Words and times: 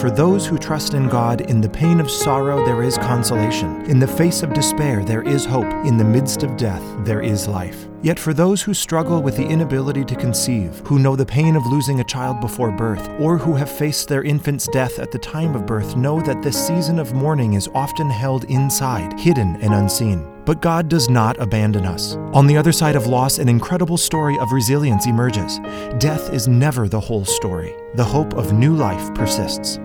for 0.00 0.10
those 0.10 0.46
who 0.46 0.56
trust 0.56 0.94
in 0.94 1.08
God, 1.08 1.42
in 1.42 1.60
the 1.60 1.68
pain 1.68 2.00
of 2.00 2.10
sorrow 2.10 2.64
there 2.64 2.82
is 2.82 2.96
consolation. 2.96 3.84
In 3.84 3.98
the 3.98 4.06
face 4.06 4.42
of 4.42 4.54
despair 4.54 5.04
there 5.04 5.20
is 5.20 5.44
hope. 5.44 5.70
In 5.84 5.98
the 5.98 6.04
midst 6.04 6.42
of 6.42 6.56
death 6.56 6.82
there 7.04 7.20
is 7.20 7.46
life. 7.46 7.86
Yet 8.00 8.18
for 8.18 8.32
those 8.32 8.62
who 8.62 8.72
struggle 8.72 9.20
with 9.20 9.36
the 9.36 9.46
inability 9.46 10.06
to 10.06 10.16
conceive, 10.16 10.80
who 10.86 10.98
know 10.98 11.16
the 11.16 11.26
pain 11.26 11.54
of 11.54 11.66
losing 11.66 12.00
a 12.00 12.04
child 12.04 12.40
before 12.40 12.70
birth, 12.70 13.10
or 13.20 13.36
who 13.36 13.54
have 13.56 13.70
faced 13.70 14.08
their 14.08 14.22
infant's 14.22 14.68
death 14.68 14.98
at 14.98 15.10
the 15.10 15.18
time 15.18 15.54
of 15.54 15.66
birth, 15.66 15.96
know 15.96 16.18
that 16.22 16.42
this 16.42 16.66
season 16.66 16.98
of 16.98 17.12
mourning 17.12 17.52
is 17.52 17.68
often 17.74 18.08
held 18.08 18.44
inside, 18.44 19.20
hidden 19.20 19.56
and 19.56 19.74
unseen. 19.74 20.26
But 20.46 20.62
God 20.62 20.88
does 20.88 21.10
not 21.10 21.38
abandon 21.38 21.84
us. 21.84 22.16
On 22.32 22.46
the 22.46 22.56
other 22.56 22.72
side 22.72 22.96
of 22.96 23.06
loss, 23.06 23.38
an 23.38 23.50
incredible 23.50 23.98
story 23.98 24.38
of 24.38 24.50
resilience 24.50 25.06
emerges. 25.06 25.58
Death 25.98 26.32
is 26.32 26.48
never 26.48 26.88
the 26.88 26.98
whole 26.98 27.26
story. 27.26 27.74
The 27.96 28.04
hope 28.04 28.32
of 28.32 28.54
new 28.54 28.74
life 28.74 29.14
persists. 29.14 29.78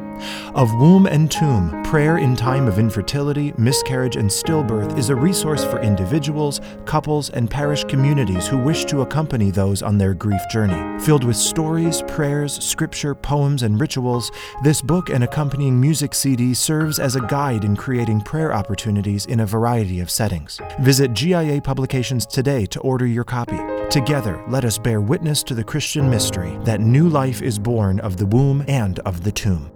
Of 0.54 0.74
Womb 0.76 1.06
and 1.06 1.30
Tomb, 1.30 1.84
Prayer 1.84 2.18
in 2.18 2.36
Time 2.36 2.68
of 2.68 2.80
Infertility, 2.80 3.54
Miscarriage, 3.58 4.16
and 4.16 4.30
Stillbirth 4.30 4.98
is 4.98 5.10
a 5.10 5.16
resource 5.16 5.64
for 5.66 5.82
individuals, 5.82 6.62
couples, 6.86 7.30
and 7.30 7.50
parish 7.50 7.84
communities 7.84 8.48
who 8.48 8.58
wish 8.58 8.86
to 8.86 9.02
accompany 9.02 9.52
those 9.52 9.82
on 9.82 9.98
their 9.98 10.14
grief 10.14 10.42
journey. 10.50 11.04
Filled 11.04 11.24
with 11.24 11.36
stories, 11.36 12.02
prayers, 12.08 12.64
scripture, 12.64 13.14
poems, 13.14 13.64
and 13.64 13.80
rituals, 13.82 14.32
this 14.64 14.82
book 14.82 15.10
and 15.10 15.24
accompanying 15.24 15.80
music 15.80 16.14
CD 16.14 16.54
serves 16.54 17.00
as 17.00 17.16
a 17.16 17.22
guide 17.22 17.64
in 17.64 17.76
creating 17.76 18.22
prayer 18.22 18.54
opportunities 18.54 19.26
in 19.26 19.42
a 19.42 19.46
variety 19.46 20.00
of 20.00 20.10
settings. 20.10 20.60
Visit 20.80 21.14
GIA 21.14 21.62
Publications 21.62 22.26
today 22.26 22.66
to 22.68 22.80
order 22.80 23.06
your 23.06 23.24
copy. 23.26 23.60
Together, 23.90 24.44
let 24.48 24.66
us 24.66 24.78
bear 24.78 25.02
witness 25.02 25.44
to 25.44 25.54
the 25.54 25.64
Christian 25.64 26.10
mystery 26.10 26.58
that 26.64 26.82
new 26.82 27.08
life 27.10 27.42
is 27.42 27.60
born 27.60 28.00
of 28.00 28.18
the 28.18 28.26
womb 28.26 28.64
and 28.68 29.00
of 29.00 29.24
the 29.24 29.32
tomb. 29.32 29.75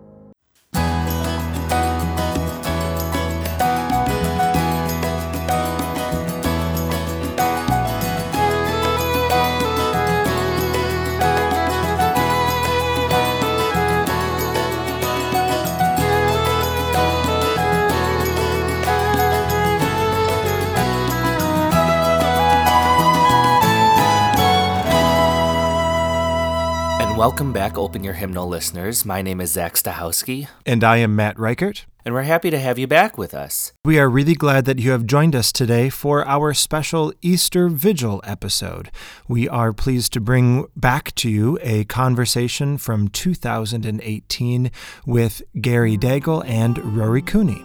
Welcome 27.19 27.51
back, 27.51 27.77
Open 27.77 28.01
Your 28.01 28.13
Hymnal 28.13 28.47
listeners. 28.47 29.03
My 29.03 29.21
name 29.21 29.41
is 29.41 29.51
Zach 29.51 29.73
Stachowski. 29.73 30.47
And 30.65 30.85
I 30.85 30.99
am 30.99 31.17
Matt 31.17 31.37
Reichert. 31.37 31.85
And 32.05 32.15
we're 32.15 32.21
happy 32.21 32.49
to 32.49 32.57
have 32.57 32.79
you 32.79 32.87
back 32.87 33.17
with 33.17 33.33
us. 33.33 33.73
We 33.83 33.99
are 33.99 34.09
really 34.09 34.35
glad 34.35 34.63
that 34.63 34.79
you 34.79 34.91
have 34.91 35.05
joined 35.05 35.35
us 35.35 35.51
today 35.51 35.89
for 35.89 36.25
our 36.25 36.53
special 36.53 37.11
Easter 37.21 37.67
Vigil 37.67 38.21
episode. 38.23 38.89
We 39.27 39.49
are 39.49 39.73
pleased 39.73 40.13
to 40.13 40.21
bring 40.21 40.67
back 40.77 41.13
to 41.15 41.29
you 41.29 41.59
a 41.61 41.83
conversation 41.83 42.77
from 42.77 43.09
2018 43.09 44.71
with 45.05 45.41
Gary 45.59 45.97
Daigle 45.97 46.47
and 46.47 46.95
Rory 46.95 47.21
Cooney. 47.21 47.61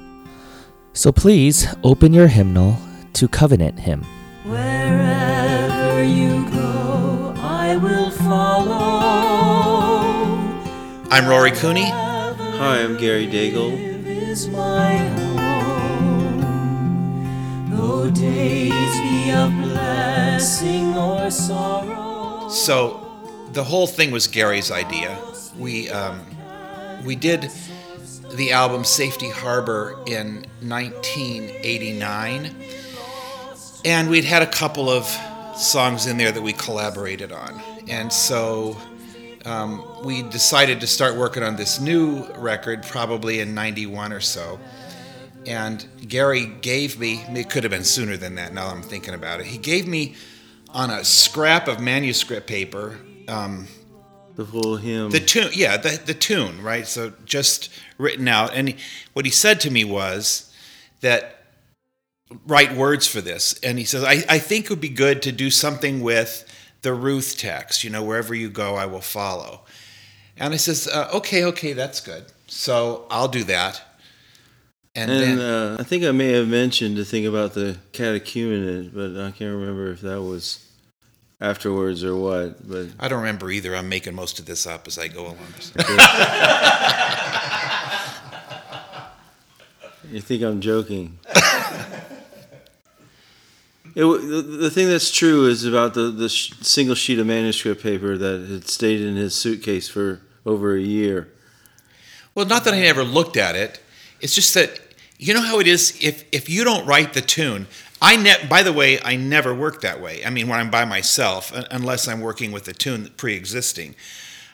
So 0.95 1.13
please 1.13 1.73
open 1.85 2.13
your 2.13 2.27
hymnal 2.27 2.77
to 3.13 3.29
Covenant 3.29 3.79
Hymn. 3.79 4.03
Wherever 4.43 6.03
you 6.03 6.51
go, 6.51 7.35
I 7.37 7.77
will 7.77 8.11
follow. 8.11 8.84
I'm 11.15 11.29
Rory 11.29 11.53
Cooney. 11.53 11.89
Hi, 11.89 12.83
I'm 12.83 12.97
Gary 12.97 13.29
Daigle. 13.29 13.79
Is 14.05 14.49
my 14.49 14.97
home, 17.71 18.13
days 18.13 18.73
be 18.73 19.31
of 19.31 19.53
blessing 19.63 20.97
or 20.97 21.31
sorrow. 21.31 22.49
So, 22.49 23.01
the 23.53 23.63
whole 23.63 23.87
thing 23.87 24.11
was 24.11 24.27
Gary's 24.27 24.73
idea. 24.73 25.17
We 25.57 25.89
um, 25.89 26.21
we 27.05 27.15
did 27.15 27.49
the 28.33 28.51
album 28.51 28.83
Safety 28.83 29.31
Harbor 29.31 29.97
in 30.09 30.45
1989, 30.63 32.57
and 33.85 34.11
we'd 34.11 34.25
had 34.25 34.43
a 34.43 34.49
couple 34.49 34.91
of 34.91 35.07
songs 35.57 36.07
in 36.07 36.17
there 36.17 36.33
that 36.33 36.43
we 36.43 36.53
collaborated 36.55 37.31
on, 37.31 37.63
and 37.87 38.13
so 38.13 38.77
um, 39.45 39.85
we 40.05 40.23
decided 40.23 40.81
to 40.81 40.87
start 40.87 41.17
working 41.17 41.43
on 41.43 41.57
this 41.57 41.81
new 41.81 42.25
record 42.35 42.83
probably 42.83 43.41
in 43.41 43.55
91 43.55 44.13
or 44.13 44.21
so. 44.21 44.59
And 45.47 45.87
Gary 46.09 46.47
gave 46.47 46.99
me, 46.99 47.23
it 47.29 47.51
could 47.51 47.65
have 47.65 47.71
been 47.71 47.85
sooner 47.85 48.17
than 48.17 48.37
that 48.37 48.55
now 48.55 48.69
I'm 48.69 48.83
thinking 48.83 49.15
about 49.15 49.41
it. 49.41 49.47
He 49.47 49.59
gave 49.59 49.87
me 49.87 50.15
on 50.71 50.91
a 50.91 51.05
scrap 51.05 51.69
of 51.69 51.81
manuscript 51.81 52.47
paper. 52.47 52.99
Um, 53.29 53.67
the 54.37 54.45
whole 54.45 54.77
hymn. 54.77 55.11
The 55.11 55.21
tune, 55.21 55.51
yeah, 55.53 55.77
the, 55.77 56.01
the 56.05 56.15
tune, 56.15 56.63
right? 56.63 56.87
So 56.87 57.13
just 57.25 57.69
written 57.99 58.27
out. 58.27 58.55
And 58.55 58.71
he, 58.71 58.77
what 59.13 59.25
he 59.25 59.31
said 59.31 59.61
to 59.61 59.71
me 59.71 59.85
was 59.85 60.53
that 61.03 61.45
write 62.47 62.75
words 62.75 63.07
for 63.07 63.21
this. 63.21 63.59
And 63.63 63.79
he 63.79 63.85
says, 63.85 64.03
I, 64.03 64.25
I 64.29 64.39
think 64.39 64.65
it 64.65 64.71
would 64.71 64.81
be 64.81 64.89
good 64.89 65.23
to 65.23 65.33
do 65.33 65.51
something 65.51 66.01
with 66.01 66.51
the 66.85 66.95
Ruth 66.95 67.37
text, 67.37 67.83
you 67.83 67.91
know, 67.91 68.05
wherever 68.05 68.33
you 68.35 68.49
go, 68.49 68.77
I 68.77 68.87
will 68.87 69.01
follow. 69.01 69.63
And 70.37 70.55
I 70.55 70.59
says, 70.59 70.87
uh, 70.87 71.11
okay, 71.15 71.43
okay, 71.45 71.73
that's 71.73 72.01
good. 72.01 72.27
So 72.47 73.07
I'll 73.11 73.27
do 73.27 73.43
that. 73.45 73.83
And, 74.95 75.11
and 75.11 75.21
then, 75.21 75.41
uh, 75.41 75.77
I 75.81 75.83
think 75.83 76.05
I 76.05 76.13
may 76.13 76.31
have 76.33 76.47
mentioned 76.47 76.97
the 76.97 77.05
thing 77.05 77.27
about 77.27 77.55
the 77.55 77.79
catechumenate, 77.93 78.95
but 78.95 79.21
I 79.21 79.33
can't 79.33 79.57
remember 79.57 79.91
if 79.91 80.03
that 80.03 80.23
was 80.23 80.65
afterwards 81.41 82.05
or 82.05 82.15
what. 82.15 82.69
But 82.69 82.89
I 83.01 83.09
don't 83.09 83.21
remember 83.21 83.51
either. 83.51 83.75
I'm 83.75 83.89
making 83.89 84.15
most 84.15 84.39
of 84.39 84.45
this 84.45 84.67
up 84.67 84.87
as 84.87 84.99
I 84.99 85.09
go 85.09 85.23
along. 85.23 85.39
you 90.13 90.21
think 90.21 90.43
I'm 90.43 90.61
joking? 90.61 91.19
It, 93.95 94.05
the, 94.05 94.43
the 94.43 94.71
thing 94.71 94.89
that's 94.89 95.11
true 95.11 95.47
is 95.47 95.65
about 95.65 95.95
the, 95.95 96.11
the 96.11 96.29
sh- 96.29 96.53
single 96.61 96.97
sheet 96.97 97.19
of 97.19 97.27
manuscript 97.27 97.83
paper 97.83 98.19
that 98.19 98.49
had 98.49 98.69
stayed 98.69 99.01
in 99.01 99.15
his 99.15 99.35
suitcase 99.35 99.89
for 99.89 100.21
over 100.45 100.77
a 100.77 100.81
year. 100.81 101.33
Well, 102.35 102.47
not 102.47 102.65
that 102.65 102.75
I 102.75 102.81
never 102.81 103.05
looked 103.05 103.37
at 103.37 103.55
it. 103.55 103.81
It's 104.21 104.35
just 104.35 104.55
that 104.55 104.81
you 105.19 105.33
know 105.33 105.43
how 105.43 105.61
it 105.61 105.69
is. 105.69 105.97
If 106.01 106.25
if 106.33 106.49
you 106.49 106.65
don't 106.65 106.87
write 106.87 107.13
the 107.13 107.21
tune, 107.21 107.69
I 108.03 108.17
ne- 108.17 108.47
by 108.49 108.63
the 108.63 108.73
way, 108.73 109.01
I 109.01 109.17
never 109.17 109.55
work 109.55 109.81
that 109.83 110.01
way. 110.01 110.25
I 110.25 110.31
mean, 110.31 110.49
when 110.49 110.59
I'm 110.59 110.71
by 110.71 110.85
myself, 110.85 111.53
unless 111.71 112.09
I'm 112.09 112.21
working 112.21 112.51
with 112.51 112.67
a 112.67 112.73
tune 112.73 113.11
pre-existing, 113.17 113.95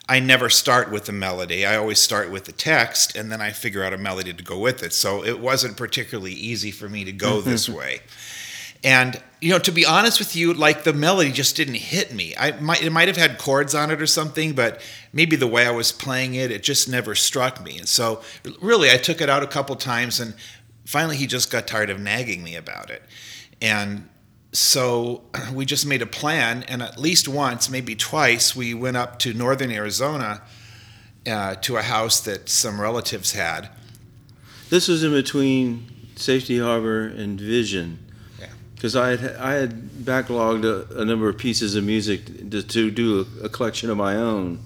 I 0.09 0.21
never 0.21 0.51
start 0.51 0.91
with 0.91 1.07
the 1.07 1.13
melody. 1.13 1.65
I 1.65 1.77
always 1.77 1.99
start 1.99 2.31
with 2.31 2.45
the 2.45 2.53
text, 2.53 3.17
and 3.17 3.33
then 3.33 3.41
I 3.41 3.53
figure 3.53 3.83
out 3.83 3.95
a 3.95 3.99
melody 3.99 4.33
to 4.35 4.43
go 4.45 4.59
with 4.59 4.83
it. 4.83 4.93
So 4.93 5.25
it 5.25 5.41
wasn't 5.41 5.77
particularly 5.77 6.33
easy 6.33 6.71
for 6.71 6.89
me 6.89 7.05
to 7.05 7.13
go 7.13 7.41
this 7.41 7.69
way. 7.69 8.01
And 8.83 9.21
you 9.41 9.51
know, 9.51 9.59
to 9.59 9.73
be 9.73 9.87
honest 9.87 10.19
with 10.19 10.37
you, 10.37 10.53
like 10.53 10.85
the 10.85 10.93
melody 10.93 11.33
just 11.33 11.57
didn't 11.57 11.75
hit 11.75 12.13
me. 12.13 12.35
I 12.39 12.53
might 12.61 12.83
it 12.83 12.91
might 12.91 13.09
have 13.09 13.17
had 13.17 13.39
chords 13.39 13.75
on 13.75 13.91
it 13.91 14.01
or 14.01 14.07
something, 14.07 14.53
but 14.53 14.81
maybe 15.13 15.37
the 15.37 15.47
way 15.47 15.67
I 15.67 15.71
was 15.71 15.93
playing 15.93 16.35
it, 16.35 16.51
it 16.51 16.63
just 16.63 16.89
never 16.89 17.15
struck 17.15 17.63
me. 17.63 17.79
And 17.79 17.89
so, 17.89 18.23
really, 18.61 18.91
I 18.91 18.97
took 18.97 19.21
it 19.21 19.31
out 19.31 19.43
a 19.43 19.47
couple 19.47 19.75
times, 19.77 20.21
and 20.21 20.35
finally, 20.85 21.17
he 21.17 21.27
just 21.27 21.51
got 21.51 21.67
tired 21.67 21.91
of 21.91 21.99
nagging 21.99 22.43
me 22.43 22.55
about 22.55 22.91
it. 22.91 23.03
And 23.63 24.09
so 24.53 25.23
we 25.55 25.65
just 25.65 25.87
made 25.87 26.03
a 26.03 26.07
plan, 26.07 26.63
and 26.65 26.83
at 26.83 26.99
least 26.99 27.27
once, 27.27 27.71
maybe 27.71 27.95
twice, 27.95 28.55
we 28.55 28.75
went 28.75 28.99
up 28.99 29.19
to 29.21 29.33
northern 29.33 29.71
Arizona 29.71 30.43
uh, 31.27 31.55
to 31.57 31.79
a 31.79 31.83
house 31.83 32.21
that 32.21 32.51
some 32.51 32.79
relatives 32.79 33.33
had. 33.33 33.71
This 34.69 34.87
was 34.87 35.03
in 35.03 35.13
between 35.13 35.91
Safety 36.15 36.59
Harbor 36.59 37.07
and 37.07 37.41
Vision 37.41 38.10
because 38.81 38.97
I 38.97 39.11
had 39.11 39.37
I 39.37 39.53
had 39.53 39.91
backlogged 39.91 40.65
a, 40.65 41.03
a, 41.03 41.05
number 41.05 41.29
of 41.29 41.37
pieces 41.37 41.75
of 41.75 41.85
music 41.85 42.51
to, 42.51 42.63
to 42.63 42.91
do 42.91 43.27
a, 43.43 43.45
a, 43.45 43.49
collection 43.51 43.91
of 43.91 43.99
my 43.99 44.17
own, 44.17 44.59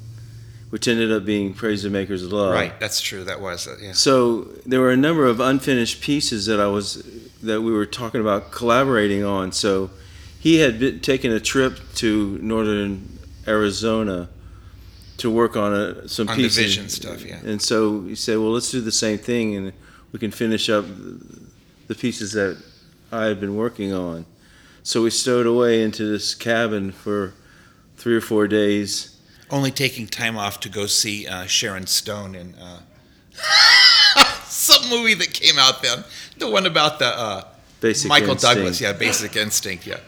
which 0.71 0.87
ended 0.87 1.11
up 1.11 1.25
being 1.25 1.53
Praise 1.53 1.83
the 1.83 1.91
Maker's 1.91 2.23
Love. 2.23 2.55
Right, 2.55 2.79
that's 2.79 3.01
true. 3.01 3.25
That 3.25 3.41
was 3.41 3.67
it. 3.67 3.81
Yeah. 3.83 3.93
So 3.93 4.43
there 4.67 4.79
were 4.79 4.93
a 4.93 4.97
number 4.97 5.27
of 5.27 5.41
unfinished 5.41 6.01
pieces 6.01 6.47
that 6.47 6.61
I 6.61 6.69
was 6.69 7.03
that 7.43 7.63
we 7.63 7.73
were 7.73 7.87
talking 7.87 8.21
about 8.21 8.53
collaborating 8.53 9.25
on. 9.25 9.51
So 9.51 9.91
he 10.39 10.59
had 10.59 10.79
been, 10.79 11.01
taken 11.01 11.33
a 11.33 11.41
trip 11.41 11.81
to 11.97 12.39
northern 12.41 13.19
Arizona 13.49 14.29
to 15.17 15.29
work 15.29 15.57
on 15.57 15.75
a, 15.75 16.09
some 16.09 16.29
on 16.29 16.37
pieces. 16.37 16.57
vision 16.57 16.89
stuff. 16.89 17.25
Yeah. 17.25 17.41
And 17.45 17.61
so 17.61 18.03
he 18.03 18.15
said, 18.15 18.39
"Well, 18.39 18.53
let's 18.53 18.71
do 18.71 18.81
the 18.81 18.93
same 18.93 19.19
thing, 19.19 19.57
and 19.57 19.73
we 20.13 20.21
can 20.21 20.31
finish 20.31 20.71
up 20.71 20.85
the 21.89 21.97
pieces 21.97 22.31
that." 22.35 22.63
I 23.15 23.27
had 23.27 23.41
been 23.41 23.57
working 23.57 23.93
on. 23.93 24.27
So 24.83 25.03
we 25.03 25.11
stowed 25.11 25.47
away 25.47 25.83
into 25.83 26.05
this 26.05 26.35
cabin 26.35 26.93
for 26.93 27.33
three 27.97 28.15
or 28.15 28.21
four 28.21 28.47
days. 28.49 29.19
Only 29.51 29.71
taking 29.71 30.07
time 30.07 30.37
off 30.37 30.61
to 30.61 30.69
go 30.69 30.87
see 30.87 31.27
uh, 31.27 31.47
Sharon 31.47 31.87
Stone 31.87 32.35
in 32.35 32.55
uh, 32.57 32.81
some 34.45 34.89
movie 34.91 35.15
that 35.15 35.33
came 35.33 35.59
out 35.59 35.83
then. 35.83 36.05
The 36.39 36.51
one 36.51 36.67
about 36.67 36.99
the 36.99 37.07
uh, 37.07 37.45
Basic 37.81 38.09
Michael 38.09 38.33
Instinct. 38.33 38.57
Douglas. 38.57 38.81
Yeah, 38.81 38.93
Basic 38.93 39.37
Instinct. 39.45 39.87
Yeah. 39.87 40.01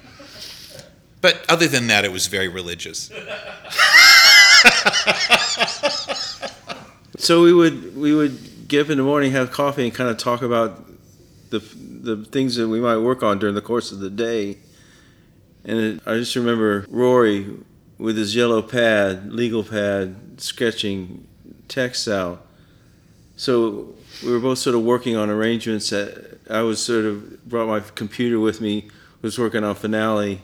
But 1.21 1.45
other 1.49 1.67
than 1.67 1.87
that, 1.87 2.05
it 2.05 2.13
was 2.13 2.27
very 2.27 2.49
religious. 2.49 3.11
So 7.19 7.43
we 7.43 7.53
would 7.53 7.97
we 7.97 8.15
would 8.15 8.69
get 8.69 8.83
up 8.83 8.91
in 8.91 8.99
the 8.99 9.05
morning, 9.05 9.33
have 9.33 9.51
coffee, 9.51 9.85
and 9.85 9.95
kind 9.95 10.11
of 10.11 10.19
talk 10.19 10.43
about 10.43 10.85
the 11.51 11.59
the 11.59 12.25
things 12.25 12.57
that 12.57 12.69
we 12.69 12.81
might 12.81 12.99
work 12.99 13.23
on 13.23 13.39
during 13.39 13.55
the 13.55 13.63
course 13.63 13.93
of 13.93 14.01
the 14.01 14.11
day. 14.11 14.59
And 15.65 15.79
it, 15.79 16.01
I 16.07 16.15
just 16.15 16.37
remember 16.37 16.87
Rory 16.89 17.47
with 17.99 18.17
his 18.17 18.37
yellow 18.37 18.63
pad, 18.63 19.33
legal 19.33 19.65
pad, 19.65 20.41
sketching 20.41 21.27
text 21.69 22.07
out. 22.09 22.47
So 23.37 23.95
we 24.25 24.33
were 24.33 24.41
both 24.41 24.59
sort 24.59 24.77
of 24.77 24.83
working 24.83 25.17
on 25.17 25.31
arrangements. 25.31 25.91
That 25.91 26.39
I 26.49 26.63
was 26.63 26.83
sort 26.83 27.05
of 27.05 27.45
brought 27.49 27.69
my 27.69 27.81
computer 27.81 28.39
with 28.39 28.61
me, 28.61 28.89
was 29.23 29.39
working 29.39 29.65
on 29.65 29.75
finale, 29.75 30.43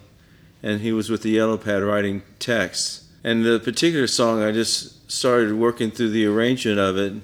and 0.63 0.81
he 0.81 0.93
was 0.93 1.11
with 1.11 1.23
the 1.23 1.31
yellow 1.31 1.57
pad 1.57 1.83
writing 1.83 2.23
text. 2.39 3.05
And 3.25 3.45
the 3.45 3.61
particular 3.61 4.07
song, 4.07 4.43
I 4.43 4.51
just 4.51 5.11
started 5.11 5.55
working 5.55 5.91
through 5.91 6.11
the 6.11 6.27
arrangement 6.27 6.79
of 6.79 6.97
it. 6.97 7.23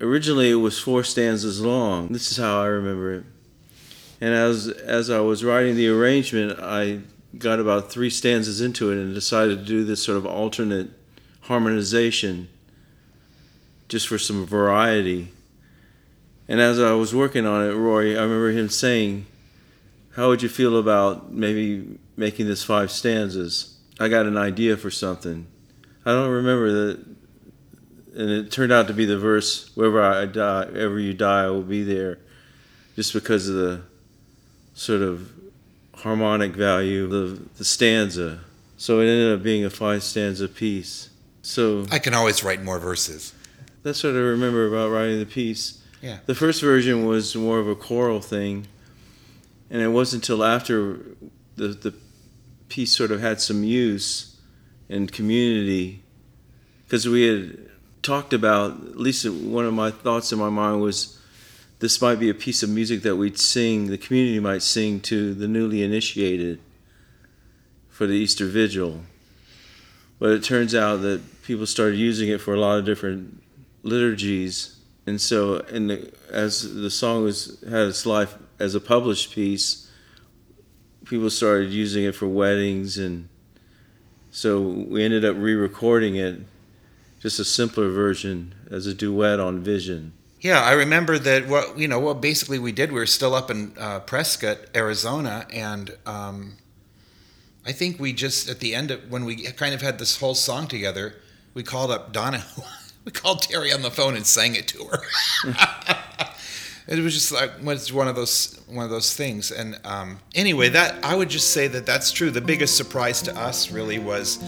Originally, 0.00 0.50
it 0.50 0.56
was 0.56 0.78
four 0.78 1.02
stanzas 1.02 1.60
long. 1.60 2.08
This 2.08 2.30
is 2.30 2.36
how 2.36 2.60
I 2.60 2.66
remember 2.66 3.14
it. 3.14 3.24
And 4.20 4.34
as 4.34 4.68
as 4.68 5.10
I 5.10 5.20
was 5.20 5.44
writing 5.44 5.74
the 5.76 5.88
arrangement, 5.88 6.58
I 6.60 7.00
got 7.38 7.60
about 7.60 7.90
three 7.90 8.10
stanzas 8.10 8.60
into 8.60 8.90
it 8.90 8.98
and 8.98 9.14
decided 9.14 9.58
to 9.58 9.64
do 9.64 9.84
this 9.84 10.02
sort 10.02 10.18
of 10.18 10.26
alternate 10.26 10.90
harmonization, 11.42 12.48
just 13.88 14.08
for 14.08 14.18
some 14.18 14.46
variety. 14.46 15.32
And 16.48 16.60
as 16.60 16.78
I 16.78 16.92
was 16.92 17.14
working 17.14 17.46
on 17.46 17.66
it, 17.66 17.72
Roy, 17.72 18.16
I 18.16 18.22
remember 18.22 18.50
him 18.50 18.68
saying, 18.68 19.26
"How 20.12 20.28
would 20.28 20.42
you 20.42 20.48
feel 20.48 20.78
about 20.78 21.32
maybe 21.32 21.98
making 22.16 22.46
this 22.46 22.64
five 22.64 22.90
stanzas?" 22.90 23.74
I 23.98 24.08
got 24.08 24.26
an 24.26 24.36
idea 24.36 24.76
for 24.76 24.90
something. 24.90 25.46
I 26.04 26.12
don't 26.12 26.30
remember 26.30 26.70
that, 26.72 27.15
and 28.16 28.30
it 28.30 28.50
turned 28.50 28.72
out 28.72 28.86
to 28.88 28.94
be 28.94 29.04
the 29.04 29.18
verse, 29.18 29.70
"Wherever 29.74 30.02
I 30.02 30.26
die, 30.26 30.66
ever 30.74 30.98
you 30.98 31.14
die, 31.14 31.44
I 31.44 31.50
will 31.50 31.62
be 31.62 31.82
there," 31.82 32.18
just 32.96 33.12
because 33.12 33.48
of 33.48 33.54
the 33.54 33.80
sort 34.74 35.02
of 35.02 35.30
harmonic 35.96 36.52
value 36.52 37.04
of 37.04 37.10
the, 37.10 37.42
the 37.56 37.64
stanza. 37.64 38.40
So 38.76 39.00
it 39.00 39.04
ended 39.06 39.38
up 39.38 39.42
being 39.42 39.64
a 39.64 39.70
five 39.70 40.02
stanza 40.02 40.48
piece. 40.48 41.08
So 41.42 41.86
I 41.90 41.98
can 41.98 42.12
always 42.14 42.42
write 42.44 42.62
more 42.62 42.78
verses. 42.78 43.32
that's 43.82 44.02
what 44.02 44.14
I 44.14 44.18
remember 44.18 44.66
about 44.66 44.90
writing 44.90 45.18
the 45.18 45.26
piece. 45.26 45.80
Yeah. 46.02 46.18
The 46.26 46.34
first 46.34 46.60
version 46.60 47.06
was 47.06 47.34
more 47.34 47.58
of 47.58 47.68
a 47.68 47.74
choral 47.74 48.20
thing, 48.20 48.66
and 49.70 49.80
it 49.80 49.88
wasn't 49.88 50.24
until 50.24 50.44
after 50.44 51.00
the 51.56 51.68
the 51.68 51.94
piece 52.68 52.92
sort 52.96 53.10
of 53.12 53.20
had 53.20 53.40
some 53.40 53.62
use 53.64 54.36
and 54.88 55.10
community, 55.10 56.02
because 56.84 57.08
we 57.08 57.22
had 57.22 57.65
talked 58.06 58.32
about 58.32 58.70
at 58.86 58.96
least 58.96 59.28
one 59.28 59.64
of 59.64 59.74
my 59.74 59.90
thoughts 59.90 60.30
in 60.32 60.38
my 60.38 60.48
mind 60.48 60.80
was 60.80 61.18
this 61.80 62.00
might 62.00 62.20
be 62.20 62.30
a 62.30 62.34
piece 62.34 62.62
of 62.62 62.70
music 62.70 63.02
that 63.02 63.16
we'd 63.16 63.38
sing, 63.38 63.88
the 63.88 63.98
community 63.98 64.38
might 64.38 64.62
sing 64.62 65.00
to 65.00 65.34
the 65.34 65.48
newly 65.48 65.82
initiated 65.82 66.60
for 67.88 68.06
the 68.06 68.14
Easter 68.14 68.46
Vigil. 68.46 69.00
But 70.20 70.30
it 70.30 70.44
turns 70.44 70.74
out 70.74 71.02
that 71.02 71.42
people 71.42 71.66
started 71.66 71.98
using 71.98 72.28
it 72.28 72.40
for 72.40 72.54
a 72.54 72.60
lot 72.60 72.78
of 72.78 72.84
different 72.84 73.42
liturgies, 73.82 74.76
and 75.06 75.20
so 75.20 75.60
and 75.72 75.90
the, 75.90 76.12
as 76.30 76.74
the 76.74 76.90
song 76.90 77.24
was 77.24 77.60
had 77.68 77.88
its 77.88 78.06
life 78.06 78.36
as 78.58 78.74
a 78.74 78.80
published 78.80 79.34
piece, 79.34 79.90
people 81.04 81.28
started 81.28 81.70
using 81.70 82.04
it 82.04 82.14
for 82.14 82.26
weddings, 82.28 82.98
and 82.98 83.28
so 84.30 84.62
we 84.62 85.02
ended 85.02 85.24
up 85.24 85.36
re-recording 85.36 86.16
it, 86.16 86.40
just 87.20 87.38
a 87.38 87.44
simpler 87.44 87.90
version 87.90 88.54
as 88.70 88.86
a 88.86 88.94
duet 88.94 89.40
on 89.40 89.60
Vision. 89.60 90.12
Yeah, 90.40 90.62
I 90.62 90.72
remember 90.72 91.18
that. 91.18 91.48
What 91.48 91.78
you 91.78 91.88
know, 91.88 91.98
what 91.98 92.20
basically 92.20 92.58
we 92.58 92.72
did. 92.72 92.92
We 92.92 92.98
were 92.98 93.06
still 93.06 93.34
up 93.34 93.50
in 93.50 93.72
uh, 93.78 94.00
Prescott, 94.00 94.58
Arizona, 94.74 95.46
and 95.52 95.96
um, 96.04 96.58
I 97.64 97.72
think 97.72 97.98
we 97.98 98.12
just 98.12 98.48
at 98.48 98.60
the 98.60 98.74
end 98.74 98.90
of 98.90 99.10
when 99.10 99.24
we 99.24 99.42
kind 99.52 99.74
of 99.74 99.82
had 99.82 99.98
this 99.98 100.18
whole 100.18 100.34
song 100.34 100.68
together, 100.68 101.14
we 101.54 101.62
called 101.62 101.90
up 101.90 102.12
Donna. 102.12 102.44
we 103.04 103.12
called 103.12 103.42
Terry 103.42 103.72
on 103.72 103.82
the 103.82 103.90
phone 103.90 104.14
and 104.14 104.26
sang 104.26 104.54
it 104.54 104.68
to 104.68 104.84
her. 104.84 105.02
it 106.86 107.02
was 107.02 107.14
just 107.14 107.32
like 107.32 107.50
was 107.62 107.92
one 107.92 108.06
of 108.06 108.14
those 108.14 108.60
one 108.68 108.84
of 108.84 108.90
those 108.90 109.16
things. 109.16 109.50
And 109.50 109.80
um, 109.84 110.18
anyway, 110.34 110.68
that 110.68 111.04
I 111.04 111.16
would 111.16 111.30
just 111.30 111.50
say 111.52 111.66
that 111.66 111.86
that's 111.86 112.12
true. 112.12 112.30
The 112.30 112.40
biggest 112.40 112.76
surprise 112.76 113.22
to 113.22 113.36
us 113.36 113.72
really 113.72 113.98
was 113.98 114.40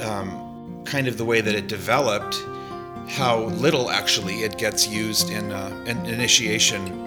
um, 0.00 0.45
kind 0.86 1.08
of 1.08 1.18
the 1.18 1.24
way 1.24 1.40
that 1.40 1.54
it 1.54 1.66
developed 1.66 2.42
how 3.08 3.44
little 3.44 3.90
actually 3.90 4.42
it 4.42 4.58
gets 4.58 4.86
used 4.88 5.30
in, 5.30 5.52
uh, 5.52 5.84
in 5.86 6.04
initiation 6.06 7.06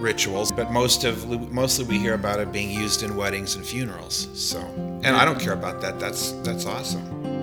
rituals, 0.00 0.50
but 0.50 0.70
most 0.70 1.04
of 1.04 1.28
mostly 1.52 1.84
we 1.84 1.98
hear 1.98 2.14
about 2.14 2.40
it 2.40 2.50
being 2.52 2.70
used 2.70 3.02
in 3.02 3.16
weddings 3.16 3.54
and 3.54 3.64
funerals. 3.64 4.28
So, 4.34 4.58
and 5.04 5.08
I 5.08 5.24
don't 5.24 5.38
care 5.38 5.52
about 5.52 5.80
that. 5.82 6.00
That's 6.00 6.32
that's 6.42 6.66
awesome. 6.66 7.39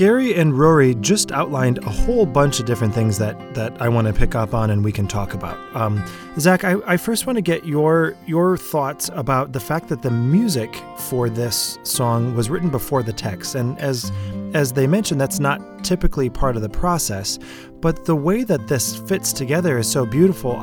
Gary 0.00 0.34
and 0.34 0.58
Rory 0.58 0.94
just 0.94 1.30
outlined 1.30 1.76
a 1.84 1.90
whole 1.90 2.24
bunch 2.24 2.58
of 2.58 2.64
different 2.64 2.94
things 2.94 3.18
that 3.18 3.36
that 3.52 3.82
I 3.82 3.90
want 3.90 4.06
to 4.06 4.14
pick 4.14 4.34
up 4.34 4.54
on 4.54 4.70
and 4.70 4.82
we 4.82 4.92
can 4.92 5.06
talk 5.06 5.34
about. 5.34 5.58
Um, 5.76 6.02
Zach, 6.38 6.64
I, 6.64 6.76
I 6.86 6.96
first 6.96 7.26
want 7.26 7.36
to 7.36 7.42
get 7.42 7.66
your 7.66 8.16
your 8.24 8.56
thoughts 8.56 9.10
about 9.12 9.52
the 9.52 9.60
fact 9.60 9.88
that 9.88 10.00
the 10.00 10.10
music 10.10 10.74
for 10.96 11.28
this 11.28 11.78
song 11.82 12.34
was 12.34 12.48
written 12.48 12.70
before 12.70 13.02
the 13.02 13.12
text, 13.12 13.54
and 13.54 13.78
as 13.78 14.10
as 14.54 14.72
they 14.72 14.86
mentioned, 14.86 15.20
that's 15.20 15.38
not 15.38 15.84
typically 15.84 16.30
part 16.30 16.56
of 16.56 16.62
the 16.62 16.70
process. 16.70 17.38
But 17.82 18.06
the 18.06 18.16
way 18.16 18.42
that 18.44 18.68
this 18.68 18.96
fits 19.00 19.34
together 19.34 19.76
is 19.76 19.86
so 19.86 20.06
beautiful. 20.06 20.56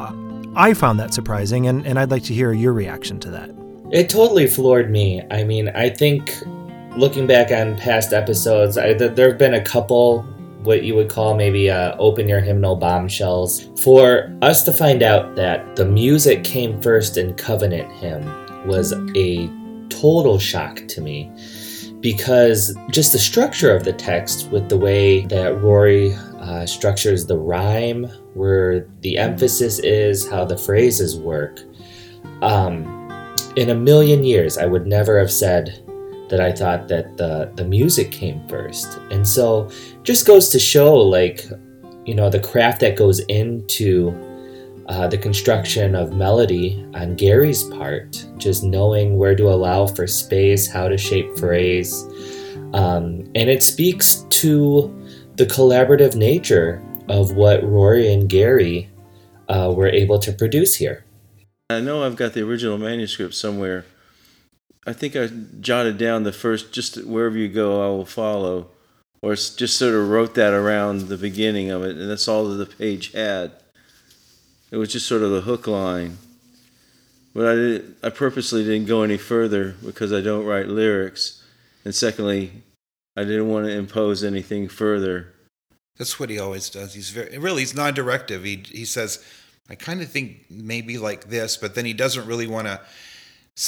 I 0.56 0.74
found 0.74 1.00
that 1.00 1.14
surprising, 1.14 1.68
and, 1.68 1.86
and 1.86 2.00
I'd 2.00 2.10
like 2.10 2.24
to 2.24 2.34
hear 2.34 2.54
your 2.54 2.74
reaction 2.74 3.20
to 3.20 3.30
that. 3.30 3.52
It 3.92 4.10
totally 4.10 4.48
floored 4.48 4.90
me. 4.90 5.22
I 5.30 5.44
mean, 5.44 5.70
I 5.70 5.92
think 5.92 6.42
looking 6.98 7.28
back 7.28 7.52
on 7.52 7.78
past 7.78 8.12
episodes, 8.12 8.78
I, 8.78 8.94
th- 8.94 9.14
there 9.14 9.30
have 9.30 9.38
been 9.38 9.54
a 9.54 9.64
couple 9.64 10.24
what 10.64 10.84
you 10.84 10.96
would 10.96 11.10
call 11.10 11.36
maybe 11.36 11.70
uh, 11.70 11.96
open 11.98 12.28
your 12.28 12.42
hymnal 12.42 12.76
bombshells. 12.76 13.70
For 13.82 14.36
us 14.42 14.64
to 14.66 14.74
find 14.74 15.02
out 15.02 15.36
that 15.36 15.76
the 15.76 15.86
music 15.86 16.44
came 16.44 16.82
first 16.82 17.16
in 17.16 17.36
Covenant 17.36 17.90
Hymn 17.94 18.26
was 18.68 18.94
a 19.16 19.50
total 19.90 20.40
shock 20.40 20.86
to 20.90 21.00
me 21.00 21.32
because 22.02 22.76
just 22.92 23.14
the 23.14 23.20
structure 23.20 23.74
of 23.74 23.84
the 23.84 23.94
text 23.94 24.50
with 24.52 24.68
the 24.68 24.78
way 24.78 25.26
that 25.28 25.62
Rory 25.62 26.14
uh, 26.40 26.66
structures 26.66 27.26
the 27.26 27.38
rhyme, 27.38 28.06
where 28.34 28.88
the 29.02 29.18
emphasis 29.18 29.80
is, 29.80 30.30
how 30.30 30.44
the 30.44 30.58
phrases 30.58 31.18
work. 31.18 31.60
Um, 32.42 32.86
in 33.56 33.70
a 33.70 33.76
million 33.76 34.24
years, 34.24 34.58
I 34.58 34.66
would 34.66 34.86
never 34.86 35.18
have 35.18 35.32
said 35.32 35.87
that 36.30 36.42
I 36.42 36.52
thought 36.52 36.88
that 36.88 37.18
the 37.18 37.52
the 37.56 37.66
music 37.66 38.12
came 38.12 38.46
first. 38.48 39.00
And 39.12 39.28
so 39.28 39.70
just 40.04 40.26
goes 40.26 40.50
to 40.50 40.60
show 40.60 40.96
like 40.96 41.46
you 42.06 42.16
know 42.16 42.30
the 42.30 42.40
craft 42.40 42.82
that 42.82 42.96
goes 42.96 43.20
into 43.28 44.16
uh, 44.88 45.08
the 45.08 45.18
construction 45.18 45.96
of 45.96 46.14
melody 46.14 46.86
on 46.94 47.16
Gary's 47.16 47.64
part, 47.64 48.26
just 48.38 48.64
knowing 48.64 49.18
where 49.18 49.36
to 49.36 49.50
allow 49.50 49.86
for 49.86 50.08
space, 50.08 50.68
how 50.68 50.88
to 50.88 50.98
shape 50.98 51.38
phrase. 51.38 52.04
Um, 52.74 53.30
and 53.36 53.50
it 53.50 53.64
speaks 53.64 54.26
to 54.30 54.94
the 55.36 55.46
collaborative 55.46 56.16
nature 56.16 56.82
of 57.10 57.34
what 57.34 57.64
Rory 57.64 58.12
and 58.12 58.30
Gary 58.30 58.90
uh, 59.50 59.74
were 59.76 59.88
able 59.88 60.20
to 60.20 60.32
produce 60.32 60.76
here. 60.76 61.04
I 61.70 61.82
know 61.82 62.04
I've 62.04 62.16
got 62.16 62.34
the 62.34 62.44
original 62.44 62.78
manuscript 62.78 63.34
somewhere. 63.34 63.86
I 64.88 64.94
think 64.94 65.18
I 65.18 65.28
jotted 65.60 65.98
down 65.98 66.24
the 66.24 66.32
first, 66.32 66.72
just 66.72 67.04
wherever 67.04 67.38
you 67.38 67.50
go, 67.50 67.86
I 67.86 67.90
will 67.90 68.06
follow, 68.06 68.70
or 69.22 69.36
just 69.36 69.78
sort 69.78 69.94
of 69.94 70.08
wrote 70.08 70.34
that 70.36 70.54
around 70.54 71.02
the 71.02 71.18
beginning 71.18 71.70
of 71.70 71.84
it, 71.84 71.98
and 71.98 72.10
that's 72.10 72.30
all 72.30 72.48
that 72.48 72.56
the 72.56 72.74
page 72.74 73.12
had. 73.12 73.52
It 74.72 74.78
was 74.78 74.94
just 74.94 75.06
sort 75.06 75.24
of 75.24 75.32
the 75.32 75.42
hook 75.42 75.68
line. 75.68 76.18
But 77.34 77.48
I, 77.48 77.56
did, 77.56 77.96
I 78.02 78.10
purposely 78.10 78.64
didn't 78.64 78.88
go 78.88 79.04
any 79.04 79.18
further 79.18 79.76
because 79.86 80.14
I 80.14 80.22
don't 80.22 80.46
write 80.46 80.70
lyrics. 80.70 81.44
And 81.84 81.94
secondly, 81.94 82.64
I 83.18 83.26
didn't 83.26 83.50
want 83.50 83.66
to 83.66 83.72
impose 83.72 84.24
anything 84.24 84.70
further. 84.70 85.34
That's 85.98 86.20
what 86.20 86.30
he 86.30 86.40
always 86.40 86.70
does. 86.70 86.94
He's 86.94 87.10
very 87.10 87.38
really 87.38 87.62
he's 87.62 87.76
non-directive. 87.76 88.44
He 88.44 88.64
he 88.66 88.86
says, 88.86 89.24
I 89.70 89.76
kind 89.76 90.02
of 90.02 90.10
think 90.10 90.46
maybe 90.50 90.98
like 90.98 91.26
this, 91.30 91.58
but 91.58 91.76
then 91.76 91.86
he 91.86 91.94
doesn't 91.94 92.26
really 92.26 92.48
want 92.48 92.68
to 92.68 92.80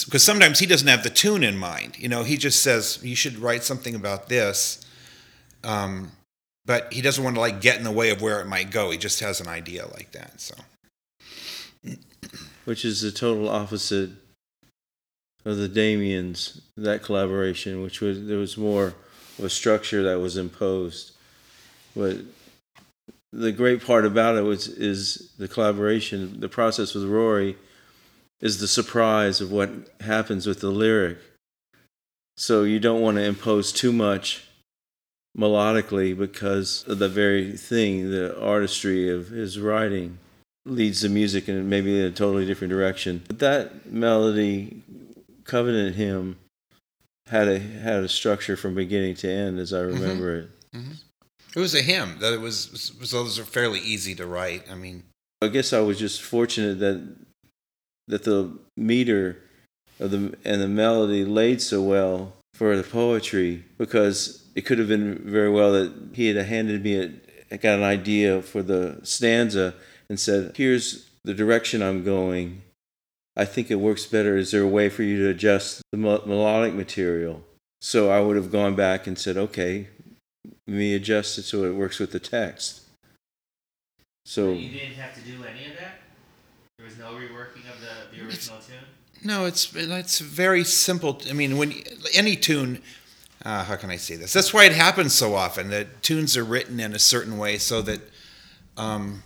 because 0.05 0.23
sometimes 0.23 0.59
he 0.59 0.67
doesn't 0.67 0.87
have 0.87 1.03
the 1.03 1.09
tune 1.09 1.43
in 1.43 1.57
mind. 1.57 1.97
You 1.97 2.09
know, 2.09 2.23
he 2.23 2.37
just 2.37 2.61
says 2.61 2.99
you 3.01 3.15
should 3.15 3.39
write 3.39 3.63
something 3.63 3.95
about 3.95 4.29
this, 4.29 4.85
um, 5.63 6.11
but 6.65 6.93
he 6.93 7.01
doesn't 7.01 7.23
want 7.23 7.35
to 7.35 7.39
like 7.39 7.59
get 7.59 7.77
in 7.77 7.83
the 7.83 7.91
way 7.91 8.11
of 8.11 8.21
where 8.21 8.39
it 8.39 8.45
might 8.45 8.69
go. 8.69 8.91
He 8.91 8.97
just 8.99 9.19
has 9.21 9.41
an 9.41 9.47
idea 9.47 9.87
like 9.87 10.11
that. 10.11 10.39
So, 10.39 10.55
which 12.65 12.85
is 12.85 13.01
the 13.01 13.11
total 13.11 13.49
opposite 13.49 14.11
of 15.43 15.57
the 15.57 15.69
Dameans 15.69 16.61
that 16.77 17.01
collaboration, 17.01 17.81
which 17.81 17.99
was 17.99 18.27
there 18.27 18.37
was 18.37 18.57
more 18.57 18.93
of 19.39 19.45
a 19.45 19.49
structure 19.49 20.03
that 20.03 20.19
was 20.19 20.37
imposed. 20.37 21.13
But 21.95 22.17
the 23.33 23.51
great 23.51 23.83
part 23.83 24.05
about 24.05 24.35
it 24.35 24.43
was 24.43 24.67
is 24.67 25.31
the 25.39 25.47
collaboration, 25.47 26.39
the 26.39 26.49
process 26.49 26.93
with 26.93 27.05
Rory 27.05 27.57
is 28.41 28.59
the 28.59 28.67
surprise 28.67 29.41
of 29.41 29.51
what 29.51 29.69
happens 30.01 30.47
with 30.47 30.61
the 30.61 30.69
lyric. 30.69 31.17
So 32.37 32.63
you 32.63 32.79
don't 32.79 33.01
want 33.01 33.17
to 33.17 33.23
impose 33.23 33.71
too 33.71 33.91
much 33.91 34.45
melodically 35.37 36.17
because 36.17 36.85
of 36.87 36.99
the 36.99 37.09
very 37.09 37.51
thing, 37.57 38.11
the 38.11 38.39
artistry 38.41 39.09
of 39.09 39.29
his 39.29 39.59
writing 39.59 40.17
leads 40.65 41.01
the 41.01 41.09
music 41.09 41.49
in 41.49 41.69
maybe 41.69 41.99
in 41.99 42.05
a 42.05 42.11
totally 42.11 42.45
different 42.45 42.71
direction. 42.71 43.23
But 43.27 43.39
that 43.39 43.91
melody, 43.91 44.83
Covenant 45.43 45.95
Hymn, 45.95 46.37
had 47.27 47.47
a 47.47 47.59
had 47.59 48.03
a 48.03 48.09
structure 48.09 48.55
from 48.55 48.73
beginning 48.73 49.15
to 49.15 49.29
end 49.29 49.59
as 49.59 49.73
I 49.73 49.79
mm-hmm. 49.79 50.01
remember 50.01 50.41
mm-hmm. 50.41 50.77
it. 50.77 50.81
Mm-hmm. 50.81 50.91
It 51.55 51.59
was 51.59 51.73
a 51.73 51.81
hymn 51.81 52.17
that 52.19 52.31
it 52.31 52.41
was, 52.41 52.93
was 52.99 53.11
those 53.11 53.39
are 53.39 53.43
fairly 53.43 53.79
easy 53.79 54.13
to 54.15 54.25
write. 54.27 54.69
I 54.69 54.75
mean, 54.75 55.03
I 55.41 55.47
guess 55.47 55.73
I 55.73 55.79
was 55.79 55.97
just 55.97 56.21
fortunate 56.21 56.79
that 56.79 57.15
that 58.09 58.23
the 58.23 58.51
meter 58.75 59.37
of 59.99 60.11
the 60.11 60.35
and 60.43 60.61
the 60.61 60.67
melody 60.67 61.23
laid 61.23 61.61
so 61.61 61.81
well 61.81 62.33
for 62.53 62.75
the 62.75 62.83
poetry 62.83 63.63
because 63.77 64.43
it 64.55 64.65
could 64.65 64.79
have 64.79 64.89
been 64.89 65.15
very 65.23 65.49
well 65.49 65.71
that 65.71 65.93
he 66.13 66.27
had 66.27 66.45
handed 66.45 66.83
me 66.83 67.21
a 67.51 67.57
got 67.57 67.77
an 67.77 67.83
idea 67.83 68.41
for 68.41 68.61
the 68.61 68.99
stanza 69.03 69.73
and 70.09 70.19
said, 70.19 70.51
"Here's 70.55 71.09
the 71.23 71.33
direction 71.33 71.81
I'm 71.81 72.03
going. 72.03 72.61
I 73.35 73.45
think 73.45 73.71
it 73.71 73.75
works 73.75 74.05
better. 74.05 74.37
Is 74.37 74.51
there 74.51 74.63
a 74.63 74.67
way 74.67 74.89
for 74.89 75.03
you 75.03 75.17
to 75.19 75.29
adjust 75.29 75.81
the 75.91 75.97
melodic 75.97 76.73
material?" 76.73 77.43
So 77.81 78.09
I 78.09 78.19
would 78.19 78.35
have 78.35 78.51
gone 78.51 78.75
back 78.75 79.07
and 79.07 79.17
said, 79.17 79.37
"Okay, 79.37 79.87
let 80.67 80.75
me 80.75 80.93
adjust 80.93 81.37
it 81.37 81.43
so 81.43 81.63
it 81.63 81.75
works 81.75 81.99
with 81.99 82.11
the 82.11 82.19
text." 82.19 82.81
So 84.25 84.51
you 84.51 84.69
didn't 84.69 84.95
have 84.95 85.15
to 85.15 85.21
do 85.21 85.43
any 85.43 85.71
of 85.71 85.77
that. 85.79 86.01
Was 86.89 86.97
no 86.97 87.11
reworking 87.11 87.69
of 87.71 87.79
the, 87.81 88.17
the 88.17 88.25
original 88.25 88.57
it's, 88.57 88.65
tune. 88.65 88.77
No, 89.23 89.45
it's 89.45 89.75
it's 89.75 90.17
very 90.17 90.63
simple. 90.63 91.21
I 91.29 91.33
mean, 91.33 91.57
when 91.59 91.75
any 92.15 92.35
tune, 92.35 92.81
uh, 93.45 93.63
how 93.63 93.75
can 93.75 93.91
I 93.91 93.97
say 93.97 94.15
this? 94.15 94.33
That's 94.33 94.55
why 94.55 94.65
it 94.65 94.71
happens 94.71 95.13
so 95.13 95.35
often. 95.35 95.69
That 95.69 96.01
tunes 96.01 96.35
are 96.35 96.43
written 96.43 96.79
in 96.79 96.95
a 96.95 96.99
certain 96.99 97.37
way 97.37 97.59
so 97.59 97.83
that, 97.83 98.01
um, 98.75 99.21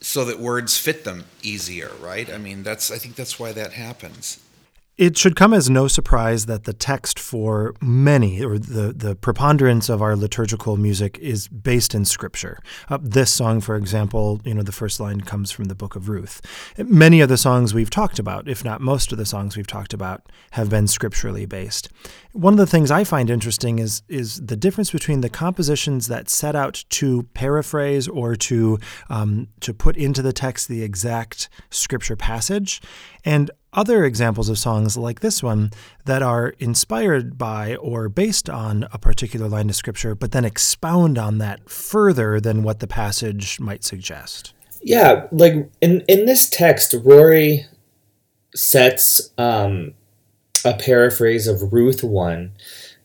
so 0.00 0.24
that 0.24 0.38
words 0.38 0.78
fit 0.78 1.02
them 1.02 1.24
easier, 1.42 1.90
right? 2.00 2.32
I 2.32 2.38
mean, 2.38 2.62
that's 2.62 2.92
I 2.92 2.98
think 2.98 3.16
that's 3.16 3.40
why 3.40 3.50
that 3.50 3.72
happens. 3.72 4.38
It 4.96 5.18
should 5.18 5.34
come 5.34 5.52
as 5.52 5.68
no 5.68 5.88
surprise 5.88 6.46
that 6.46 6.64
the 6.64 6.72
text 6.72 7.18
for 7.18 7.74
many, 7.82 8.44
or 8.44 8.58
the, 8.60 8.92
the 8.92 9.16
preponderance 9.16 9.88
of 9.88 10.00
our 10.00 10.14
liturgical 10.14 10.76
music, 10.76 11.18
is 11.18 11.48
based 11.48 11.96
in 11.96 12.04
Scripture. 12.04 12.60
Uh, 12.88 12.98
this 13.02 13.32
song, 13.32 13.60
for 13.60 13.74
example, 13.74 14.40
you 14.44 14.54
know, 14.54 14.62
the 14.62 14.70
first 14.70 15.00
line 15.00 15.20
comes 15.22 15.50
from 15.50 15.64
the 15.64 15.74
book 15.74 15.96
of 15.96 16.08
Ruth. 16.08 16.40
Many 16.78 17.20
of 17.20 17.28
the 17.28 17.36
songs 17.36 17.74
we've 17.74 17.90
talked 17.90 18.20
about, 18.20 18.48
if 18.48 18.64
not 18.64 18.80
most 18.80 19.10
of 19.10 19.18
the 19.18 19.26
songs 19.26 19.56
we've 19.56 19.66
talked 19.66 19.92
about, 19.92 20.30
have 20.52 20.70
been 20.70 20.86
scripturally 20.86 21.44
based. 21.44 21.88
One 22.30 22.54
of 22.54 22.58
the 22.58 22.66
things 22.66 22.92
I 22.92 23.02
find 23.02 23.30
interesting 23.30 23.80
is 23.80 24.02
is 24.08 24.46
the 24.46 24.56
difference 24.56 24.92
between 24.92 25.22
the 25.22 25.28
compositions 25.28 26.06
that 26.06 26.28
set 26.28 26.54
out 26.54 26.84
to 26.90 27.24
paraphrase 27.34 28.06
or 28.06 28.36
to 28.36 28.78
um, 29.10 29.48
to 29.60 29.74
put 29.74 29.96
into 29.96 30.22
the 30.22 30.32
text 30.32 30.68
the 30.68 30.84
exact 30.84 31.48
Scripture 31.70 32.16
passage, 32.16 32.80
and 33.24 33.50
other 33.74 34.04
examples 34.04 34.48
of 34.48 34.58
songs 34.58 34.96
like 34.96 35.20
this 35.20 35.42
one 35.42 35.70
that 36.06 36.22
are 36.22 36.54
inspired 36.58 37.36
by 37.36 37.76
or 37.76 38.08
based 38.08 38.48
on 38.48 38.86
a 38.92 38.98
particular 38.98 39.48
line 39.48 39.68
of 39.68 39.76
scripture, 39.76 40.14
but 40.14 40.32
then 40.32 40.44
expound 40.44 41.18
on 41.18 41.38
that 41.38 41.68
further 41.68 42.40
than 42.40 42.62
what 42.62 42.80
the 42.80 42.86
passage 42.86 43.60
might 43.60 43.84
suggest. 43.84 44.54
Yeah, 44.82 45.26
like 45.32 45.70
in 45.80 46.02
in 46.08 46.26
this 46.26 46.48
text, 46.48 46.94
Rory 47.04 47.66
sets 48.54 49.32
um, 49.38 49.94
a 50.64 50.74
paraphrase 50.74 51.46
of 51.46 51.72
Ruth 51.72 52.04
one, 52.04 52.52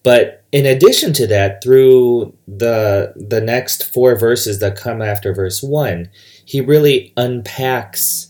but 0.04 0.44
in 0.52 0.66
addition 0.66 1.14
to 1.14 1.28
that, 1.28 1.64
through 1.64 2.36
the 2.48 3.14
the 3.16 3.40
next 3.40 3.94
four 3.94 4.18
verses 4.18 4.60
that 4.60 4.76
come 4.76 5.02
after 5.02 5.34
verse 5.34 5.64
one, 5.64 6.10
he 6.44 6.60
really 6.60 7.14
unpacks 7.16 8.29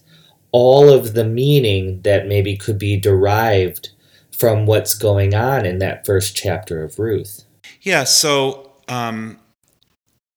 all 0.51 0.89
of 0.89 1.13
the 1.13 1.25
meaning 1.25 2.01
that 2.01 2.27
maybe 2.27 2.57
could 2.57 2.77
be 2.77 2.97
derived 2.97 3.89
from 4.37 4.65
what's 4.65 4.93
going 4.93 5.35
on 5.35 5.65
in 5.65 5.79
that 5.79 6.05
first 6.05 6.35
chapter 6.35 6.83
of 6.83 6.97
Ruth. 6.97 7.43
Yeah, 7.81 8.05
so 8.05 8.71
um, 8.87 9.39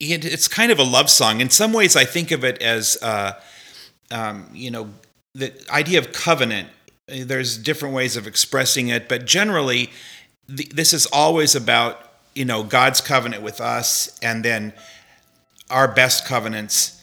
it, 0.00 0.24
it's 0.24 0.48
kind 0.48 0.72
of 0.72 0.78
a 0.78 0.84
love 0.84 1.08
song. 1.08 1.40
In 1.40 1.50
some 1.50 1.72
ways, 1.72 1.96
I 1.96 2.04
think 2.04 2.30
of 2.30 2.44
it 2.44 2.60
as, 2.60 2.98
uh, 3.02 3.32
um, 4.10 4.48
you 4.52 4.70
know, 4.70 4.90
the 5.34 5.52
idea 5.70 5.98
of 5.98 6.12
covenant. 6.12 6.68
There's 7.08 7.58
different 7.58 7.94
ways 7.94 8.16
of 8.16 8.26
expressing 8.26 8.88
it, 8.88 9.08
but 9.08 9.26
generally, 9.26 9.90
this 10.46 10.92
is 10.92 11.06
always 11.06 11.54
about, 11.54 12.12
you 12.34 12.44
know, 12.44 12.62
God's 12.62 13.00
covenant 13.00 13.42
with 13.42 13.60
us 13.60 14.18
and 14.20 14.44
then 14.44 14.72
our 15.70 15.88
best 15.88 16.26
covenants 16.26 17.01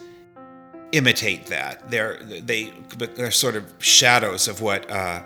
imitate 0.91 1.47
that. 1.47 1.89
They're 1.89 2.17
they 2.23 2.73
they're 3.15 3.31
sort 3.31 3.55
of 3.55 3.71
shadows 3.79 4.47
of 4.47 4.61
what 4.61 4.89
uh, 4.89 5.21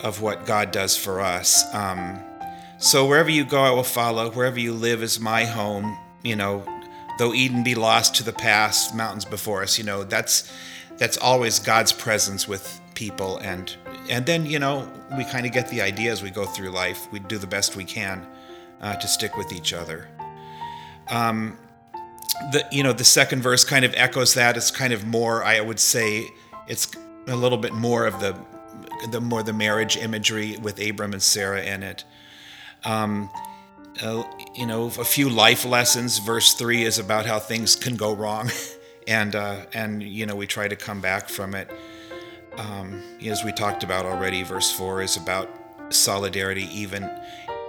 of 0.00 0.20
what 0.20 0.46
God 0.46 0.70
does 0.70 0.96
for 0.96 1.20
us. 1.20 1.64
Um, 1.74 2.20
so 2.78 3.06
wherever 3.06 3.30
you 3.30 3.44
go, 3.44 3.60
I 3.62 3.70
will 3.70 3.84
follow. 3.84 4.30
Wherever 4.30 4.58
you 4.58 4.72
live 4.72 5.02
is 5.02 5.20
my 5.20 5.44
home. 5.44 5.96
You 6.22 6.36
know, 6.36 6.64
though 7.18 7.34
Eden 7.34 7.62
be 7.62 7.74
lost 7.74 8.14
to 8.16 8.24
the 8.24 8.32
past, 8.32 8.94
mountains 8.94 9.24
before 9.24 9.62
us. 9.62 9.78
You 9.78 9.84
know, 9.84 10.04
that's 10.04 10.52
that's 10.96 11.16
always 11.16 11.58
God's 11.58 11.92
presence 11.92 12.48
with 12.48 12.80
people, 12.94 13.38
and 13.38 13.74
and 14.08 14.26
then 14.26 14.46
you 14.46 14.58
know 14.58 14.90
we 15.16 15.24
kind 15.24 15.46
of 15.46 15.52
get 15.52 15.68
the 15.68 15.82
idea 15.82 16.10
as 16.12 16.22
we 16.22 16.30
go 16.30 16.44
through 16.44 16.70
life. 16.70 17.10
We 17.12 17.20
do 17.20 17.38
the 17.38 17.46
best 17.46 17.76
we 17.76 17.84
can 17.84 18.26
uh, 18.80 18.96
to 18.96 19.08
stick 19.08 19.36
with 19.36 19.52
each 19.52 19.72
other. 19.72 20.08
Um, 21.08 21.58
the 22.50 22.66
you 22.72 22.82
know 22.82 22.92
the 22.92 23.04
second 23.04 23.42
verse 23.42 23.64
kind 23.64 23.84
of 23.84 23.94
echoes 23.96 24.34
that. 24.34 24.56
It's 24.56 24.70
kind 24.70 24.92
of 24.92 25.06
more, 25.06 25.44
I 25.44 25.60
would 25.60 25.80
say, 25.80 26.32
it's 26.66 26.90
a 27.26 27.36
little 27.36 27.58
bit 27.58 27.72
more 27.72 28.06
of 28.06 28.20
the 28.20 28.36
the 29.10 29.20
more 29.20 29.42
the 29.42 29.52
marriage 29.52 29.96
imagery 29.96 30.56
with 30.58 30.80
Abram 30.80 31.12
and 31.12 31.22
Sarah 31.22 31.62
in 31.62 31.82
it. 31.82 32.04
Um, 32.84 33.30
uh, 34.02 34.22
you 34.54 34.66
know, 34.66 34.86
a 34.86 35.04
few 35.04 35.28
life 35.28 35.64
lessons. 35.64 36.18
Verse 36.18 36.54
three 36.54 36.82
is 36.82 36.98
about 36.98 37.26
how 37.26 37.38
things 37.38 37.76
can 37.76 37.96
go 37.96 38.14
wrong, 38.14 38.50
and 39.06 39.34
uh, 39.34 39.66
and 39.72 40.02
you 40.02 40.26
know 40.26 40.36
we 40.36 40.46
try 40.46 40.68
to 40.68 40.76
come 40.76 41.00
back 41.00 41.28
from 41.28 41.54
it. 41.54 41.70
Um, 42.56 43.02
as 43.24 43.44
we 43.44 43.52
talked 43.52 43.82
about 43.82 44.04
already, 44.04 44.42
verse 44.42 44.70
four 44.70 45.02
is 45.02 45.16
about 45.16 45.48
solidarity, 45.90 46.68
even 46.72 47.08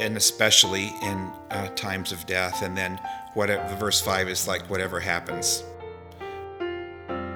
and 0.03 0.17
especially 0.17 0.93
in 1.01 1.31
uh, 1.49 1.69
times 1.75 2.11
of 2.11 2.25
death. 2.25 2.61
And 2.61 2.77
then 2.77 2.99
whatever 3.33 3.75
verse 3.75 4.01
5 4.01 4.27
is 4.27 4.47
like 4.47 4.69
whatever 4.69 4.99
happens 4.99 5.63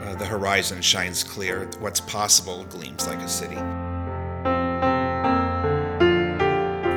uh, 0.08 0.16
the 0.16 0.26
horizon 0.26 0.82
shines 0.82 1.24
clear. 1.24 1.70
What's 1.80 2.00
possible 2.00 2.64
gleams 2.66 3.08
like 3.08 3.20
a 3.20 3.28
city. 3.28 3.58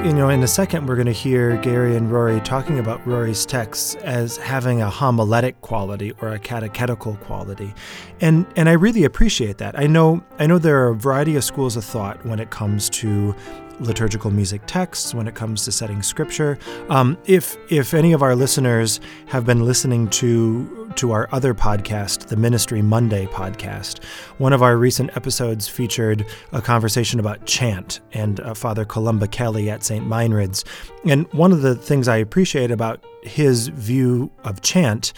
You 0.06 0.14
know 0.14 0.30
in 0.30 0.42
a 0.42 0.48
second 0.48 0.86
we're 0.86 0.94
going 0.94 1.06
to 1.06 1.12
hear 1.12 1.58
gary 1.58 1.94
and 1.94 2.10
rory 2.10 2.40
talking 2.40 2.78
about 2.78 3.06
rory's 3.06 3.44
texts 3.44 3.96
as 3.96 4.38
having 4.38 4.80
a 4.80 4.88
homiletic 4.88 5.60
quality 5.60 6.12
or 6.22 6.28
a 6.28 6.38
catechetical 6.38 7.16
quality. 7.16 7.74
And 8.20 8.46
and 8.56 8.68
i 8.68 8.72
really 8.72 9.04
appreciate 9.04 9.58
that. 9.58 9.78
I 9.78 9.86
know 9.86 10.22
i 10.38 10.46
know 10.46 10.58
there 10.58 10.82
are 10.84 10.90
a 10.90 10.94
variety 10.94 11.36
of 11.36 11.44
schools 11.44 11.76
of 11.76 11.84
thought 11.84 12.24
when 12.24 12.38
it 12.38 12.50
comes 12.50 12.88
to 12.90 13.34
liturgical 13.80 14.30
music 14.30 14.62
texts, 14.66 15.14
when 15.14 15.26
it 15.26 15.34
comes 15.34 15.64
to 15.64 15.72
setting 15.72 16.02
scripture. 16.02 16.58
Um, 16.88 17.18
if 17.26 17.56
if 17.70 17.94
any 17.94 18.12
of 18.12 18.22
our 18.22 18.34
listeners 18.36 19.00
have 19.26 19.44
been 19.44 19.64
listening 19.64 20.08
to 20.10 20.90
to 20.96 21.12
our 21.12 21.28
other 21.32 21.54
podcast, 21.54 22.26
the 22.26 22.36
Ministry 22.36 22.82
Monday 22.82 23.26
podcast, 23.26 24.02
one 24.38 24.52
of 24.52 24.62
our 24.62 24.76
recent 24.76 25.16
episodes 25.16 25.68
featured 25.68 26.26
a 26.52 26.60
conversation 26.60 27.20
about 27.20 27.46
chant 27.46 28.00
and 28.12 28.40
uh, 28.40 28.54
Father 28.54 28.84
Columba 28.84 29.28
Kelly 29.28 29.70
at 29.70 29.82
St. 29.84 30.06
Meinrad's. 30.06 30.64
And 31.04 31.32
one 31.32 31.52
of 31.52 31.62
the 31.62 31.74
things 31.74 32.08
I 32.08 32.16
appreciate 32.16 32.70
about 32.70 33.04
his 33.22 33.68
view 33.68 34.30
of 34.44 34.62
chant 34.62 35.12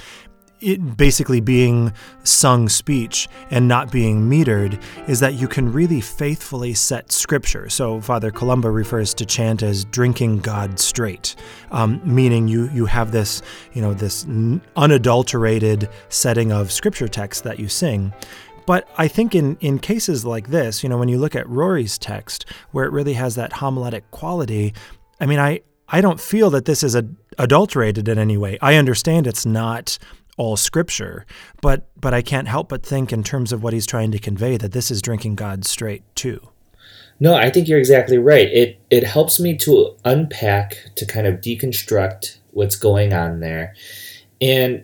it 0.62 0.96
basically 0.96 1.40
being 1.40 1.92
sung 2.24 2.68
speech 2.68 3.28
and 3.50 3.66
not 3.68 3.90
being 3.90 4.30
metered 4.30 4.80
is 5.08 5.20
that 5.20 5.34
you 5.34 5.48
can 5.48 5.72
really 5.72 6.00
faithfully 6.00 6.72
set 6.74 7.12
scripture. 7.12 7.68
So 7.68 8.00
Father 8.00 8.30
Columba 8.30 8.70
refers 8.70 9.12
to 9.14 9.26
chant 9.26 9.62
as 9.62 9.84
drinking 9.84 10.38
God 10.38 10.78
straight, 10.78 11.34
um, 11.70 12.00
meaning 12.04 12.48
you 12.48 12.70
you 12.70 12.86
have 12.86 13.12
this 13.12 13.42
you 13.72 13.82
know 13.82 13.94
this 13.94 14.26
unadulterated 14.76 15.88
setting 16.08 16.52
of 16.52 16.70
scripture 16.70 17.08
text 17.08 17.44
that 17.44 17.58
you 17.58 17.68
sing. 17.68 18.12
But 18.66 18.88
I 18.96 19.08
think 19.08 19.34
in, 19.34 19.56
in 19.60 19.78
cases 19.78 20.24
like 20.24 20.48
this, 20.48 20.82
you 20.82 20.88
know, 20.88 20.96
when 20.96 21.08
you 21.08 21.18
look 21.18 21.34
at 21.34 21.48
Rory's 21.48 21.98
text, 21.98 22.44
where 22.70 22.84
it 22.84 22.92
really 22.92 23.14
has 23.14 23.34
that 23.34 23.54
homiletic 23.54 24.02
quality, 24.12 24.72
I 25.20 25.26
mean, 25.26 25.40
I, 25.40 25.62
I 25.88 26.00
don't 26.00 26.20
feel 26.20 26.48
that 26.50 26.64
this 26.64 26.82
is 26.82 26.94
a, 26.94 27.06
adulterated 27.38 28.08
in 28.08 28.18
any 28.18 28.36
way. 28.36 28.58
I 28.62 28.76
understand 28.76 29.26
it's 29.26 29.44
not 29.44 29.98
all 30.42 30.56
scripture, 30.56 31.24
but 31.60 31.86
but 32.00 32.12
I 32.12 32.20
can't 32.20 32.48
help 32.48 32.68
but 32.68 32.82
think 32.82 33.12
in 33.12 33.22
terms 33.22 33.52
of 33.52 33.62
what 33.62 33.72
he's 33.72 33.86
trying 33.86 34.10
to 34.10 34.18
convey 34.18 34.56
that 34.56 34.72
this 34.72 34.90
is 34.90 35.00
drinking 35.00 35.36
God 35.36 35.64
straight 35.64 36.02
too. 36.16 36.48
No, 37.20 37.36
I 37.36 37.48
think 37.48 37.68
you're 37.68 37.78
exactly 37.78 38.18
right. 38.18 38.48
It 38.48 38.80
it 38.90 39.04
helps 39.04 39.38
me 39.38 39.56
to 39.58 39.94
unpack, 40.04 40.78
to 40.96 41.06
kind 41.06 41.28
of 41.28 41.36
deconstruct 41.36 42.38
what's 42.50 42.74
going 42.74 43.12
on 43.12 43.38
there. 43.38 43.76
And 44.40 44.82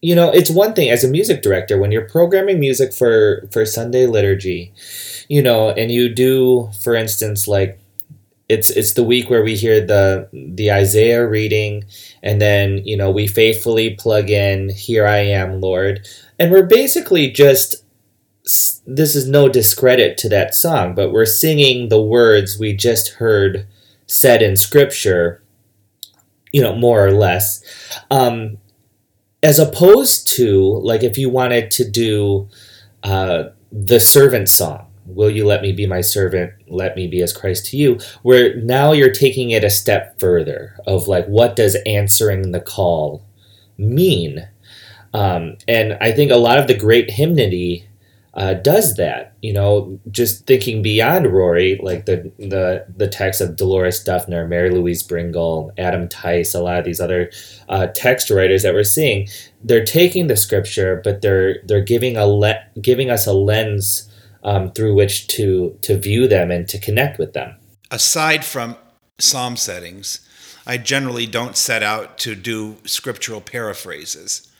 you 0.00 0.14
know, 0.14 0.30
it's 0.30 0.48
one 0.48 0.72
thing 0.72 0.88
as 0.88 1.04
a 1.04 1.08
music 1.08 1.42
director 1.42 1.78
when 1.78 1.92
you're 1.92 2.08
programming 2.08 2.58
music 2.58 2.94
for 2.94 3.46
for 3.52 3.66
Sunday 3.66 4.06
liturgy, 4.06 4.72
you 5.28 5.42
know, 5.42 5.68
and 5.68 5.90
you 5.90 6.08
do 6.08 6.70
for 6.82 6.94
instance 6.94 7.46
like 7.46 7.78
it's 8.50 8.68
it's 8.68 8.94
the 8.94 9.04
week 9.04 9.30
where 9.30 9.44
we 9.44 9.54
hear 9.54 9.80
the 9.80 10.28
the 10.32 10.72
Isaiah 10.72 11.24
reading 11.26 11.84
and 12.20 12.40
then 12.40 12.78
you 12.84 12.96
know 12.96 13.08
we 13.08 13.28
faithfully 13.28 13.94
plug 13.94 14.28
in 14.28 14.70
here 14.70 15.06
I 15.06 15.18
am 15.18 15.60
Lord. 15.60 16.06
And 16.36 16.50
we're 16.50 16.66
basically 16.66 17.30
just 17.30 17.84
this 18.86 19.14
is 19.14 19.28
no 19.28 19.48
discredit 19.48 20.18
to 20.18 20.28
that 20.30 20.56
song 20.56 20.96
but 20.96 21.12
we're 21.12 21.26
singing 21.26 21.88
the 21.88 22.02
words 22.02 22.58
we 22.58 22.74
just 22.74 23.14
heard 23.14 23.68
said 24.06 24.42
in 24.42 24.56
scripture 24.56 25.44
you 26.52 26.60
know 26.60 26.74
more 26.74 27.06
or 27.06 27.12
less. 27.12 27.62
Um, 28.10 28.58
as 29.44 29.60
opposed 29.60 30.26
to 30.36 30.80
like 30.82 31.04
if 31.04 31.16
you 31.16 31.30
wanted 31.30 31.70
to 31.70 31.88
do 31.88 32.48
uh, 33.04 33.44
the 33.70 34.00
servant 34.00 34.48
song 34.48 34.89
will 35.14 35.30
you 35.30 35.46
let 35.46 35.62
me 35.62 35.72
be 35.72 35.86
my 35.86 36.00
servant? 36.00 36.52
Let 36.68 36.96
me 36.96 37.06
be 37.06 37.22
as 37.22 37.32
christ 37.32 37.66
to 37.66 37.76
you. 37.76 37.98
Where 38.22 38.56
now 38.56 38.92
you're 38.92 39.12
taking 39.12 39.50
it 39.50 39.64
a 39.64 39.70
step 39.70 40.18
further 40.20 40.76
of 40.86 41.08
like 41.08 41.26
what 41.26 41.56
does 41.56 41.76
answering 41.86 42.52
the 42.52 42.60
call 42.60 43.24
mean? 43.78 44.48
Um, 45.12 45.56
and 45.66 45.98
i 46.00 46.12
think 46.12 46.30
a 46.30 46.36
lot 46.36 46.58
of 46.58 46.68
the 46.68 46.76
great 46.76 47.10
hymnody 47.10 47.88
uh, 48.34 48.54
does 48.54 48.94
that 48.94 49.34
you 49.42 49.52
know 49.52 49.98
just 50.10 50.46
thinking 50.46 50.82
beyond 50.82 51.26
rory 51.26 51.80
like 51.82 52.06
the 52.06 52.30
the 52.38 52.86
the 52.96 53.08
text 53.08 53.40
of 53.40 53.56
delores 53.56 54.04
dufner 54.04 54.48
mary 54.48 54.70
louise 54.70 55.02
bringle 55.02 55.72
adam 55.78 56.08
tice 56.08 56.54
a 56.54 56.62
lot 56.62 56.78
of 56.78 56.84
these 56.84 57.00
other 57.00 57.30
uh, 57.68 57.88
text 57.88 58.30
writers 58.30 58.62
that 58.62 58.72
we're 58.72 58.84
seeing 58.84 59.26
they're 59.64 59.84
taking 59.84 60.28
the 60.28 60.36
scripture 60.36 61.00
but 61.02 61.22
they're 61.22 61.56
they're 61.64 61.82
giving 61.82 62.16
a 62.16 62.26
le- 62.26 62.62
giving 62.80 63.10
us 63.10 63.26
a 63.26 63.32
lens 63.32 64.08
um, 64.42 64.72
through 64.72 64.94
which 64.94 65.26
to 65.28 65.76
to 65.82 65.98
view 65.98 66.28
them 66.28 66.50
and 66.50 66.68
to 66.68 66.78
connect 66.78 67.18
with 67.18 67.32
them. 67.32 67.56
Aside 67.90 68.44
from 68.44 68.76
psalm 69.18 69.56
settings, 69.56 70.20
I 70.66 70.76
generally 70.76 71.26
don't 71.26 71.56
set 71.56 71.82
out 71.82 72.18
to 72.18 72.34
do 72.34 72.76
scriptural 72.84 73.40
paraphrases. 73.40 74.50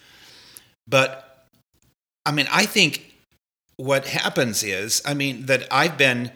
But 0.87 1.47
I 2.27 2.33
mean, 2.33 2.49
I 2.51 2.67
think 2.67 3.15
what 3.77 4.07
happens 4.07 4.63
is, 4.63 5.01
I 5.07 5.15
mean, 5.15 5.47
that 5.47 5.67
I've 5.71 5.97
been 5.97 6.33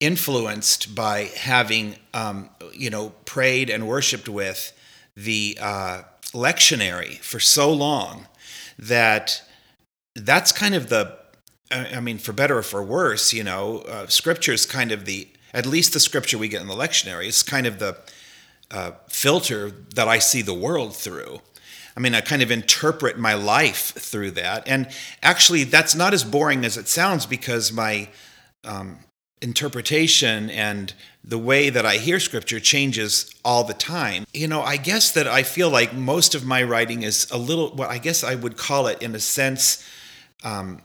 influenced 0.00 0.94
by 0.94 1.30
having, 1.36 1.96
um, 2.12 2.50
you 2.72 2.90
know, 2.90 3.10
prayed 3.24 3.70
and 3.70 3.86
worshiped 3.86 4.28
with 4.28 4.72
the 5.16 5.56
uh, 5.60 6.02
lectionary 6.32 7.18
for 7.20 7.38
so 7.38 7.72
long 7.72 8.26
that 8.78 9.42
that's 10.16 10.50
kind 10.50 10.74
of 10.74 10.88
the 10.88 11.16
I 11.74 12.00
mean, 12.00 12.18
for 12.18 12.32
better 12.32 12.58
or 12.58 12.62
for 12.62 12.82
worse, 12.82 13.32
you 13.32 13.44
know, 13.44 13.78
uh, 13.80 14.06
scripture 14.06 14.52
is 14.52 14.64
kind 14.64 14.92
of 14.92 15.04
the, 15.04 15.28
at 15.52 15.66
least 15.66 15.92
the 15.92 16.00
scripture 16.00 16.38
we 16.38 16.48
get 16.48 16.62
in 16.62 16.68
the 16.68 16.74
lectionary 16.74 17.26
is 17.26 17.42
kind 17.42 17.66
of 17.66 17.78
the 17.78 17.96
uh, 18.70 18.92
filter 19.08 19.70
that 19.94 20.08
I 20.08 20.18
see 20.18 20.42
the 20.42 20.54
world 20.54 20.96
through. 20.96 21.40
I 21.96 22.00
mean, 22.00 22.14
I 22.14 22.20
kind 22.20 22.42
of 22.42 22.50
interpret 22.50 23.18
my 23.18 23.34
life 23.34 23.92
through 23.92 24.32
that. 24.32 24.66
And 24.66 24.88
actually, 25.22 25.64
that's 25.64 25.94
not 25.94 26.12
as 26.12 26.24
boring 26.24 26.64
as 26.64 26.76
it 26.76 26.88
sounds 26.88 27.26
because 27.26 27.72
my 27.72 28.08
um, 28.64 28.98
interpretation 29.40 30.50
and 30.50 30.92
the 31.22 31.38
way 31.38 31.70
that 31.70 31.86
I 31.86 31.96
hear 31.96 32.18
scripture 32.18 32.60
changes 32.60 33.32
all 33.44 33.64
the 33.64 33.74
time. 33.74 34.26
You 34.32 34.48
know, 34.48 34.62
I 34.62 34.76
guess 34.76 35.12
that 35.12 35.28
I 35.28 35.42
feel 35.42 35.70
like 35.70 35.94
most 35.94 36.34
of 36.34 36.44
my 36.44 36.62
writing 36.62 37.02
is 37.02 37.30
a 37.30 37.38
little, 37.38 37.68
what 37.68 37.78
well, 37.78 37.90
I 37.90 37.98
guess 37.98 38.24
I 38.24 38.34
would 38.34 38.56
call 38.56 38.88
it, 38.88 39.02
in 39.02 39.14
a 39.14 39.20
sense, 39.20 39.86
um, 40.42 40.80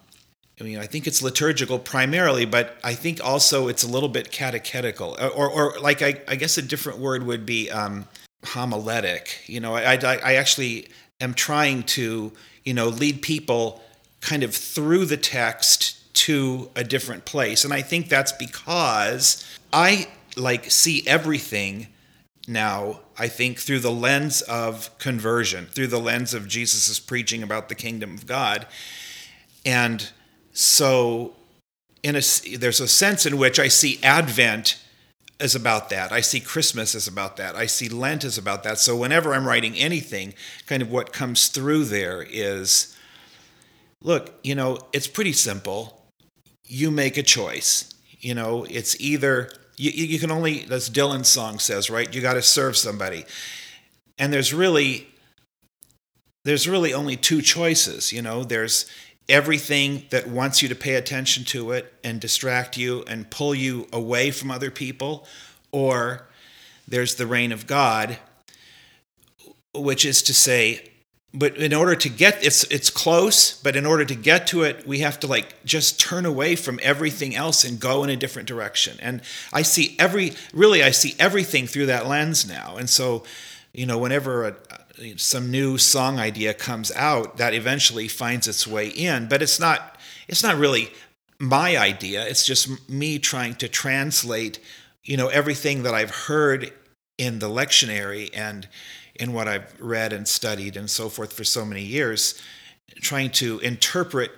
I 0.60 0.64
mean, 0.64 0.78
I 0.78 0.88
think 0.88 1.08
it's 1.08 1.22
liturgical 1.22 1.80
primarily, 1.80 2.46
but 2.46 2.78
I 2.84 2.94
think 2.94 3.24
also 3.24 3.70
it's 3.70 3.84
a 3.84 3.88
little 3.88 4.10
bit 4.10 4.32
catechetical, 4.32 5.18
or, 5.36 5.50
or 5.50 5.80
like 5.80 6.02
I, 6.02 6.22
I 6.28 6.36
guess 6.36 6.58
a 6.58 6.62
different 6.62 7.00
word 7.00 7.24
would 7.24 7.46
be 7.46 7.72
um, 7.72 8.08
homiletic. 8.44 9.48
You 9.48 9.62
know, 9.62 9.76
I, 9.76 9.94
I, 9.94 10.16
I 10.18 10.34
actually 10.36 10.90
am 11.22 11.34
trying 11.34 11.84
to, 11.84 12.34
you 12.66 12.74
know, 12.74 12.90
lead 12.90 13.22
people 13.22 13.82
kind 14.20 14.44
of 14.44 14.54
through 14.54 15.06
the 15.06 15.18
text 15.18 15.96
to 16.14 16.70
a 16.76 16.84
different 16.84 17.24
place, 17.24 17.64
and 17.64 17.74
I 17.74 17.82
think 17.82 18.10
that's 18.10 18.34
because 18.34 19.46
I 19.72 20.10
like 20.36 20.70
see 20.70 21.08
everything 21.08 21.88
now. 22.48 23.00
I 23.18 23.30
think 23.30 23.60
through 23.60 23.80
the 23.80 23.92
lens 23.92 24.42
of 24.42 24.98
conversion, 24.98 25.68
through 25.68 25.88
the 25.88 26.00
lens 26.00 26.34
of 26.34 26.50
Jesus' 26.50 27.00
preaching 27.00 27.44
about 27.44 27.70
the 27.70 27.76
kingdom 27.76 28.14
of 28.14 28.26
God, 28.26 28.68
and 29.66 30.12
so, 30.54 31.34
in 32.04 32.16
a, 32.16 32.22
there's 32.58 32.80
a 32.80 32.88
sense 32.88 33.26
in 33.26 33.38
which 33.38 33.60
I 33.60 33.68
see 33.68 34.00
Advent 34.04 34.82
as 35.40 35.56
about 35.56 35.90
that. 35.90 36.12
I 36.12 36.22
see 36.22 36.40
Christmas 36.40 36.96
as 36.96 37.08
about 37.08 37.38
that. 37.38 37.56
I 37.56 37.66
see 37.66 37.88
Lent 37.90 38.24
as 38.24 38.38
about 38.38 38.64
that. 38.64 38.78
So, 38.78 38.96
whenever 38.96 39.34
I'm 39.34 39.48
writing 39.48 39.76
anything, 39.76 40.34
kind 40.68 40.82
of 40.82 40.92
what 40.92 41.14
comes 41.14 41.48
through 41.48 41.86
there 41.86 42.26
is 42.30 42.96
look, 44.02 44.34
you 44.44 44.56
know, 44.56 44.78
it's 44.94 45.08
pretty 45.08 45.34
simple. 45.34 46.06
You 46.66 46.92
make 46.92 47.18
a 47.18 47.24
choice. 47.24 47.94
You 48.20 48.36
know, 48.36 48.66
it's 48.70 49.00
either, 49.00 49.50
you, 49.78 49.92
you 49.92 50.20
can 50.20 50.32
only, 50.32 50.66
as 50.70 50.90
Dylan's 50.90 51.28
song 51.28 51.60
says, 51.60 51.90
right? 51.90 52.14
You 52.14 52.22
got 52.22 52.34
to 52.34 52.42
serve 52.42 52.76
somebody. 52.78 53.26
And 54.18 54.34
there's 54.34 54.54
really, 54.54 55.08
there's 56.44 56.68
really 56.68 56.94
only 56.94 57.16
two 57.16 57.42
choices. 57.42 58.12
You 58.12 58.22
know, 58.22 58.44
there's 58.44 58.86
everything 59.30 60.06
that 60.10 60.28
wants 60.28 60.62
you 60.62 60.70
to 60.70 60.76
pay 60.76 60.96
attention 60.96 61.44
to 61.46 61.72
it 61.72 61.94
and 62.04 62.20
distract 62.20 62.78
you 62.78 63.04
and 63.08 63.30
pull 63.30 63.54
you 63.54 63.88
away 63.94 64.32
from 64.32 64.52
other 64.52 64.72
people, 64.72 65.26
or 65.72 66.28
there's 66.88 67.16
the 67.16 67.28
reign 67.28 67.52
of 67.52 67.68
God, 67.68 68.18
which 69.74 70.04
is 70.04 70.24
to 70.24 70.34
say, 70.34 70.90
but 71.32 71.58
in 71.58 71.74
order 71.74 71.96
to 71.96 72.10
get 72.10 72.44
it's 72.44 72.64
it's 72.66 72.90
close, 72.90 73.62
but 73.62 73.76
in 73.76 73.86
order 73.86 74.04
to 74.04 74.16
get 74.16 74.48
to 74.48 74.64
it, 74.64 74.88
we 74.88 75.00
have 75.00 75.20
to 75.20 75.28
like 75.28 75.64
just 75.64 76.00
turn 76.00 76.26
away 76.26 76.56
from 76.56 76.80
everything 76.82 77.36
else 77.36 77.64
and 77.64 77.80
go 77.80 78.04
in 78.04 78.10
a 78.10 78.16
different 78.16 78.48
direction. 78.48 78.98
And 79.00 79.22
I 79.54 79.62
see 79.62 79.96
every 80.00 80.34
really 80.54 80.82
I 80.82 80.90
see 80.90 81.16
everything 81.20 81.68
through 81.68 81.86
that 81.86 82.08
lens 82.08 82.48
now. 82.48 82.78
And 82.78 82.90
so, 82.90 83.24
you 83.74 83.86
know, 83.86 84.00
whenever 84.00 84.48
a, 84.48 84.56
some 85.16 85.50
new 85.50 85.78
song 85.78 86.20
idea 86.20 86.54
comes 86.54 86.92
out 86.92 87.38
that 87.38 87.54
eventually 87.54 88.08
finds 88.08 88.48
its 88.48 88.68
way 88.68 88.90
in 88.90 89.28
but 89.28 89.42
it's 89.42 89.60
not 89.60 89.98
it's 90.28 90.44
not 90.44 90.58
really 90.58 90.92
my 91.40 91.78
idea. 91.78 92.26
It's 92.28 92.46
just 92.46 92.90
me 92.90 93.18
trying 93.18 93.56
to 93.56 93.68
translate 93.68 94.60
you 95.04 95.18
know 95.18 95.30
everything 95.30 95.84
that 95.84 95.94
i've 95.94 96.12
heard 96.12 96.74
in 97.18 97.40
the 97.40 97.50
lectionary 97.50 98.30
and 98.34 98.68
in 99.16 99.34
what 99.34 99.48
i've 99.48 99.74
read 99.80 100.12
and 100.14 100.28
studied 100.28 100.76
and 100.76 100.90
so 100.90 101.10
forth 101.10 101.34
for 101.34 101.44
so 101.44 101.66
many 101.66 101.82
years 101.82 102.40
trying 103.02 103.30
to 103.30 103.60
interpret 103.60 104.32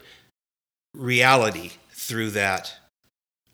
reality 0.93 1.71
through 1.91 2.29
that 2.29 2.75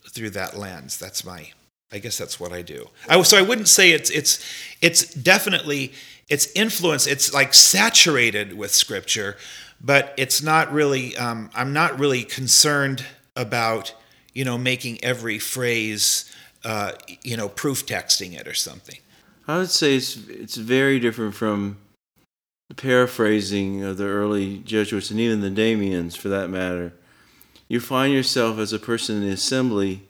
through 0.09 0.31
that 0.31 0.57
lens. 0.57 0.97
That's 0.97 1.23
my 1.23 1.51
i 1.91 1.99
guess 1.99 2.17
that's 2.17 2.39
what 2.39 2.51
i 2.51 2.61
do. 2.61 2.89
I, 3.07 3.21
so 3.21 3.37
i 3.37 3.41
wouldn't 3.41 3.69
say 3.69 3.91
it's 3.91 4.09
it's 4.09 4.43
it's 4.81 5.13
definitely 5.13 5.93
it's 6.29 6.51
influence 6.53 7.07
it's 7.07 7.33
like 7.33 7.53
saturated 7.53 8.57
with 8.57 8.71
scripture 8.71 9.37
but 9.79 10.13
it's 10.17 10.41
not 10.41 10.71
really 10.71 11.15
um, 11.17 11.49
i'm 11.55 11.73
not 11.73 11.97
really 11.99 12.23
concerned 12.23 13.05
about 13.35 13.93
you 14.33 14.45
know 14.45 14.57
making 14.57 15.03
every 15.03 15.39
phrase 15.39 16.31
uh, 16.63 16.91
you 17.23 17.37
know 17.37 17.49
proof 17.49 17.85
texting 17.85 18.37
it 18.37 18.47
or 18.47 18.53
something. 18.53 18.99
I 19.47 19.57
would 19.57 19.71
say 19.71 19.95
it's 19.95 20.17
it's 20.27 20.57
very 20.57 20.99
different 20.99 21.33
from 21.33 21.77
paraphrasing 22.75 23.83
of 23.83 23.97
the 23.97 24.05
early 24.05 24.59
Jesuits 24.59 25.09
and 25.09 25.19
even 25.19 25.41
the 25.41 25.49
Dameans 25.49 26.17
for 26.17 26.27
that 26.29 26.49
matter, 26.49 26.93
you 27.67 27.79
find 27.79 28.13
yourself 28.13 28.59
as 28.59 28.73
a 28.73 28.79
person 28.79 29.17
in 29.17 29.21
the 29.23 29.29
assembly 29.29 30.07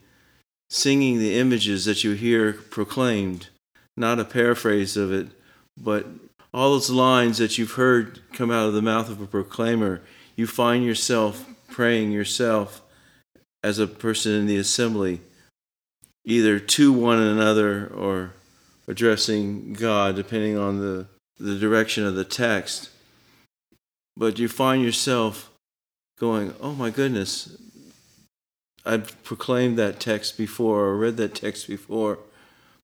singing 0.69 1.19
the 1.19 1.39
images 1.39 1.85
that 1.85 2.03
you 2.03 2.11
hear 2.11 2.51
proclaimed, 2.51 3.47
not 3.95 4.19
a 4.19 4.25
paraphrase 4.25 4.97
of 4.97 5.13
it, 5.13 5.27
but 5.81 6.07
all 6.53 6.71
those 6.71 6.89
lines 6.89 7.37
that 7.37 7.57
you've 7.57 7.73
heard 7.73 8.19
come 8.33 8.51
out 8.51 8.67
of 8.67 8.73
the 8.73 8.81
mouth 8.81 9.09
of 9.09 9.21
a 9.21 9.27
proclaimer, 9.27 10.01
you 10.35 10.47
find 10.47 10.83
yourself 10.83 11.45
praying 11.69 12.11
yourself 12.11 12.81
as 13.63 13.79
a 13.79 13.87
person 13.87 14.33
in 14.33 14.47
the 14.47 14.57
assembly, 14.57 15.21
either 16.25 16.59
to 16.59 16.91
one 16.91 17.19
another 17.19 17.87
or 17.87 18.33
addressing 18.87 19.73
God, 19.73 20.15
depending 20.15 20.57
on 20.57 20.79
the, 20.79 21.07
the 21.39 21.57
direction 21.57 22.05
of 22.05 22.15
the 22.15 22.25
text. 22.25 22.89
But 24.15 24.39
you 24.39 24.47
find 24.47 24.83
yourself 24.83 25.51
going, 26.19 26.53
oh 26.61 26.73
my 26.73 26.89
goodness, 26.89 27.55
I've 28.85 29.21
proclaimed 29.23 29.77
that 29.77 29.99
text 29.99 30.37
before 30.37 30.85
or 30.85 30.97
read 30.97 31.17
that 31.17 31.35
text 31.35 31.67
before, 31.67 32.19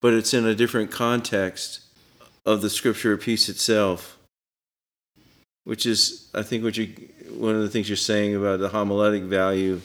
but 0.01 0.13
it's 0.13 0.33
in 0.33 0.45
a 0.45 0.53
different 0.53 0.91
context 0.91 1.82
of 2.45 2.61
the 2.61 2.69
scripture 2.69 3.15
piece 3.17 3.49
itself, 3.49 4.17
which 5.63 5.85
is, 5.85 6.29
I 6.33 6.43
think, 6.43 6.63
what 6.63 6.77
you 6.77 6.93
one 7.29 7.55
of 7.55 7.61
the 7.61 7.69
things 7.69 7.89
you're 7.89 7.95
saying 7.95 8.35
about 8.35 8.59
the 8.59 8.69
homiletic 8.69 9.23
value. 9.23 9.81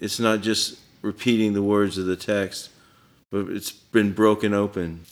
It's 0.00 0.18
not 0.18 0.40
just 0.40 0.78
repeating 1.02 1.52
the 1.52 1.62
words 1.62 1.98
of 1.98 2.06
the 2.06 2.16
text, 2.16 2.70
but 3.30 3.48
it's 3.48 3.72
been 3.72 4.12
broken 4.12 4.54
open. 4.54 5.04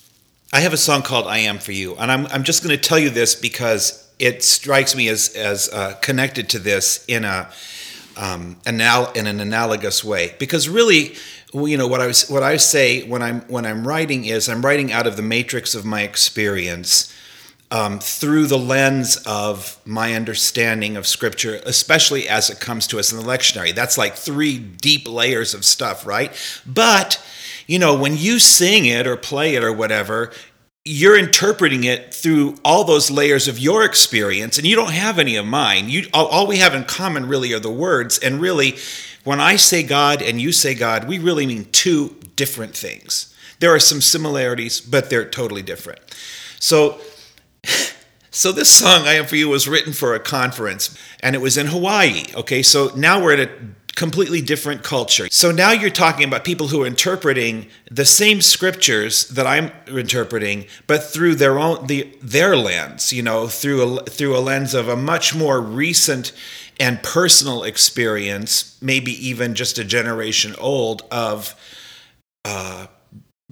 I 0.53 0.61
have 0.61 0.73
a 0.73 0.79
song 0.79 1.03
called 1.03 1.27
"I 1.27 1.39
Am 1.39 1.59
for 1.59 1.73
You," 1.73 1.97
and 1.97 2.11
I'm 2.11 2.27
I'm 2.27 2.45
just 2.45 2.63
going 2.63 2.77
to 2.77 2.83
tell 2.83 2.99
you 2.99 3.11
this 3.11 3.35
because 3.35 4.09
it 4.19 4.43
strikes 4.43 4.95
me 4.95 5.09
as 5.09 5.35
as 5.35 5.69
uh, 5.73 5.95
connected 6.01 6.49
to 6.51 6.59
this 6.59 7.05
in 7.07 7.25
a 7.25 7.51
um, 8.17 8.57
anal- 8.67 9.11
in 9.13 9.27
an 9.27 9.41
analogous 9.41 10.05
way. 10.05 10.35
Because 10.39 10.69
really, 10.69 11.17
you 11.55 11.77
know 11.77 11.87
what 11.87 12.01
I 12.01 12.07
was 12.07 12.29
what 12.29 12.43
I 12.43 12.57
say 12.57 13.07
when 13.07 13.23
I'm 13.23 13.41
when 13.43 13.65
I'm 13.65 13.87
writing 13.87 14.25
is 14.25 14.49
I'm 14.49 14.63
writing 14.63 14.93
out 14.93 15.07
of 15.07 15.17
the 15.17 15.23
matrix 15.23 15.75
of 15.75 15.85
my 15.85 16.03
experience. 16.03 17.13
Um, 17.71 17.99
through 17.99 18.47
the 18.47 18.59
lens 18.59 19.17
of 19.27 19.81
my 19.85 20.15
understanding 20.15 20.97
of 20.97 21.09
scripture, 21.09 21.61
especially 21.67 22.29
as 22.29 22.49
it 22.49 22.61
comes 22.61 22.87
to 22.89 23.01
us 23.01 23.11
in 23.11 23.19
the 23.19 23.25
lectionary. 23.25 23.75
That's 23.75 23.99
like 23.99 24.15
three 24.15 24.59
deep 24.59 25.09
layers 25.09 25.55
of 25.55 25.65
stuff, 25.65 26.07
right? 26.07 26.31
But, 26.65 27.21
you 27.67 27.81
know, 27.81 27.99
when 27.99 28.17
you 28.17 28.39
sing 28.39 28.85
it 28.85 29.09
or 29.09 29.17
play 29.17 29.57
it 29.57 29.65
or 29.65 29.73
whatever, 29.73 30.31
you're 30.85 31.19
interpreting 31.19 31.85
it 31.85 32.15
through 32.15 32.57
all 32.65 32.85
those 32.85 33.11
layers 33.11 33.49
of 33.49 33.59
your 33.59 33.85
experience 33.85 34.59
and 34.59 34.67
you 34.67 34.77
don't 34.77 34.93
have 34.93 35.19
any 35.19 35.35
of 35.37 35.47
mine 35.47 35.89
you 35.89 36.07
all, 36.13 36.27
all, 36.27 36.47
we 36.47 36.59
have 36.59 36.75
in 36.75 36.85
common 36.85 37.27
really 37.27 37.55
are 37.55 37.59
the 37.59 37.71
words 37.71 38.19
and 38.19 38.39
really 38.39 38.77
when 39.25 39.41
i 39.41 39.57
say 39.57 39.83
god 39.83 40.23
and 40.23 40.41
you 40.41 40.53
say 40.53 40.75
god 40.75 41.09
we 41.09 41.19
really 41.19 41.47
mean 41.47 41.67
two 41.73 42.15
different 42.37 42.77
things. 42.77 43.35
There 43.61 43.75
are 43.75 43.81
some 43.81 44.01
similarities 44.01 44.81
but 44.81 45.11
they're 45.11 45.29
totally 45.29 45.63
different. 45.63 46.01
So 46.61 47.01
so 48.31 48.53
this 48.53 48.71
song 48.71 49.07
i 49.07 49.15
am 49.15 49.27
for 49.27 49.37
you 49.37 49.49
was 49.49 49.69
written 49.69 49.93
for 49.93 50.15
a 50.15 50.21
conference 50.21 50.97
and 51.21 51.35
it 51.35 51.41
was 51.41 51.57
in 51.57 51.69
hawaii 51.69 52.25
okay? 52.35 52.63
So 52.63 52.91
now 52.97 53.23
we're 53.23 53.35
at 53.35 53.49
a 53.49 53.51
completely 53.95 54.41
different 54.41 54.83
culture. 54.83 55.29
So 55.31 55.51
now 55.53 55.71
you're 55.71 55.91
talking 55.91 56.27
about 56.27 56.45
people 56.45 56.69
who 56.69 56.83
are 56.83 56.87
interpreting 56.87 57.69
the 57.91 58.05
same 58.05 58.41
scriptures 58.41 59.29
that 59.29 59.47
I'm 59.47 59.71
interpreting, 59.87 60.67
but 60.87 61.05
through 61.05 61.37
their 61.37 61.59
own 61.59 61.87
the 61.87 62.13
their 62.21 62.57
lens, 62.57 63.13
you 63.13 63.23
know, 63.23 63.47
through 63.47 63.99
a, 63.99 64.05
through 64.05 64.37
a 64.37 64.41
lens 64.41 64.75
of 64.75 64.89
a 64.89 64.97
much 64.97 65.35
more 65.35 65.61
recent 65.61 66.33
and 66.81 67.03
personal 67.03 67.63
experience, 67.63 68.77
maybe 68.83 69.13
even 69.29 69.55
just 69.55 69.79
a 69.79 69.85
generation 69.85 70.57
old 70.59 71.03
of 71.13 71.55
uh, 72.45 72.89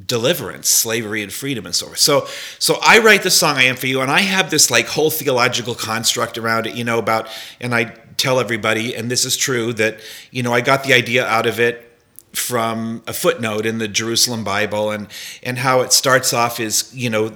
deliverance, 0.04 0.68
slavery 0.68 1.22
and 1.22 1.32
freedom 1.32 1.66
and 1.66 1.74
so 1.74 1.86
forth. 1.86 1.98
So 1.98 2.26
so 2.58 2.78
I 2.82 2.98
write 2.98 3.22
the 3.22 3.30
song 3.30 3.56
I 3.56 3.64
am 3.64 3.76
for 3.76 3.86
you 3.86 4.00
and 4.00 4.10
I 4.10 4.20
have 4.20 4.50
this 4.50 4.70
like 4.70 4.88
whole 4.88 5.10
theological 5.10 5.74
construct 5.74 6.36
around 6.36 6.66
it, 6.66 6.74
you 6.74 6.84
know, 6.84 6.98
about 6.98 7.28
and 7.60 7.74
I 7.74 7.94
tell 8.22 8.40
everybody, 8.40 8.94
and 8.94 9.10
this 9.10 9.24
is 9.24 9.36
true, 9.36 9.72
that, 9.74 9.98
you 10.30 10.42
know, 10.42 10.52
I 10.52 10.60
got 10.60 10.84
the 10.84 10.94
idea 10.94 11.26
out 11.26 11.46
of 11.46 11.58
it 11.58 11.92
from 12.32 13.02
a 13.06 13.12
footnote 13.12 13.66
in 13.66 13.78
the 13.78 13.88
Jerusalem 13.88 14.44
Bible, 14.44 14.90
and 14.90 15.08
and 15.42 15.58
how 15.58 15.80
it 15.82 15.92
starts 15.92 16.32
off 16.32 16.60
is 16.60 16.94
you 16.94 17.10
know 17.10 17.26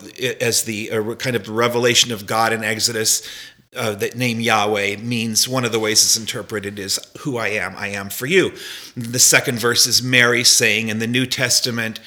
as 0.41 0.63
the 0.65 0.89
kind 1.19 1.37
of 1.37 1.49
revelation 1.49 2.13
of 2.13 2.27
God 2.27 2.53
in 2.53 2.65
Exodus. 2.65 3.23
Uh, 3.75 3.95
that 3.95 4.17
name 4.17 4.41
Yahweh 4.41 4.97
means 4.97 5.47
one 5.47 5.63
of 5.67 5.71
the 5.71 5.79
ways 5.79 6.03
it's 6.03 6.17
interpreted 6.17 6.79
is 6.79 6.99
who 7.19 7.37
I 7.37 7.49
am, 7.49 7.77
I 7.77 7.89
am 7.89 8.09
for 8.09 8.25
you. 8.25 8.53
The 8.97 9.19
second 9.19 9.59
verse 9.59 9.87
is 9.87 10.03
Mary 10.03 10.45
saying 10.45 10.89
in 10.89 10.99
the 10.99 11.07
New 11.07 11.27
Testament, 11.27 12.01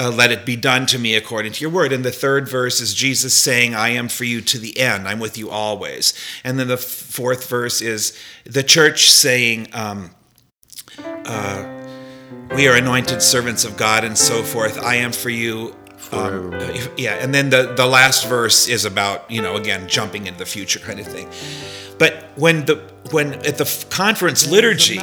uh, 0.00 0.10
let 0.10 0.32
it 0.32 0.46
be 0.46 0.56
done 0.56 0.86
to 0.86 0.98
me 0.98 1.14
according 1.14 1.52
to 1.52 1.60
your 1.60 1.70
word. 1.70 1.92
And 1.92 2.02
the 2.02 2.10
third 2.10 2.48
verse 2.48 2.80
is 2.80 2.94
Jesus 2.94 3.34
saying, 3.34 3.74
I 3.74 3.90
am 3.90 4.08
for 4.08 4.24
you 4.24 4.40
to 4.40 4.58
the 4.58 4.78
end. 4.78 5.06
I'm 5.06 5.20
with 5.20 5.36
you 5.36 5.50
always. 5.50 6.14
And 6.42 6.58
then 6.58 6.68
the 6.68 6.78
fourth 6.78 7.46
verse 7.48 7.82
is 7.82 8.18
the 8.44 8.62
church 8.62 9.10
saying, 9.10 9.68
um, 9.74 10.12
uh, 11.04 11.66
we 12.54 12.66
are 12.66 12.76
anointed 12.76 13.20
servants 13.20 13.64
of 13.64 13.76
God 13.76 14.02
and 14.02 14.16
so 14.16 14.42
forth. 14.42 14.82
I 14.82 14.96
am 14.96 15.12
for 15.12 15.30
you. 15.30 15.76
Um, 16.12 16.50
yeah, 16.96 17.14
and 17.20 17.34
then 17.34 17.50
the, 17.50 17.74
the 17.76 17.86
last 17.86 18.26
verse 18.26 18.68
is 18.68 18.84
about, 18.86 19.30
you 19.30 19.42
know, 19.42 19.56
again, 19.56 19.86
jumping 19.86 20.26
into 20.26 20.38
the 20.38 20.46
future 20.46 20.80
kind 20.80 20.98
of 20.98 21.06
thing. 21.06 21.28
But 21.98 22.30
when 22.36 22.64
the 22.64 22.90
when 23.12 23.34
at 23.46 23.58
the 23.58 23.86
conference 23.90 24.46
liturgy, 24.48 25.00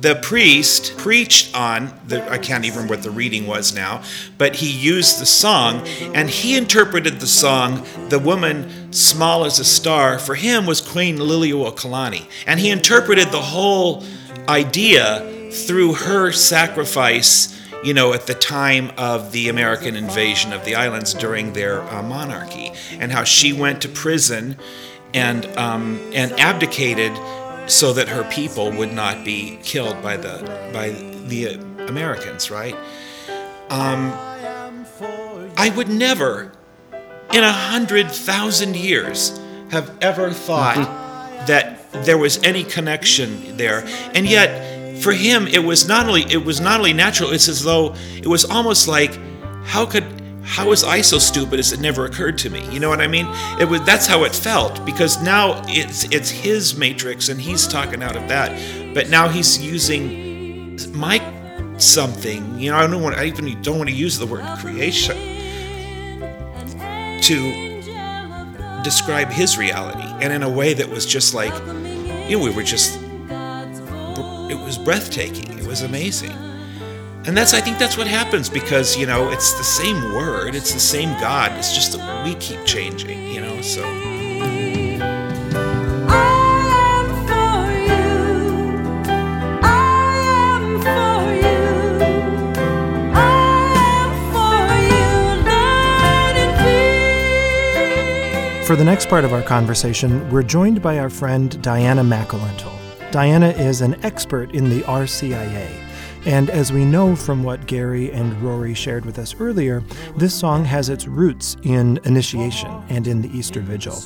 the 0.00 0.14
priest 0.16 0.96
preached 0.98 1.56
on 1.56 1.92
the 2.06 2.22
I 2.30 2.38
can't 2.38 2.64
even 2.64 2.76
remember 2.76 2.94
what 2.94 3.02
the 3.02 3.10
reading 3.10 3.46
was 3.46 3.74
now, 3.74 4.02
but 4.38 4.56
he 4.56 4.70
used 4.70 5.20
the 5.20 5.26
song 5.26 5.86
and 6.14 6.28
he 6.28 6.56
interpreted 6.56 7.20
the 7.20 7.26
song 7.26 7.86
"The 8.08 8.18
Woman 8.18 8.92
Small 8.92 9.44
as 9.44 9.58
a 9.58 9.64
Star." 9.64 10.18
For 10.18 10.34
him 10.34 10.66
was 10.66 10.80
Queen 10.80 11.18
Liliuokalani, 11.18 12.28
and 12.46 12.60
he 12.60 12.70
interpreted 12.70 13.28
the 13.28 13.42
whole 13.42 14.04
idea 14.48 15.50
through 15.50 15.94
her 15.94 16.32
sacrifice. 16.32 17.54
You 17.84 17.94
know, 17.94 18.14
at 18.14 18.26
the 18.26 18.34
time 18.34 18.90
of 18.96 19.30
the 19.32 19.48
American 19.48 19.94
invasion 19.96 20.52
of 20.52 20.64
the 20.64 20.74
islands 20.74 21.14
during 21.14 21.52
their 21.52 21.82
uh, 21.82 22.02
monarchy, 22.02 22.72
and 22.92 23.12
how 23.12 23.22
she 23.22 23.52
went 23.52 23.82
to 23.82 23.88
prison 23.88 24.56
and 25.14 25.46
um, 25.56 26.00
and 26.12 26.32
abdicated 26.40 27.12
so 27.66 27.92
that 27.92 28.08
her 28.08 28.24
people 28.30 28.70
would 28.72 28.92
not 28.92 29.24
be 29.24 29.58
killed 29.62 30.02
by 30.02 30.16
the 30.16 30.70
by 30.72 30.90
the 31.26 31.54
Americans, 31.88 32.50
right? 32.50 32.76
Um, 33.70 34.12
I 35.56 35.72
would 35.74 35.88
never, 35.88 36.52
in 37.32 37.42
a 37.42 37.52
hundred 37.52 38.10
thousand 38.10 38.76
years, 38.76 39.40
have 39.70 39.96
ever 40.00 40.30
thought 40.30 40.76
that 41.46 41.92
there 42.04 42.18
was 42.18 42.42
any 42.42 42.62
connection 42.62 43.56
there, 43.56 43.84
and 44.14 44.26
yet 44.26 45.00
for 45.02 45.12
him 45.12 45.46
it 45.46 45.64
was 45.64 45.88
not 45.88 46.06
only 46.06 46.22
it 46.30 46.44
was 46.44 46.60
not 46.60 46.78
only 46.78 46.92
natural. 46.92 47.30
It's 47.30 47.48
as 47.48 47.64
though 47.64 47.94
it 48.14 48.26
was 48.26 48.44
almost 48.44 48.86
like, 48.88 49.18
how 49.64 49.86
could 49.86 50.04
how 50.46 50.68
was 50.68 50.84
I 50.84 51.00
so 51.00 51.18
stupid 51.18 51.58
as 51.58 51.72
it 51.72 51.80
never 51.80 52.04
occurred 52.04 52.38
to 52.38 52.50
me? 52.50 52.66
You 52.70 52.78
know 52.78 52.88
what 52.88 53.00
I 53.00 53.08
mean? 53.08 53.26
It 53.60 53.68
was 53.68 53.82
that's 53.82 54.06
how 54.06 54.24
it 54.24 54.34
felt 54.34 54.84
because 54.86 55.20
now 55.20 55.60
it's 55.66 56.04
it's 56.04 56.30
his 56.30 56.76
matrix 56.76 57.28
and 57.28 57.40
he's 57.40 57.66
talking 57.66 58.02
out 58.02 58.16
of 58.16 58.28
that, 58.28 58.94
but 58.94 59.10
now 59.10 59.28
he's 59.28 59.58
using 59.62 60.78
my 60.92 61.20
something. 61.78 62.58
You 62.58 62.70
know, 62.70 62.78
I 62.78 62.86
don't 62.86 63.02
want 63.02 63.16
I 63.16 63.24
even 63.24 63.60
don't 63.60 63.76
want 63.76 63.90
to 63.90 63.94
use 63.94 64.18
the 64.18 64.26
word 64.26 64.44
creation 64.58 65.16
to 67.22 68.82
describe 68.82 69.28
his 69.28 69.58
reality, 69.58 70.08
and 70.22 70.32
in 70.32 70.44
a 70.44 70.50
way 70.50 70.74
that 70.74 70.88
was 70.88 71.04
just 71.04 71.34
like, 71.34 71.52
you 72.30 72.38
know, 72.38 72.44
we 72.44 72.50
were 72.50 72.62
just 72.62 72.96
it 74.48 74.58
was 74.64 74.78
breathtaking. 74.78 75.58
It 75.58 75.66
was 75.66 75.82
amazing. 75.82 76.45
And 77.26 77.36
that's 77.36 77.54
I 77.54 77.60
think 77.60 77.78
that's 77.78 77.98
what 77.98 78.06
happens 78.06 78.48
because, 78.48 78.96
you 78.96 79.04
know, 79.04 79.30
it's 79.30 79.54
the 79.54 79.64
same 79.64 80.14
word, 80.14 80.54
it's 80.54 80.72
the 80.72 80.78
same 80.78 81.08
God. 81.20 81.50
It's 81.58 81.74
just 81.74 81.98
that 81.98 82.24
we 82.24 82.36
keep 82.36 82.64
changing, 82.64 83.26
you 83.26 83.40
know, 83.40 83.60
so 83.62 83.82
For 98.64 98.74
the 98.74 98.84
next 98.84 99.08
part 99.08 99.24
of 99.24 99.32
our 99.32 99.42
conversation, 99.42 100.28
we're 100.28 100.42
joined 100.42 100.82
by 100.82 100.98
our 100.98 101.08
friend 101.08 101.60
Diana 101.62 102.02
Macalintal. 102.02 102.72
Diana 103.12 103.48
is 103.50 103.80
an 103.80 104.04
expert 104.04 104.52
in 104.56 104.68
the 104.68 104.80
RCIA 104.82 105.85
And 106.26 106.50
as 106.50 106.72
we 106.72 106.84
know 106.84 107.14
from 107.14 107.44
what 107.44 107.68
Gary 107.68 108.10
and 108.10 108.42
Rory 108.42 108.74
shared 108.74 109.06
with 109.06 109.16
us 109.16 109.36
earlier, 109.38 109.84
this 110.16 110.34
song 110.34 110.64
has 110.64 110.88
its 110.88 111.06
roots 111.06 111.56
in 111.62 112.00
initiation 112.02 112.68
and 112.88 113.06
in 113.06 113.22
the 113.22 113.28
Easter 113.28 113.60
Vigil. 113.60 113.96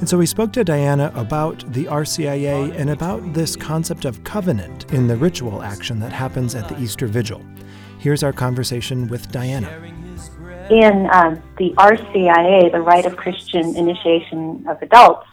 And 0.00 0.08
so 0.08 0.18
we 0.18 0.26
spoke 0.26 0.52
to 0.54 0.64
Diana 0.64 1.12
about 1.14 1.72
the 1.72 1.84
RCIA 1.84 2.74
and 2.76 2.90
about 2.90 3.32
this 3.32 3.54
concept 3.54 4.06
of 4.06 4.24
covenant 4.24 4.92
in 4.92 5.06
the 5.06 5.16
ritual 5.16 5.62
action 5.62 6.00
that 6.00 6.12
happens 6.12 6.56
at 6.56 6.68
the 6.68 6.76
Easter 6.80 7.06
Vigil. 7.06 7.40
Here's 8.00 8.24
our 8.24 8.32
conversation 8.32 9.06
with 9.06 9.30
Diana. 9.30 9.70
In 10.70 11.08
um, 11.12 11.40
the 11.58 11.74
RCIA, 11.78 12.72
the 12.72 12.80
Rite 12.80 13.06
of 13.06 13.16
Christian 13.16 13.76
Initiation 13.76 14.66
of 14.68 14.82
Adults, 14.82 15.28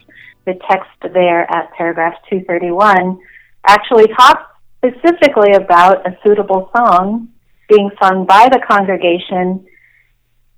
the 0.46 0.54
text 0.70 0.92
there 1.12 1.52
at 1.52 1.74
paragraph 1.74 2.14
231 2.30 3.20
actually 3.66 4.08
talks 4.10 4.44
specifically 4.86 5.54
about 5.54 6.06
a 6.08 6.18
suitable 6.24 6.70
song 6.76 7.30
being 7.70 7.90
sung 8.02 8.26
by 8.26 8.50
the 8.50 8.60
congregation 8.68 9.66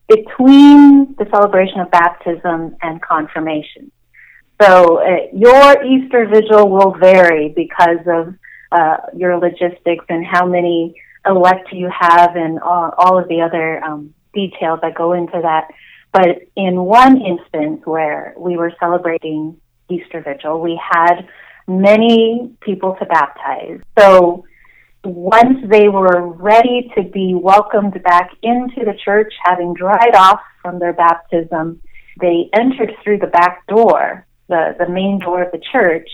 between 0.08 1.16
the 1.18 1.28
celebration 1.32 1.80
of 1.80 1.92
baptism 1.92 2.76
and 2.82 3.02
confirmation. 3.02 3.92
So 4.62 5.00
uh, 5.00 5.28
your 5.34 5.84
Easter 5.86 6.28
vigil 6.28 6.70
will 6.70 6.96
vary 7.00 7.50
because 7.50 8.00
of 8.08 8.34
uh, 8.72 8.98
your 9.16 9.38
logistics 9.38 10.06
and 10.10 10.26
how 10.26 10.46
many 10.46 10.96
elect 11.26 11.72
you 11.72 11.90
have 11.98 12.36
and 12.36 12.60
all, 12.60 12.94
all 12.98 13.20
of 13.20 13.28
the 13.28 13.42
other 13.42 13.84
um, 13.84 14.14
details 14.34 14.80
that 14.82 14.96
go 14.96 15.14
into 15.14 15.40
that. 15.42 15.68
But 16.12 16.48
in 16.56 16.82
one 16.82 17.22
instance 17.22 17.82
where 17.86 18.34
we 18.38 18.58
were 18.58 18.74
celebrating 18.80 19.58
Easter 19.90 20.22
vigil, 20.22 20.60
we 20.62 20.80
had 20.92 21.28
many 21.68 22.56
people 22.62 22.96
to 23.00 23.06
baptize. 23.06 23.80
So 23.98 24.46
once 25.04 25.60
they 25.70 25.88
were 25.88 26.28
ready 26.28 26.92
to 26.96 27.04
be 27.04 27.34
welcomed 27.36 28.02
back 28.04 28.32
into 28.42 28.86
the 28.86 28.98
church, 29.04 29.34
having 29.44 29.74
dried 29.74 30.16
off 30.16 30.40
from 30.62 30.80
their 30.80 30.94
baptism, 30.94 31.82
they 32.20 32.50
entered 32.54 32.94
through 33.04 33.20
the 33.20 33.28
back 33.28 33.66
door, 33.68 34.26
the, 34.48 34.76
the 34.80 34.90
main 34.90 35.20
door 35.20 35.44
of 35.44 35.52
the 35.52 35.62
church, 35.72 36.10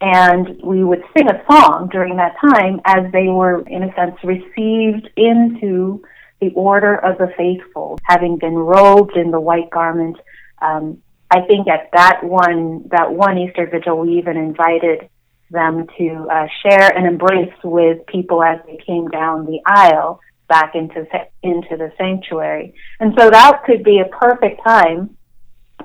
and 0.00 0.60
we 0.62 0.84
would 0.84 1.02
sing 1.16 1.28
a 1.28 1.42
song 1.50 1.88
during 1.90 2.16
that 2.16 2.36
time 2.40 2.80
as 2.84 3.10
they 3.12 3.28
were, 3.28 3.62
in 3.66 3.82
a 3.82 3.94
sense, 3.94 4.16
received 4.22 5.08
into 5.16 6.02
the 6.40 6.50
order 6.54 6.96
of 6.96 7.16
the 7.18 7.32
faithful, 7.36 7.98
having 8.04 8.38
been 8.38 8.54
robed 8.54 9.16
in 9.16 9.30
the 9.30 9.40
white 9.40 9.70
garment. 9.70 10.16
Um, 10.60 11.02
I 11.30 11.40
think 11.42 11.68
at 11.68 11.90
that 11.92 12.22
one 12.22 12.88
that 12.90 13.12
one 13.12 13.38
Easter 13.38 13.68
vigil, 13.70 13.98
we 13.98 14.18
even 14.18 14.36
invited 14.36 15.08
them 15.50 15.86
to 15.98 16.26
uh, 16.30 16.46
share 16.62 16.96
and 16.96 17.06
embrace 17.06 17.54
with 17.62 18.06
people 18.06 18.42
as 18.42 18.58
they 18.66 18.78
came 18.84 19.08
down 19.08 19.46
the 19.46 19.60
aisle 19.66 20.20
back 20.48 20.74
into 20.74 21.06
into 21.42 21.76
the 21.76 21.92
sanctuary. 21.98 22.74
And 23.00 23.14
so 23.18 23.30
that 23.30 23.62
could 23.64 23.82
be 23.82 24.00
a 24.00 24.16
perfect 24.16 24.62
time 24.64 25.16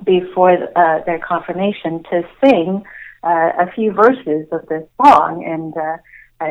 before 0.04 0.51
uh, 0.75 1.04
their 1.06 1.19
confirmation 1.19 2.04
to 2.12 2.23
sing 2.43 2.84
uh, 3.23 3.51
a 3.60 3.71
few 3.75 3.91
verses 3.93 4.47
of 4.51 4.67
this 4.67 4.88
song. 5.04 5.43
And 5.45 5.75
uh, 5.75 5.97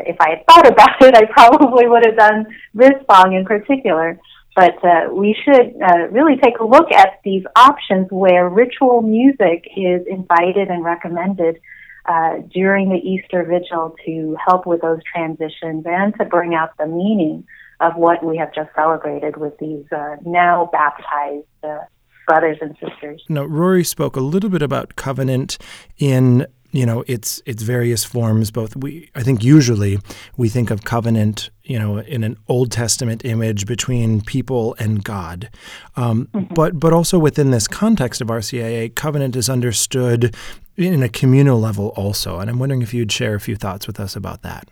if 0.05 0.17
I 0.19 0.29
had 0.31 0.45
thought 0.45 0.67
about 0.67 1.01
it, 1.01 1.15
I 1.15 1.25
probably 1.25 1.87
would 1.87 2.05
have 2.05 2.17
done 2.17 2.45
this 2.73 2.93
song 3.09 3.33
in 3.33 3.45
particular. 3.45 4.19
But 4.55 4.83
uh, 4.83 5.13
we 5.13 5.35
should 5.45 5.73
uh, 5.81 6.07
really 6.11 6.35
take 6.41 6.59
a 6.59 6.65
look 6.65 6.91
at 6.91 7.19
these 7.23 7.43
options 7.55 8.07
where 8.09 8.49
ritual 8.49 9.01
music 9.01 9.65
is 9.77 10.01
invited 10.07 10.67
and 10.67 10.83
recommended 10.83 11.59
uh, 12.05 12.39
during 12.53 12.89
the 12.89 12.97
Easter 12.97 13.43
Vigil 13.43 13.95
to 14.05 14.35
help 14.45 14.65
with 14.65 14.81
those 14.81 14.99
transitions 15.03 15.85
and 15.85 16.13
to 16.17 16.25
bring 16.25 16.53
out 16.53 16.75
the 16.77 16.87
meaning 16.87 17.45
of 17.79 17.95
what 17.95 18.23
we 18.23 18.37
have 18.37 18.53
just 18.53 18.69
celebrated 18.75 19.37
with 19.37 19.57
these 19.59 19.85
uh, 19.91 20.15
now 20.25 20.69
baptized 20.71 21.45
uh, 21.63 21.79
brothers 22.27 22.57
and 22.61 22.75
sisters. 22.77 23.23
Now, 23.29 23.45
Rory 23.45 23.83
spoke 23.83 24.15
a 24.15 24.21
little 24.21 24.49
bit 24.49 24.61
about 24.61 24.95
covenant 24.95 25.57
in 25.97 26.45
you 26.71 26.85
know 26.85 27.03
its 27.07 27.41
its 27.45 27.63
various 27.63 28.03
forms 28.03 28.51
both 28.51 28.75
we 28.75 29.09
i 29.15 29.23
think 29.23 29.43
usually 29.43 29.99
we 30.37 30.49
think 30.49 30.71
of 30.71 30.83
covenant 30.83 31.49
you 31.63 31.77
know 31.77 31.99
in 31.99 32.23
an 32.23 32.37
old 32.47 32.71
testament 32.71 33.23
image 33.25 33.65
between 33.65 34.21
people 34.21 34.75
and 34.79 35.03
god. 35.03 35.49
Um, 35.95 36.27
mm-hmm. 36.33 36.53
but 36.53 36.79
but 36.79 36.93
also 36.93 37.19
within 37.19 37.51
this 37.51 37.67
context 37.67 38.21
of 38.21 38.27
rcia 38.27 38.93
covenant 38.95 39.35
is 39.35 39.49
understood 39.49 40.35
in 40.77 41.03
a 41.03 41.09
communal 41.09 41.59
level 41.59 41.89
also. 41.89 42.39
And 42.39 42.49
i'm 42.49 42.59
wondering 42.59 42.81
if 42.81 42.93
you'd 42.93 43.11
share 43.11 43.35
a 43.35 43.39
few 43.39 43.55
thoughts 43.55 43.87
with 43.87 43.99
us 43.99 44.15
about 44.15 44.41
that. 44.41 44.67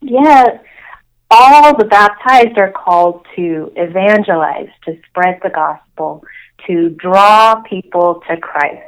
Yeah. 0.00 0.58
All 1.30 1.76
the 1.76 1.84
baptized 1.84 2.56
are 2.56 2.72
called 2.72 3.26
to 3.36 3.70
evangelize 3.76 4.70
to 4.86 4.98
spread 5.08 5.40
the 5.42 5.50
gospel 5.50 6.22
to 6.66 6.88
draw 6.90 7.62
people 7.62 8.22
to 8.28 8.36
christ. 8.38 8.82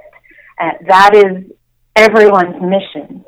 Uh, 0.59 0.72
that 0.87 1.14
is 1.14 1.50
everyone's 1.96 2.61
mission. 2.61 3.24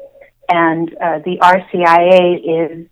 And 0.48 0.88
uh, 0.94 1.20
the 1.24 1.38
RCIA 1.40 2.80
is 2.80 2.86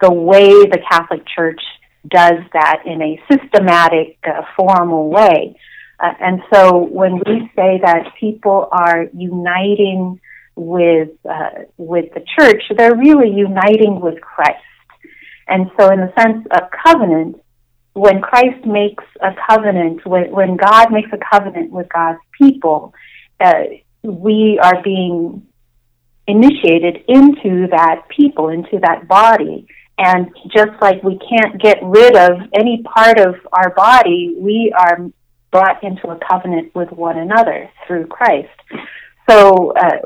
the 0.00 0.10
way 0.10 0.48
the 0.48 0.80
Catholic 0.90 1.22
Church 1.26 1.60
does 2.08 2.38
that 2.52 2.82
in 2.86 3.02
a 3.02 3.20
systematic, 3.30 4.18
uh, 4.24 4.42
formal 4.56 5.10
way. 5.10 5.56
Uh, 6.00 6.12
and 6.20 6.40
so 6.52 6.78
when 6.78 7.14
we 7.14 7.50
say 7.56 7.80
that 7.82 8.12
people 8.18 8.68
are 8.70 9.06
uniting 9.12 10.20
with 10.54 11.10
uh, 11.28 11.50
with 11.76 12.06
the 12.14 12.24
church, 12.38 12.62
they're 12.76 12.96
really 12.96 13.30
uniting 13.30 14.00
with 14.00 14.20
Christ. 14.20 14.62
And 15.48 15.70
so, 15.78 15.90
in 15.90 16.00
the 16.00 16.12
sense 16.16 16.46
of 16.50 16.68
covenant, 16.84 17.40
when 17.94 18.20
Christ 18.20 18.64
makes 18.66 19.04
a 19.20 19.30
covenant, 19.48 20.06
when, 20.06 20.30
when 20.30 20.56
God 20.56 20.92
makes 20.92 21.08
a 21.12 21.18
covenant 21.18 21.72
with 21.72 21.88
God's 21.88 22.18
people, 22.38 22.92
uh, 23.40 23.64
we 24.02 24.58
are 24.62 24.82
being 24.82 25.46
initiated 26.26 27.04
into 27.08 27.66
that 27.70 28.08
people, 28.08 28.48
into 28.48 28.78
that 28.82 29.08
body. 29.08 29.66
And 29.96 30.28
just 30.54 30.70
like 30.80 31.02
we 31.02 31.18
can't 31.18 31.60
get 31.60 31.78
rid 31.82 32.16
of 32.16 32.38
any 32.54 32.82
part 32.82 33.18
of 33.18 33.34
our 33.52 33.70
body, 33.74 34.36
we 34.38 34.72
are 34.78 35.10
brought 35.50 35.82
into 35.82 36.08
a 36.08 36.18
covenant 36.30 36.74
with 36.74 36.92
one 36.92 37.18
another 37.18 37.70
through 37.86 38.06
Christ. 38.06 38.48
So 39.28 39.72
uh, 39.72 39.98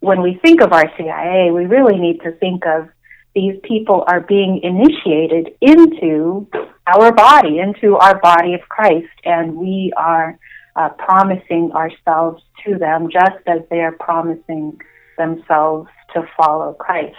when 0.00 0.20
we 0.22 0.38
think 0.42 0.60
of 0.60 0.70
RCIA, 0.70 1.54
we 1.54 1.66
really 1.66 1.98
need 1.98 2.20
to 2.22 2.32
think 2.32 2.66
of 2.66 2.88
these 3.34 3.58
people 3.62 4.04
are 4.06 4.20
being 4.20 4.60
initiated 4.62 5.54
into 5.60 6.48
our 6.86 7.12
body, 7.12 7.60
into 7.60 7.96
our 7.96 8.18
body 8.18 8.54
of 8.54 8.60
Christ, 8.68 9.08
and 9.24 9.54
we 9.56 9.92
are 9.96 10.36
uh, 10.80 10.88
promising 10.90 11.70
ourselves 11.72 12.42
to 12.64 12.78
them 12.78 13.08
just 13.12 13.42
as 13.46 13.60
they 13.68 13.80
are 13.80 13.92
promising 13.92 14.78
themselves 15.18 15.88
to 16.14 16.22
follow 16.36 16.72
Christ. 16.72 17.16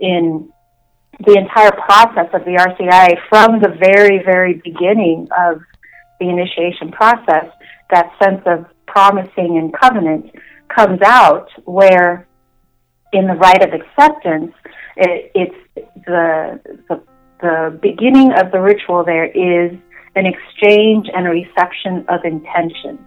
In 0.00 0.50
the 1.24 1.36
entire 1.38 1.70
process 1.70 2.28
of 2.34 2.44
the 2.44 2.56
RCI, 2.58 3.16
from 3.28 3.60
the 3.60 3.68
very, 3.78 4.22
very 4.24 4.54
beginning 4.64 5.28
of 5.38 5.60
the 6.18 6.28
initiation 6.28 6.90
process, 6.90 7.46
that 7.90 8.10
sense 8.22 8.42
of 8.46 8.66
promising 8.86 9.58
and 9.58 9.72
covenant 9.72 10.34
comes 10.74 11.00
out 11.04 11.48
where 11.64 12.26
in 13.12 13.26
the 13.26 13.34
rite 13.34 13.62
of 13.62 13.70
acceptance, 13.72 14.52
it, 14.96 15.30
it's 15.34 15.86
the, 16.06 16.60
the, 16.88 17.02
the 17.40 17.78
beginning 17.80 18.32
of 18.32 18.50
the 18.50 18.60
ritual 18.60 19.04
there 19.04 19.26
is 19.26 19.78
an 20.16 20.26
exchange 20.26 21.06
and 21.14 21.26
a 21.26 21.30
reception 21.30 22.04
of 22.08 22.24
intention. 22.24 22.98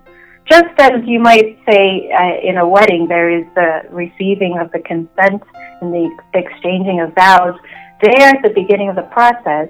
Just 0.49 0.75
as 0.77 0.91
you 1.05 1.19
might 1.19 1.57
say 1.69 2.11
uh, 2.11 2.49
in 2.49 2.57
a 2.57 2.67
wedding, 2.67 3.07
there 3.07 3.29
is 3.29 3.45
the 3.55 3.83
receiving 3.89 4.57
of 4.59 4.71
the 4.71 4.79
consent 4.79 5.41
and 5.81 5.93
the 5.93 6.09
exchanging 6.33 6.99
of 6.99 7.15
vows. 7.15 7.55
There, 8.01 8.27
at 8.27 8.41
the 8.43 8.51
beginning 8.53 8.89
of 8.89 8.95
the 8.95 9.03
process, 9.03 9.69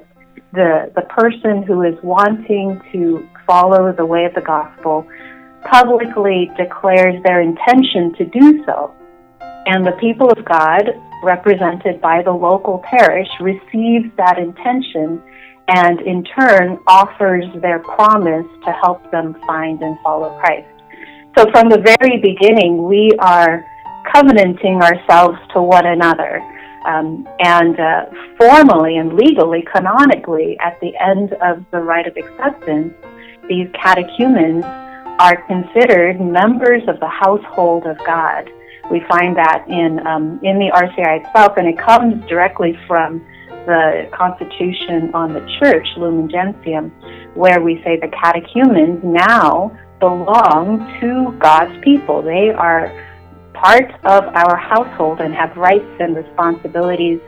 the, 0.53 0.91
the 0.95 1.03
person 1.03 1.63
who 1.63 1.83
is 1.83 1.95
wanting 2.03 2.81
to 2.91 3.27
follow 3.45 3.91
the 3.91 4.05
way 4.05 4.25
of 4.25 4.33
the 4.33 4.41
gospel 4.41 5.07
publicly 5.69 6.49
declares 6.57 7.21
their 7.23 7.41
intention 7.41 8.13
to 8.17 8.25
do 8.25 8.63
so. 8.65 8.93
And 9.65 9.85
the 9.85 9.93
people 9.93 10.29
of 10.29 10.43
God, 10.43 10.89
represented 11.23 12.01
by 12.01 12.21
the 12.21 12.31
local 12.31 12.83
parish, 12.89 13.29
receives 13.39 14.09
that 14.17 14.37
intention 14.37 15.21
and 15.67 16.01
in 16.01 16.23
turn 16.23 16.79
offers 16.87 17.45
their 17.61 17.79
promise 17.79 18.45
to 18.65 18.71
help 18.71 19.09
them 19.11 19.35
find 19.47 19.81
and 19.81 19.97
follow 20.03 20.37
Christ. 20.39 20.67
So 21.37 21.49
from 21.51 21.69
the 21.69 21.79
very 21.79 22.19
beginning, 22.19 22.83
we 22.83 23.11
are 23.19 23.65
covenanting 24.13 24.81
ourselves 24.81 25.37
to 25.53 25.61
one 25.61 25.85
another. 25.85 26.41
Um, 26.85 27.27
and 27.39 27.79
uh, 27.79 28.05
formally 28.37 28.97
and 28.97 29.13
legally, 29.13 29.63
canonically, 29.73 30.57
at 30.59 30.79
the 30.81 30.91
end 30.97 31.31
of 31.41 31.63
the 31.71 31.79
rite 31.79 32.07
of 32.07 32.17
acceptance, 32.17 32.93
these 33.47 33.69
catechumens 33.73 34.65
are 35.19 35.41
considered 35.47 36.19
members 36.19 36.83
of 36.87 36.99
the 36.99 37.07
household 37.07 37.85
of 37.85 37.97
God. 37.99 38.49
We 38.91 39.01
find 39.09 39.37
that 39.37 39.65
in 39.69 40.05
um, 40.05 40.39
in 40.43 40.59
the 40.59 40.69
RCI 40.73 41.25
itself, 41.25 41.53
and 41.55 41.67
it 41.67 41.77
comes 41.77 42.25
directly 42.27 42.77
from 42.85 43.25
the 43.65 44.09
Constitution 44.13 45.11
on 45.13 45.33
the 45.33 45.45
Church, 45.59 45.87
Lumen 45.97 46.29
Gentium, 46.29 46.89
where 47.35 47.61
we 47.61 47.81
say 47.83 47.99
the 47.99 48.09
catechumens 48.09 49.01
now 49.03 49.77
belong 49.99 50.79
to 50.99 51.37
God's 51.39 51.77
people. 51.83 52.21
They 52.21 52.49
are 52.49 52.91
part 53.53 53.89
of 54.03 54.25
our 54.35 54.57
household 54.57 55.21
and 55.21 55.33
have 55.33 55.55
rights 55.55 55.95
and 55.99 56.15
responsibilities 56.15 57.19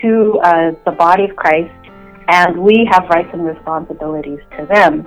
to 0.00 0.40
uh, 0.42 0.72
the 0.84 0.92
body 0.92 1.24
of 1.24 1.36
Christ, 1.36 1.74
and 2.28 2.58
we 2.58 2.88
have 2.90 3.04
rights 3.08 3.28
and 3.32 3.44
responsibilities 3.44 4.40
to 4.58 4.66
them. 4.66 5.02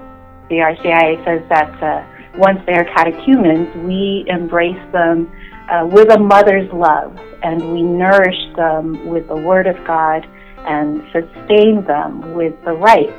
The 0.50 0.58
RCIA 0.58 1.24
says 1.26 1.42
that 1.50 1.84
uh, 1.84 2.06
once 2.38 2.60
they 2.66 2.74
are 2.74 2.86
catechumens, 2.86 3.76
we 3.86 4.26
embrace 4.28 4.80
them 4.92 5.32
uh, 5.70 5.86
with 5.86 6.12
a 6.12 6.20
mother's 6.20 6.72
love, 6.72 7.18
and 7.44 7.74
we 7.74 7.82
nourish 7.82 8.56
them 8.56 9.08
with 9.08 9.28
the 9.28 9.36
Word 9.36 9.68
of 9.68 9.76
God 9.86 10.26
and 10.60 11.02
sustain 11.12 11.86
them 11.86 12.34
with 12.34 12.54
the 12.66 12.74
rights. 12.74 13.14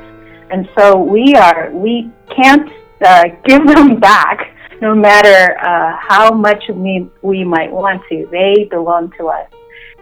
And 0.51 0.67
so 0.77 0.97
we 0.97 1.35
are 1.35 1.71
we 1.73 2.11
can't 2.35 2.69
uh, 3.03 3.23
give 3.45 3.65
them 3.65 3.99
back 3.99 4.55
no 4.81 4.95
matter 4.95 5.57
uh, 5.59 5.97
how 6.07 6.31
much 6.31 6.63
we 6.73 7.09
we 7.21 7.43
might 7.43 7.71
want 7.71 8.01
to. 8.09 8.27
They 8.31 8.67
belong 8.69 9.11
to 9.17 9.27
us, 9.27 9.49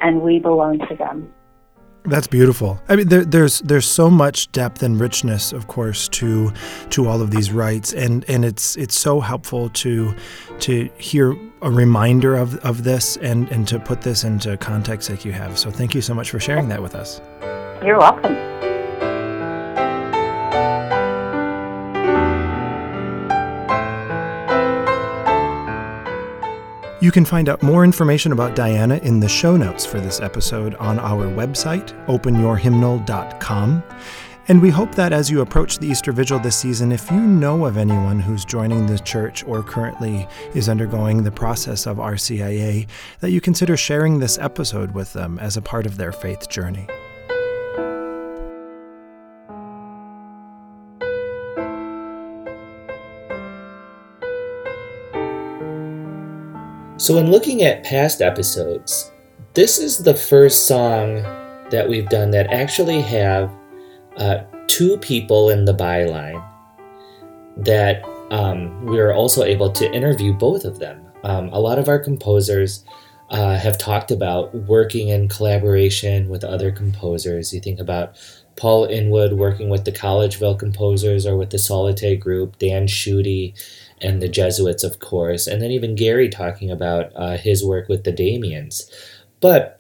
and 0.02 0.22
we 0.22 0.40
belong 0.40 0.80
to 0.90 0.96
them. 0.96 1.34
That's 2.08 2.28
beautiful. 2.28 2.82
I 2.88 2.96
mean, 2.96 3.10
there, 3.10 3.26
there's 3.26 3.60
there's 3.60 3.86
so 3.86 4.10
much 4.10 4.50
depth 4.54 4.82
and 4.82 5.00
richness, 5.00 5.52
of 5.52 5.68
course, 5.68 6.08
to 6.10 6.54
to 6.92 7.08
all 7.08 7.22
of 7.22 7.32
these 7.32 7.52
rites, 7.52 7.94
and 7.94 8.24
and 8.30 8.46
it's 8.46 8.78
it's 8.78 8.98
so 8.98 9.20
helpful 9.20 9.70
to 9.70 10.16
to 10.60 10.90
hear 10.98 11.36
a 11.62 11.70
reminder 11.70 12.36
of, 12.36 12.56
of 12.58 12.84
this 12.86 13.18
and 13.18 13.50
and 13.52 13.68
to 13.68 13.80
put 13.80 14.02
this 14.02 14.24
into 14.24 14.56
context 14.58 15.10
like 15.10 15.26
you 15.26 15.34
have. 15.34 15.60
So 15.60 15.70
thank 15.70 15.94
you 15.94 16.02
so 16.02 16.14
much 16.14 16.32
for 16.32 16.40
sharing 16.40 16.70
that 16.70 16.82
with 16.82 16.96
us. 16.96 17.20
You're 17.84 18.00
welcome. 18.00 18.36
You 27.08 27.12
can 27.14 27.24
find 27.24 27.48
out 27.48 27.64
more 27.64 27.86
information 27.86 28.34
about 28.34 28.54
Diana 28.54 28.98
in 28.98 29.22
the 29.22 29.30
show 29.30 29.56
notes 29.56 29.86
for 29.86 30.02
this 30.02 30.20
episode 30.20 30.76
on 30.76 31.00
our 31.00 31.24
website, 31.24 31.94
openyourhymnal.com. 32.08 33.84
And 34.50 34.62
we 34.62 34.70
hope 34.70 34.94
that 34.96 35.14
as 35.14 35.32
you 35.32 35.40
approach 35.40 35.78
the 35.78 35.88
Easter 35.88 36.12
Vigil 36.12 36.38
this 36.40 36.58
season, 36.58 36.92
if 36.92 37.10
you 37.10 37.22
know 37.22 37.64
of 37.64 37.78
anyone 37.78 38.20
who's 38.20 38.44
joining 38.44 38.88
the 38.88 39.00
church 39.00 39.46
or 39.46 39.64
currently 39.64 40.28
is 40.54 40.68
undergoing 40.68 41.24
the 41.24 41.32
process 41.32 41.86
of 41.88 41.96
RCIA, 41.96 42.86
that 43.22 43.32
you 43.32 43.40
consider 43.40 43.78
sharing 43.78 44.20
this 44.20 44.38
episode 44.38 44.92
with 44.92 45.14
them 45.14 45.40
as 45.40 45.56
a 45.56 45.62
part 45.62 45.86
of 45.86 45.96
their 45.96 46.12
faith 46.12 46.50
journey. 46.50 46.88
So, 57.00 57.20
in 57.20 57.30
looking 57.30 57.62
at 57.62 57.84
past 57.84 58.22
episodes, 58.22 59.12
this 59.54 59.78
is 59.78 60.00
the 60.00 60.16
first 60.16 60.68
song 60.68 61.22
that 61.70 61.88
we've 61.88 62.10
done 62.10 62.32
that 62.32 62.52
actually 62.52 63.02
have 63.02 63.54
uh, 64.18 64.40
two 64.66 64.98
people 64.98 65.52
in 65.52 65.66
the 65.66 65.76
byline 65.76 66.44
that 67.58 68.04
um, 68.32 68.84
we 68.88 69.00
are 69.00 69.14
also 69.14 69.44
able 69.44 69.72
to 69.74 69.92
interview 69.94 70.34
both 70.34 70.66
of 70.66 70.80
them. 70.80 71.06
Um, 71.24 71.50
a 71.50 71.60
lot 71.60 71.78
of 71.78 71.88
our 71.88 72.00
composers 72.00 72.84
uh, 73.30 73.58
have 73.58 73.78
talked 73.78 74.10
about 74.10 74.56
working 74.56 75.10
in 75.10 75.28
collaboration 75.28 76.30
with 76.30 76.44
other 76.44 76.72
composers. 76.72 77.54
You 77.54 77.60
think 77.60 77.80
about 77.80 78.16
Paul 78.56 78.86
Inwood 78.86 79.34
working 79.34 79.70
with 79.70 79.86
the 79.86 79.92
Collegeville 79.92 80.58
composers 80.58 81.28
or 81.28 81.38
with 81.38 81.52
the 81.52 81.60
Solitaire 81.60 82.16
group, 82.16 82.58
Dan 82.58 82.88
Schutte 82.88 83.54
and 84.02 84.22
the 84.22 84.28
Jesuits, 84.28 84.84
of 84.84 85.00
course, 85.00 85.48
and 85.48 85.62
then 85.62 85.72
even 85.72 85.96
Gary 85.96 86.30
talking 86.30 86.72
about 86.72 87.12
uh, 87.16 87.38
his 87.38 87.66
work 87.66 87.88
with 87.90 88.04
the 88.04 88.14
Dameans. 88.14 88.90
But 89.40 89.80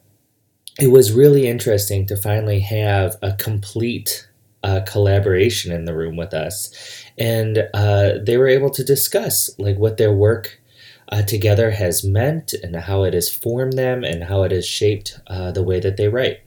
it 0.79 0.87
was 0.87 1.11
really 1.11 1.47
interesting 1.47 2.05
to 2.07 2.17
finally 2.17 2.59
have 2.59 3.15
a 3.21 3.33
complete 3.33 4.27
uh, 4.63 4.81
collaboration 4.87 5.71
in 5.71 5.85
the 5.85 5.95
room 5.95 6.15
with 6.15 6.33
us, 6.33 7.03
and 7.17 7.67
uh, 7.73 8.13
they 8.21 8.37
were 8.37 8.47
able 8.47 8.69
to 8.71 8.83
discuss 8.83 9.49
like 9.59 9.77
what 9.77 9.97
their 9.97 10.13
work 10.13 10.59
uh, 11.09 11.21
together 11.21 11.71
has 11.71 12.03
meant 12.03 12.53
and 12.53 12.75
how 12.75 13.03
it 13.03 13.13
has 13.13 13.33
formed 13.33 13.73
them 13.73 14.03
and 14.03 14.25
how 14.25 14.43
it 14.43 14.51
has 14.51 14.67
shaped 14.67 15.19
uh, 15.27 15.51
the 15.51 15.63
way 15.63 15.79
that 15.79 15.97
they 15.97 16.07
write. 16.07 16.41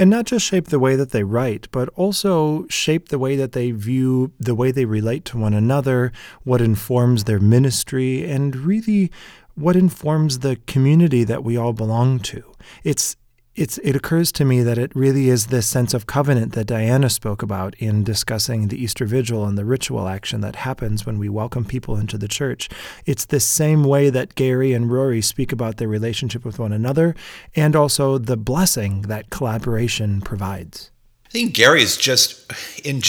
And 0.00 0.08
not 0.08 0.24
just 0.24 0.46
shape 0.46 0.68
the 0.68 0.78
way 0.78 0.96
that 0.96 1.10
they 1.10 1.24
write, 1.24 1.68
but 1.72 1.90
also 1.90 2.66
shape 2.70 3.10
the 3.10 3.18
way 3.18 3.36
that 3.36 3.52
they 3.52 3.70
view 3.70 4.32
the 4.40 4.54
way 4.54 4.70
they 4.70 4.86
relate 4.86 5.26
to 5.26 5.36
one 5.36 5.52
another, 5.52 6.10
what 6.42 6.62
informs 6.62 7.24
their 7.24 7.38
ministry, 7.38 8.24
and 8.24 8.56
really 8.56 9.12
what 9.56 9.76
informs 9.76 10.38
the 10.38 10.56
community 10.66 11.22
that 11.24 11.44
we 11.44 11.54
all 11.54 11.74
belong 11.74 12.18
to. 12.20 12.42
It's 12.82 13.16
it's, 13.56 13.78
it 13.78 13.96
occurs 13.96 14.30
to 14.32 14.44
me 14.44 14.62
that 14.62 14.78
it 14.78 14.94
really 14.94 15.28
is 15.28 15.48
this 15.48 15.66
sense 15.66 15.92
of 15.92 16.06
covenant 16.06 16.52
that 16.52 16.66
Diana 16.66 17.10
spoke 17.10 17.42
about 17.42 17.74
in 17.78 18.04
discussing 18.04 18.68
the 18.68 18.82
Easter 18.82 19.06
Vigil 19.06 19.44
and 19.44 19.58
the 19.58 19.64
ritual 19.64 20.06
action 20.06 20.40
that 20.42 20.56
happens 20.56 21.04
when 21.04 21.18
we 21.18 21.28
welcome 21.28 21.64
people 21.64 21.96
into 21.96 22.16
the 22.16 22.28
church. 22.28 22.68
It's 23.06 23.24
the 23.24 23.40
same 23.40 23.82
way 23.82 24.08
that 24.08 24.36
Gary 24.36 24.72
and 24.72 24.90
Rory 24.90 25.20
speak 25.20 25.50
about 25.50 25.78
their 25.78 25.88
relationship 25.88 26.44
with 26.44 26.58
one 26.58 26.72
another 26.72 27.16
and 27.56 27.74
also 27.74 28.18
the 28.18 28.36
blessing 28.36 29.02
that 29.02 29.30
collaboration 29.30 30.20
provides. 30.20 30.90
I 31.26 31.30
think 31.30 31.54
Gary 31.54 31.82
is 31.82 31.96
just 31.96 32.52
in 32.84 33.02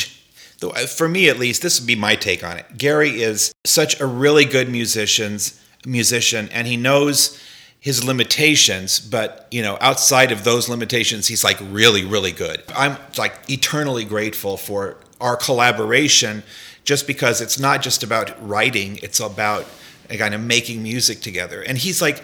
uh, 0.64 0.86
for 0.86 1.08
me 1.08 1.28
at 1.28 1.40
least 1.40 1.62
this 1.62 1.80
would 1.80 1.88
be 1.88 1.96
my 1.96 2.16
take 2.16 2.44
on 2.44 2.58
it. 2.58 2.78
Gary 2.78 3.22
is 3.22 3.52
such 3.66 4.00
a 4.00 4.06
really 4.06 4.46
good 4.46 4.70
musician's 4.70 5.60
musician 5.86 6.50
and 6.52 6.68
he 6.68 6.78
knows 6.78 7.40
his 7.82 8.04
limitations, 8.04 9.00
but 9.00 9.48
you 9.50 9.64
know, 9.64 9.76
outside 9.82 10.32
of 10.32 10.44
those 10.44 10.70
limitations, 10.70 11.28
he's 11.28 11.44
like 11.44 11.58
really, 11.60 12.06
really 12.06 12.32
good. 12.32 12.62
I'm 12.76 12.96
like 13.18 13.34
eternally 13.50 14.06
grateful 14.06 14.56
for 14.56 14.98
our 15.20 15.36
collaboration, 15.36 16.44
just 16.86 17.08
because 17.08 17.42
it's 17.42 17.60
not 17.60 17.82
just 17.82 18.04
about 18.04 18.32
writing; 18.48 19.00
it's 19.02 19.20
about 19.20 19.66
kind 20.08 20.36
of 20.36 20.42
making 20.42 20.84
music 20.84 21.22
together. 21.22 21.64
And 21.64 21.76
he's 21.76 22.04
like, 22.04 22.24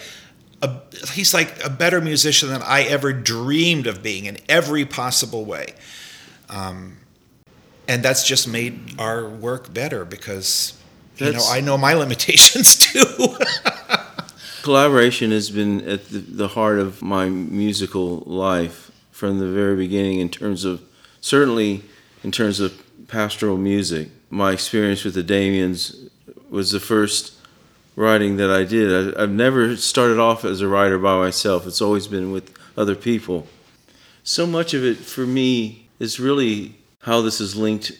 a, 0.61 0.75
he's 1.13 1.33
like 1.33 1.63
a 1.65 1.71
better 1.71 2.01
musician 2.01 2.49
than 2.49 2.61
I 2.61 2.83
ever 2.83 3.11
dreamed 3.11 3.87
of 3.87 4.03
being 4.03 4.25
in 4.25 4.37
every 4.47 4.85
possible 4.85 5.43
way. 5.43 5.73
Um, 6.49 6.97
and 7.87 8.03
that's 8.03 8.23
just 8.27 8.47
made 8.47 8.99
our 8.99 9.27
work 9.27 9.73
better 9.73 10.05
because 10.05 10.79
you 11.17 11.31
know 11.31 11.47
I 11.49 11.61
know 11.61 11.79
my 11.79 11.93
limitations 11.95 12.75
too. 12.77 13.37
collaboration 14.67 15.31
has 15.31 15.49
been 15.49 15.79
at 15.87 16.09
the, 16.09 16.17
the 16.17 16.49
heart 16.49 16.77
of 16.77 17.01
my 17.01 17.29
musical 17.29 18.17
life 18.25 18.91
from 19.11 19.39
the 19.39 19.47
very 19.47 19.77
beginning 19.77 20.19
in 20.19 20.27
terms 20.27 20.65
of 20.65 20.81
certainly 21.21 21.83
in 22.21 22.31
terms 22.33 22.59
of 22.59 22.83
pastoral 23.07 23.55
music. 23.55 24.09
My 24.29 24.51
experience 24.51 25.05
with 25.05 25.13
the 25.13 25.23
Dameans 25.23 26.09
was 26.49 26.71
the 26.71 26.81
first 26.81 27.35
writing 27.95 28.35
that 28.35 28.49
i 28.49 28.65
did. 28.65 29.15
I, 29.17 29.23
i've 29.23 29.31
never 29.31 29.77
started 29.77 30.19
off 30.19 30.43
as 30.43 30.59
a 30.59 30.67
writer 30.67 30.99
by 30.99 31.17
myself. 31.17 31.65
It's 31.65 31.81
always 31.81 32.07
been 32.07 32.33
with 32.33 32.53
other 32.75 32.93
people. 32.93 33.47
So 34.23 34.45
much 34.45 34.73
of 34.73 34.83
it 34.83 34.97
for 34.97 35.25
me 35.25 35.87
is 35.97 36.19
really 36.19 36.75
how 37.03 37.21
this 37.21 37.39
is 37.39 37.55
linked 37.55 37.93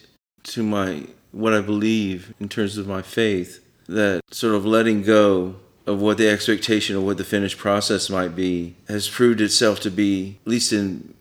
to 0.51 0.63
my 0.63 1.07
what 1.31 1.53
i 1.53 1.61
believe 1.61 2.33
in 2.41 2.49
terms 2.49 2.77
of 2.77 2.87
my 2.87 3.01
faith 3.01 3.63
that 3.87 4.19
sort 4.31 4.53
of 4.53 4.65
letting 4.65 5.01
go 5.01 5.55
of 5.87 6.01
what 6.01 6.17
the 6.17 6.29
expectation 6.29 6.97
of 6.97 7.03
what 7.03 7.17
the 7.17 7.23
finished 7.23 7.57
process 7.57 8.09
might 8.09 8.35
be 8.35 8.75
has 8.89 9.07
proved 9.07 9.39
itself 9.39 9.79
to 9.79 9.89
be, 9.89 10.37
at 10.45 10.49
least 10.49 10.73
in 10.73 11.13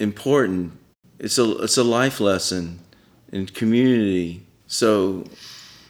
important. 0.00 0.72
It's 1.20 1.38
a 1.38 1.58
it's 1.58 1.78
a 1.78 1.84
life 1.84 2.20
lesson 2.20 2.80
in 3.30 3.46
community. 3.46 4.44
So 4.66 5.24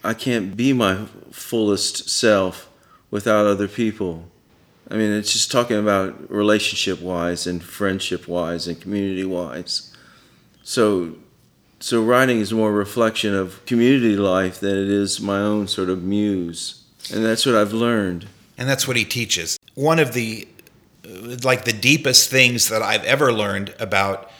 I 0.04 0.12
can't 0.12 0.56
be 0.56 0.74
my 0.74 1.06
fullest 1.30 2.10
self 2.10 2.68
without 3.10 3.46
other 3.46 3.66
people. 3.66 4.28
I 4.90 4.96
mean, 4.96 5.10
it's 5.10 5.32
just 5.32 5.50
talking 5.50 5.78
about 5.78 6.30
relationship 6.30 7.00
wise 7.00 7.46
and 7.46 7.62
friendship 7.62 8.28
wise 8.28 8.68
and 8.68 8.78
community 8.78 9.24
wise. 9.24 9.96
So 10.62 11.14
so 11.80 12.02
writing 12.02 12.40
is 12.40 12.52
more 12.52 12.68
a 12.68 12.72
reflection 12.72 13.34
of 13.34 13.64
community 13.64 14.16
life 14.16 14.60
than 14.60 14.76
it 14.76 14.88
is 14.90 15.18
my 15.18 15.38
own 15.38 15.66
sort 15.66 15.88
of 15.88 16.02
muse. 16.02 16.81
And 17.10 17.24
that's 17.24 17.46
what 17.46 17.54
I've 17.54 17.72
learned. 17.72 18.26
And 18.58 18.68
that's 18.68 18.86
what 18.86 18.96
he 18.96 19.04
teaches. 19.04 19.58
One 19.74 19.98
of 19.98 20.12
the 20.12 20.46
like 21.42 21.64
the 21.64 21.72
deepest 21.72 22.30
things 22.30 22.68
that 22.68 22.82
I've 22.82 23.04
ever 23.04 23.32
learned 23.32 23.74
about 23.78 24.30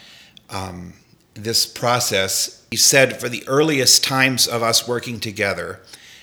um, 0.51 0.95
this 1.35 1.67
process. 1.67 2.65
He 2.71 2.77
said 2.77 3.21
for 3.21 3.29
the 3.29 3.47
earliest 3.47 4.05
times 4.05 4.47
of 4.47 4.63
us 4.63 4.87
working 4.87 5.21
together, 5.21 5.81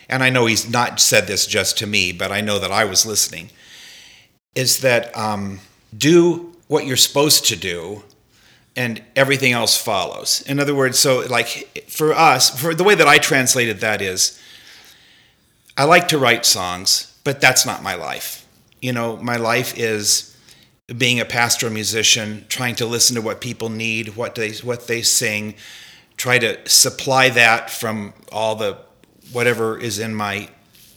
and 0.07 0.23
I 0.23 0.29
know 0.29 0.45
he's 0.45 0.69
not 0.69 0.99
said 0.99 1.27
this 1.27 1.45
just 1.45 1.77
to 1.79 1.87
me, 1.87 2.11
but 2.11 2.31
I 2.31 2.41
know 2.41 2.59
that 2.59 2.71
I 2.71 2.85
was 2.85 3.05
listening, 3.05 3.49
is 4.55 4.79
that 4.79 5.15
um, 5.15 5.59
do 5.95 6.55
what 6.67 6.85
you're 6.85 6.97
supposed 6.97 7.45
to 7.47 7.55
do, 7.55 8.03
and 8.75 9.01
everything 9.15 9.51
else 9.51 9.75
follows. 9.75 10.41
In 10.47 10.59
other 10.59 10.75
words, 10.75 10.97
so 10.97 11.21
like 11.29 11.85
for 11.87 12.13
us, 12.13 12.49
for 12.59 12.73
the 12.73 12.83
way 12.83 12.95
that 12.95 13.07
I 13.07 13.17
translated 13.17 13.81
that 13.81 14.01
is 14.01 14.39
I 15.79 15.85
like 15.85 16.09
to 16.09 16.17
write 16.17 16.45
songs, 16.45 17.17
but 17.23 17.39
that's 17.39 17.65
not 17.65 17.81
my 17.81 17.95
life. 17.95 18.45
You 18.81 18.91
know, 18.91 19.15
my 19.15 19.37
life 19.37 19.77
is 19.77 20.35
being 20.97 21.21
a 21.21 21.25
pastoral 21.25 21.71
musician, 21.71 22.45
trying 22.49 22.75
to 22.75 22.85
listen 22.85 23.15
to 23.15 23.21
what 23.21 23.39
people 23.39 23.69
need, 23.69 24.17
what 24.17 24.35
they 24.35 24.51
what 24.55 24.87
they 24.87 25.01
sing, 25.01 25.55
try 26.17 26.37
to 26.37 26.67
supply 26.67 27.29
that 27.29 27.69
from 27.69 28.13
all 28.29 28.57
the 28.57 28.77
whatever 29.31 29.79
is 29.79 29.99
in 29.99 30.13
my 30.13 30.49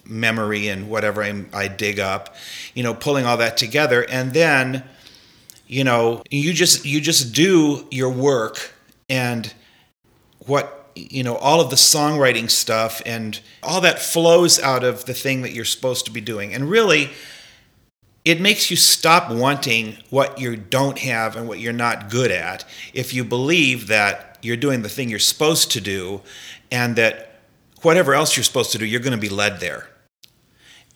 memory 0.04 0.66
and 0.66 0.90
whatever 0.90 1.22
I, 1.22 1.44
I 1.52 1.68
dig 1.68 2.00
up, 2.00 2.34
you 2.74 2.82
know, 2.82 2.92
pulling 2.92 3.24
all 3.24 3.36
that 3.36 3.56
together, 3.56 4.04
and 4.10 4.34
then, 4.34 4.82
you 5.68 5.84
know, 5.84 6.24
you 6.28 6.52
just 6.52 6.84
you 6.84 7.00
just 7.00 7.32
do 7.32 7.86
your 7.92 8.10
work 8.10 8.72
and 9.08 9.54
what 10.40 10.81
you 10.94 11.22
know 11.22 11.36
all 11.36 11.60
of 11.60 11.70
the 11.70 11.76
songwriting 11.76 12.50
stuff 12.50 13.00
and 13.06 13.40
all 13.62 13.80
that 13.80 13.98
flows 13.98 14.60
out 14.60 14.84
of 14.84 15.04
the 15.06 15.14
thing 15.14 15.42
that 15.42 15.52
you're 15.52 15.64
supposed 15.64 16.04
to 16.04 16.10
be 16.10 16.20
doing 16.20 16.54
and 16.54 16.68
really 16.68 17.10
it 18.24 18.40
makes 18.40 18.70
you 18.70 18.76
stop 18.76 19.30
wanting 19.32 19.96
what 20.10 20.38
you 20.38 20.54
don't 20.54 20.98
have 20.98 21.34
and 21.34 21.48
what 21.48 21.58
you're 21.58 21.72
not 21.72 22.08
good 22.08 22.30
at 22.30 22.64
if 22.94 23.12
you 23.12 23.24
believe 23.24 23.88
that 23.88 24.38
you're 24.42 24.56
doing 24.56 24.82
the 24.82 24.88
thing 24.88 25.08
you're 25.08 25.18
supposed 25.18 25.70
to 25.72 25.80
do 25.80 26.20
and 26.70 26.96
that 26.96 27.32
whatever 27.82 28.14
else 28.14 28.36
you're 28.36 28.44
supposed 28.44 28.72
to 28.72 28.78
do, 28.78 28.86
you're 28.86 29.00
going 29.00 29.12
to 29.12 29.20
be 29.20 29.28
led 29.28 29.60
there. 29.60 29.88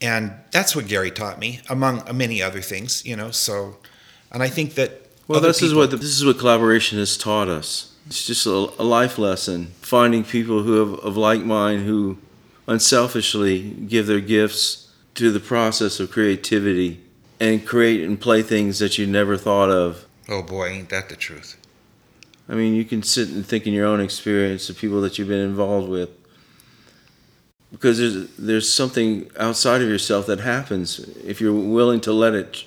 And 0.01 0.35
that's 0.51 0.77
what 0.77 0.87
Gary 0.87 1.11
taught 1.11 1.39
me, 1.39 1.61
among 1.69 2.05
many 2.17 2.43
other 2.43 2.61
things, 2.61 3.05
you 3.05 3.17
know. 3.17 3.31
So, 3.31 3.79
and 4.31 4.43
I 4.43 4.49
think 4.49 4.75
that 4.75 5.07
Well, 5.27 5.41
this 5.41 5.63
is 5.63 5.75
what 5.75 5.91
the, 5.91 5.97
this 5.97 6.11
is 6.11 6.25
what 6.25 6.39
collaboration 6.39 6.99
has 6.99 7.17
taught 7.17 7.49
us. 7.49 7.93
It's 8.07 8.27
just 8.27 8.47
a, 8.47 8.51
a 8.51 8.85
life 8.85 9.19
lesson. 9.19 9.73
Finding 9.81 10.25
people 10.25 10.63
who 10.63 10.79
have 10.79 10.99
of 11.01 11.17
like 11.17 11.43
mind 11.43 11.85
who 11.87 12.19
unselfishly 12.67 13.71
give 13.71 14.07
their 14.07 14.21
gifts 14.21 14.93
to 15.15 15.31
the 15.31 15.41
process 15.41 15.99
of 15.99 16.11
creativity 16.11 17.01
and 17.41 17.67
create 17.67 18.05
and 18.05 18.21
play 18.21 18.43
things 18.43 18.79
that 18.79 18.99
you 18.99 19.07
never 19.07 19.37
thought 19.37 19.71
of. 19.71 20.07
Oh 20.29 20.43
boy, 20.43 20.69
ain't 20.69 20.89
that 20.91 21.09
the 21.09 21.17
truth? 21.17 21.57
I 22.49 22.55
mean, 22.55 22.75
you 22.75 22.85
can 22.85 23.03
sit 23.03 23.29
and 23.29 23.45
think 23.45 23.67
in 23.67 23.73
your 23.73 23.87
own 23.87 24.01
experience 24.01 24.71
of 24.71 24.79
people 24.79 25.01
that 25.01 25.19
you've 25.19 25.29
been 25.29 25.41
involved 25.41 25.89
with. 25.89 26.11
Because 27.73 27.99
there's 27.99 28.37
there's 28.37 28.73
something 28.73 29.31
outside 29.39 29.83
of 29.83 29.89
yourself 29.89 30.27
that 30.27 30.41
happens 30.41 31.01
if 31.25 31.41
you're 31.41 31.53
willing 31.53 32.01
to 32.03 32.13
let 32.13 32.35
it 32.35 32.65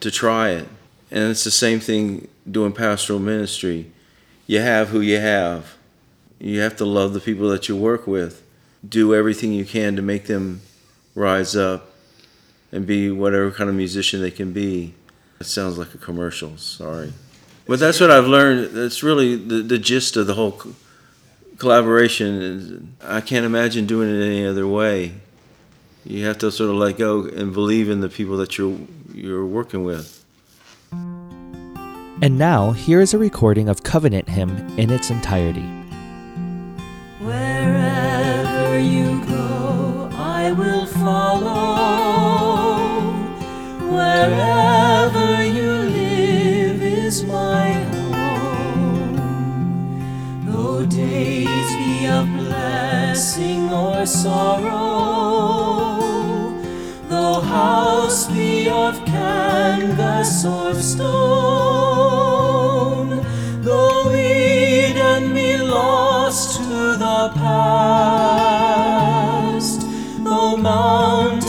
to 0.00 0.10
try 0.10 0.50
it. 0.50 0.68
And 1.10 1.30
it's 1.30 1.44
the 1.44 1.50
same 1.50 1.80
thing 1.80 2.28
doing 2.50 2.72
pastoral 2.72 3.18
ministry. 3.18 3.92
You 4.46 4.60
have 4.60 4.88
who 4.88 5.00
you 5.00 5.18
have. 5.18 5.76
You 6.38 6.60
have 6.60 6.76
to 6.76 6.84
love 6.84 7.14
the 7.14 7.20
people 7.20 7.48
that 7.50 7.68
you 7.68 7.76
work 7.76 8.06
with. 8.06 8.42
Do 8.86 9.14
everything 9.14 9.52
you 9.52 9.64
can 9.64 9.96
to 9.96 10.02
make 10.02 10.26
them 10.26 10.60
rise 11.14 11.56
up 11.56 11.90
and 12.70 12.86
be 12.86 13.10
whatever 13.10 13.50
kind 13.50 13.70
of 13.70 13.76
musician 13.76 14.20
they 14.20 14.30
can 14.30 14.52
be. 14.52 14.94
That 15.38 15.44
sounds 15.44 15.78
like 15.78 15.94
a 15.94 15.98
commercial, 15.98 16.56
sorry. 16.58 17.12
But 17.66 17.78
that's 17.78 18.00
what 18.00 18.10
I've 18.10 18.26
learned. 18.26 18.74
That's 18.74 19.02
really 19.02 19.36
the, 19.36 19.62
the 19.62 19.78
gist 19.78 20.16
of 20.16 20.26
the 20.26 20.34
whole 20.34 20.52
co- 20.52 20.74
collaboration. 21.58 22.96
I 23.02 23.20
can't 23.20 23.46
imagine 23.46 23.86
doing 23.86 24.10
it 24.10 24.22
any 24.22 24.44
other 24.44 24.66
way. 24.66 25.14
You 26.04 26.26
have 26.26 26.38
to 26.38 26.52
sort 26.52 26.68
of 26.68 26.76
let 26.76 26.98
go 26.98 27.24
and 27.24 27.54
believe 27.54 27.88
in 27.88 28.00
the 28.00 28.10
people 28.10 28.36
that 28.38 28.58
you're 28.58 28.78
you're 29.14 29.46
working 29.46 29.84
with. 29.84 30.23
And 32.24 32.38
now, 32.38 32.72
here 32.72 33.02
is 33.02 33.12
a 33.12 33.18
recording 33.18 33.68
of 33.68 33.82
Covenant 33.82 34.30
Hymn 34.30 34.56
in 34.78 34.88
its 34.90 35.10
entirety. 35.10 35.68
Wherever 37.20 38.78
you 38.78 39.22
go, 39.26 40.08
I 40.14 40.50
will 40.52 40.86
follow. 40.86 41.50
Wherever 43.92 45.44
you 45.44 45.70
live 45.70 46.82
is 46.82 47.24
my 47.24 47.72
home. 47.92 49.16
Though 50.46 50.86
days 50.86 51.76
be 51.76 52.06
blessing 52.38 53.70
or 53.70 54.06
sorrow, 54.06 54.70
though 57.10 57.40
house 57.40 58.28
be 58.28 58.53
of 58.68 59.04
canvas 59.04 60.44
or 60.44 60.74
stone, 60.74 61.10
though 63.62 64.14
Eden 64.14 65.34
be 65.34 65.56
lost 65.58 66.58
to 66.58 66.96
the 66.96 67.30
past, 67.34 68.64
though 70.24 70.56
mountains 70.56 71.43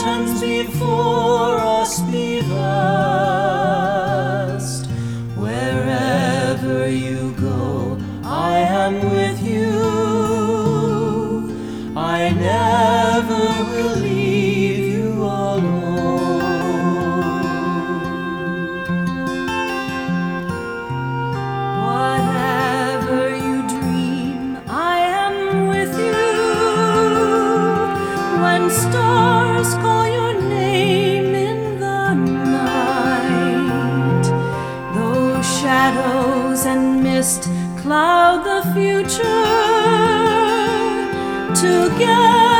cloud 37.86 38.42
the 38.42 38.62
future, 38.74 39.22
together 41.54 42.55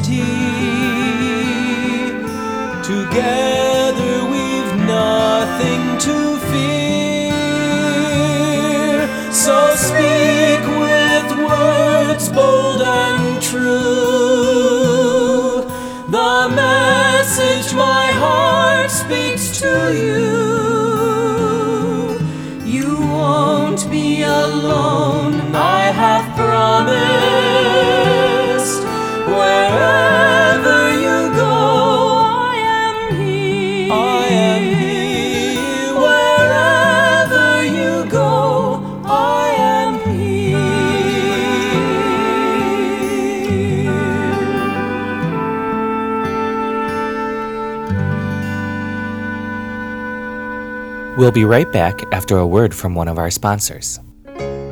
city. 0.00 0.37
We'll 51.28 51.34
be 51.34 51.44
right 51.44 51.70
back 51.70 52.02
after 52.10 52.38
a 52.38 52.46
word 52.46 52.74
from 52.74 52.94
one 52.94 53.06
of 53.06 53.18
our 53.18 53.30
sponsors. 53.30 54.00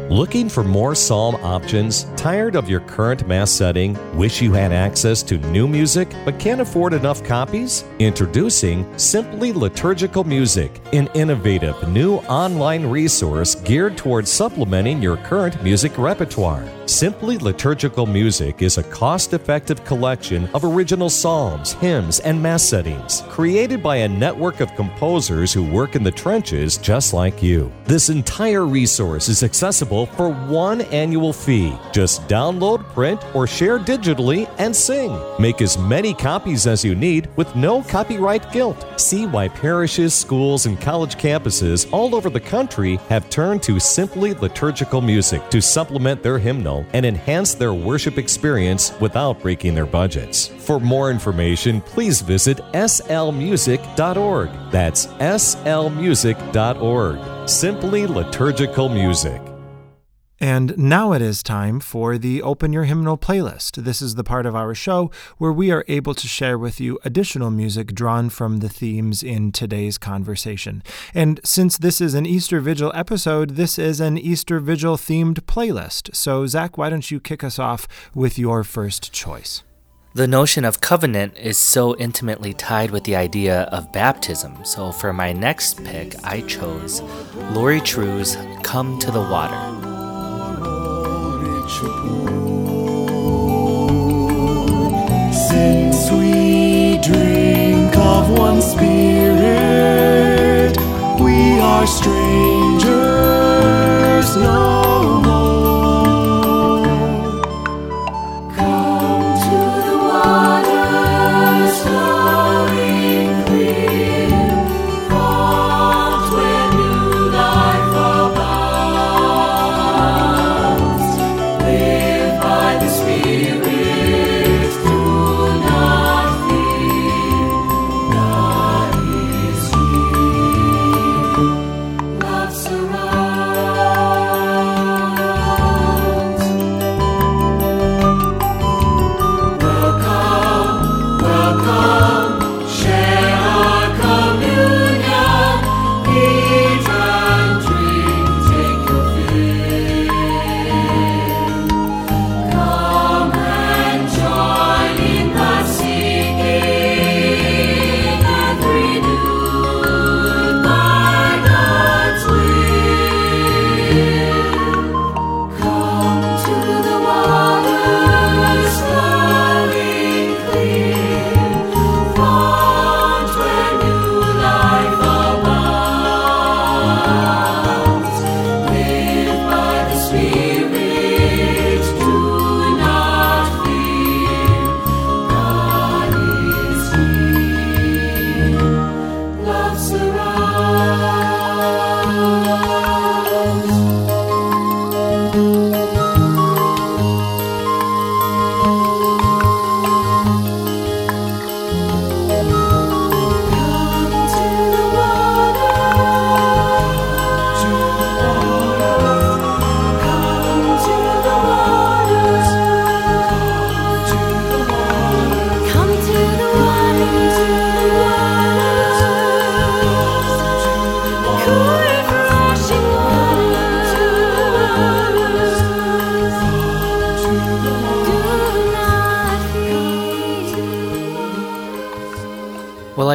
Looking 0.08 0.48
for 0.48 0.64
more 0.64 0.94
psalm 0.94 1.34
options? 1.44 2.04
Tired 2.16 2.56
of 2.56 2.66
your 2.66 2.80
current 2.80 3.28
Mass 3.28 3.50
setting? 3.50 3.94
Wish 4.16 4.40
you 4.40 4.54
had 4.54 4.72
access 4.72 5.22
to 5.24 5.36
new 5.50 5.68
music 5.68 6.08
but 6.24 6.38
can't 6.38 6.62
afford 6.62 6.94
enough 6.94 7.22
copies? 7.22 7.84
Introducing 7.98 8.86
Simply 8.98 9.52
Liturgical 9.52 10.24
Music, 10.24 10.80
an 10.94 11.10
innovative 11.12 11.76
new 11.90 12.20
online 12.20 12.86
resource 12.86 13.54
geared 13.56 13.98
towards 13.98 14.32
supplementing 14.32 15.02
your 15.02 15.18
current 15.18 15.62
music 15.62 15.98
repertoire. 15.98 16.66
Simply 16.86 17.36
Liturgical 17.36 18.06
Music 18.06 18.62
is 18.62 18.78
a 18.78 18.82
cost 18.84 19.32
effective 19.32 19.84
collection 19.84 20.48
of 20.54 20.64
original 20.64 21.10
psalms, 21.10 21.72
hymns, 21.72 22.20
and 22.20 22.40
mass 22.40 22.62
settings, 22.62 23.22
created 23.28 23.82
by 23.82 23.96
a 23.96 24.08
network 24.08 24.60
of 24.60 24.72
composers 24.76 25.52
who 25.52 25.64
work 25.64 25.96
in 25.96 26.04
the 26.04 26.12
trenches 26.12 26.78
just 26.78 27.12
like 27.12 27.42
you. 27.42 27.72
This 27.86 28.08
entire 28.08 28.66
resource 28.66 29.28
is 29.28 29.42
accessible 29.42 30.06
for 30.06 30.30
one 30.30 30.82
annual 30.82 31.32
fee. 31.32 31.76
Just 31.92 32.22
download, 32.28 32.84
print, 32.92 33.20
or 33.34 33.48
share 33.48 33.80
digitally 33.80 34.48
and 34.58 34.74
sing. 34.74 35.18
Make 35.40 35.62
as 35.62 35.76
many 35.76 36.14
copies 36.14 36.68
as 36.68 36.84
you 36.84 36.94
need 36.94 37.28
with 37.34 37.56
no 37.56 37.82
copyright 37.82 38.52
guilt. 38.52 38.86
See 39.00 39.26
why 39.26 39.48
parishes, 39.48 40.14
schools, 40.14 40.66
and 40.66 40.80
college 40.80 41.16
campuses 41.16 41.88
all 41.92 42.14
over 42.14 42.30
the 42.30 42.38
country 42.38 43.00
have 43.08 43.28
turned 43.28 43.64
to 43.64 43.80
Simply 43.80 44.34
Liturgical 44.34 45.00
Music 45.00 45.50
to 45.50 45.60
supplement 45.60 46.22
their 46.22 46.38
hymnal 46.38 46.75
and 46.92 47.06
enhance 47.06 47.54
their 47.54 47.72
worship 47.72 48.18
experience 48.18 48.92
without 49.00 49.40
breaking 49.40 49.74
their 49.74 49.86
budgets. 49.86 50.48
For 50.48 50.80
more 50.80 51.10
information, 51.10 51.80
please 51.80 52.20
visit 52.20 52.58
slmusic.org. 52.72 54.50
That's 54.70 55.06
slmusic.org. 55.06 57.48
Simply 57.48 58.06
Liturgical 58.06 58.88
Music. 58.88 59.45
And 60.38 60.76
now 60.76 61.12
it 61.12 61.22
is 61.22 61.42
time 61.42 61.80
for 61.80 62.18
the 62.18 62.42
Open 62.42 62.72
Your 62.72 62.84
Hymnal 62.84 63.16
playlist. 63.16 63.84
This 63.84 64.02
is 64.02 64.16
the 64.16 64.24
part 64.24 64.44
of 64.44 64.54
our 64.54 64.74
show 64.74 65.10
where 65.38 65.52
we 65.52 65.70
are 65.70 65.84
able 65.88 66.14
to 66.14 66.28
share 66.28 66.58
with 66.58 66.78
you 66.78 66.98
additional 67.04 67.50
music 67.50 67.94
drawn 67.94 68.28
from 68.28 68.58
the 68.58 68.68
themes 68.68 69.22
in 69.22 69.50
today's 69.50 69.96
conversation. 69.96 70.82
And 71.14 71.40
since 71.42 71.78
this 71.78 72.02
is 72.02 72.12
an 72.12 72.26
Easter 72.26 72.60
Vigil 72.60 72.92
episode, 72.94 73.50
this 73.50 73.78
is 73.78 73.98
an 73.98 74.18
Easter 74.18 74.60
Vigil 74.60 74.96
themed 74.96 75.40
playlist. 75.46 76.14
So, 76.14 76.46
Zach, 76.46 76.76
why 76.76 76.90
don't 76.90 77.10
you 77.10 77.18
kick 77.18 77.42
us 77.42 77.58
off 77.58 77.88
with 78.14 78.38
your 78.38 78.62
first 78.62 79.12
choice? 79.12 79.62
The 80.14 80.26
notion 80.26 80.64
of 80.64 80.80
covenant 80.80 81.36
is 81.36 81.58
so 81.58 81.96
intimately 81.96 82.54
tied 82.54 82.90
with 82.90 83.04
the 83.04 83.16
idea 83.16 83.62
of 83.64 83.92
baptism. 83.92 84.64
So 84.64 84.90
for 84.90 85.12
my 85.12 85.34
next 85.34 85.84
pick, 85.84 86.14
I 86.24 86.40
chose 86.42 87.02
Lori 87.52 87.82
True's 87.82 88.36
Come 88.62 88.98
to 89.00 89.10
the 89.10 89.20
Water. 89.20 89.95
Since 95.48 96.12
we 96.12 96.98
drink 97.02 97.96
of 97.96 98.30
one 98.38 98.62
spirit, 98.62 99.16
we 101.20 101.58
are 101.58 101.84
strangers 101.88 102.86
no 104.36 105.25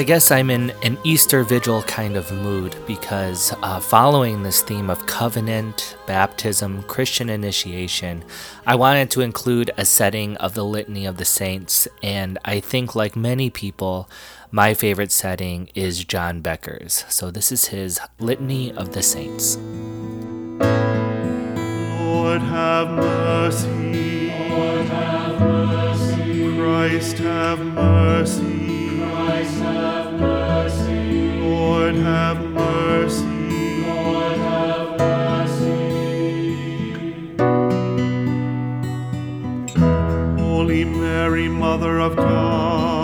I 0.01 0.03
guess 0.03 0.31
I'm 0.31 0.49
in 0.49 0.71
an 0.81 0.97
Easter 1.03 1.43
Vigil 1.43 1.83
kind 1.83 2.17
of 2.17 2.31
mood 2.31 2.75
because 2.87 3.53
uh, 3.61 3.79
following 3.79 4.41
this 4.41 4.63
theme 4.63 4.89
of 4.89 5.05
covenant, 5.05 5.95
baptism, 6.07 6.81
Christian 6.87 7.29
initiation, 7.29 8.23
I 8.65 8.73
wanted 8.73 9.11
to 9.11 9.21
include 9.21 9.69
a 9.77 9.85
setting 9.85 10.37
of 10.37 10.55
the 10.55 10.65
Litany 10.65 11.05
of 11.05 11.17
the 11.17 11.23
Saints, 11.23 11.87
and 12.01 12.39
I 12.43 12.59
think, 12.61 12.95
like 12.95 13.15
many 13.15 13.51
people, 13.51 14.09
my 14.49 14.73
favorite 14.73 15.11
setting 15.11 15.69
is 15.75 16.03
John 16.03 16.41
Becker's. 16.41 17.05
So 17.07 17.29
this 17.29 17.51
is 17.51 17.65
his 17.65 17.99
Litany 18.17 18.71
of 18.71 18.93
the 18.93 19.03
Saints. 19.03 19.57
Lord 21.99 22.41
have 22.41 22.89
mercy. 22.89 24.31
Lord 24.49 24.85
have 24.87 25.39
mercy. 25.39 26.57
Christ 26.57 27.17
have 27.19 27.59
mercy. 27.59 27.59
Christ 27.59 27.59
have 27.59 27.59
mercy. 27.59 27.99
Lord 27.99 28.39
have 28.39 28.39
mercy. 28.39 28.39
Lord 28.41 28.49
have 28.49 28.65
mercy. 28.65 28.70
Holy 40.71 40.85
Mary, 40.85 41.49
Mother 41.49 41.99
of 41.99 42.15
God. 42.15 43.00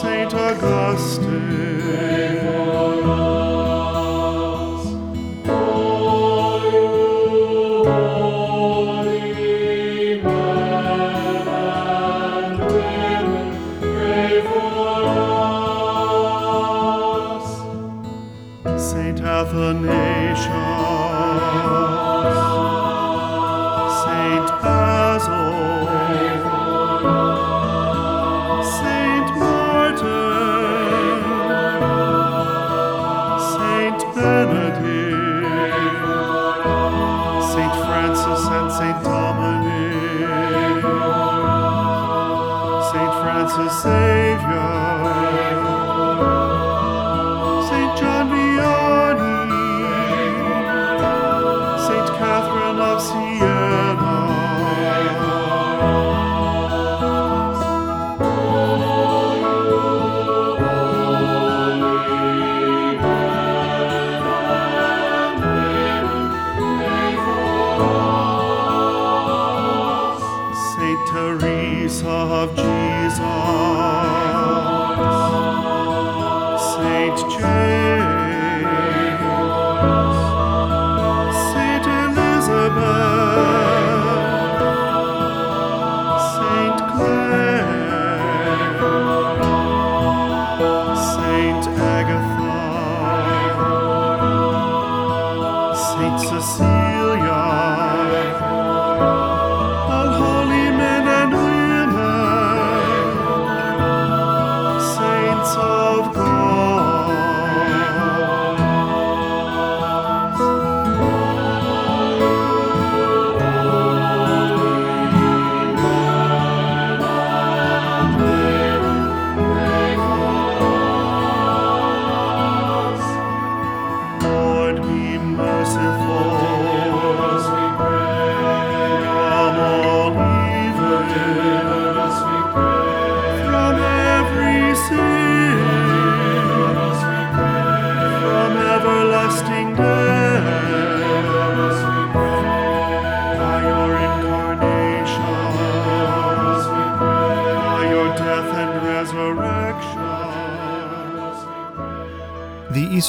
Saint 0.00 0.34
Augustine. 0.34 1.33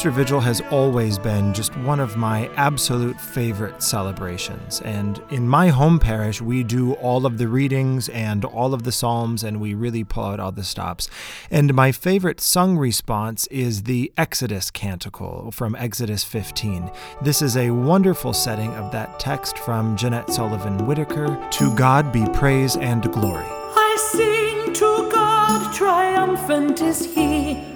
Easter 0.06 0.18
Vigil 0.22 0.40
has 0.40 0.60
always 0.70 1.18
been 1.18 1.52
just 1.52 1.76
one 1.78 1.98
of 1.98 2.16
my 2.16 2.48
absolute 2.54 3.20
favorite 3.20 3.82
celebrations. 3.82 4.80
And 4.82 5.20
in 5.30 5.48
my 5.48 5.66
home 5.66 5.98
parish, 5.98 6.40
we 6.40 6.62
do 6.62 6.92
all 6.92 7.26
of 7.26 7.38
the 7.38 7.48
readings 7.48 8.08
and 8.10 8.44
all 8.44 8.72
of 8.72 8.84
the 8.84 8.92
psalms, 8.92 9.42
and 9.42 9.60
we 9.60 9.74
really 9.74 10.04
pull 10.04 10.22
out 10.22 10.38
all 10.38 10.52
the 10.52 10.62
stops. 10.62 11.10
And 11.50 11.74
my 11.74 11.90
favorite 11.90 12.40
sung 12.40 12.78
response 12.78 13.48
is 13.48 13.82
the 13.82 14.12
Exodus 14.16 14.70
Canticle 14.70 15.50
from 15.50 15.74
Exodus 15.74 16.22
15. 16.22 16.88
This 17.20 17.42
is 17.42 17.56
a 17.56 17.72
wonderful 17.72 18.32
setting 18.32 18.72
of 18.74 18.92
that 18.92 19.18
text 19.18 19.58
from 19.58 19.96
Jeanette 19.96 20.30
Sullivan 20.30 20.86
Whitaker 20.86 21.36
To 21.50 21.74
God 21.74 22.12
be 22.12 22.24
praise 22.26 22.76
and 22.76 23.10
glory. 23.10 23.44
I 23.44 23.96
sing 24.12 24.72
to 24.72 25.10
God, 25.10 25.74
triumphant 25.74 26.80
is 26.80 27.12
He 27.12 27.75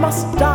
must 0.00 0.24
die. 0.38 0.49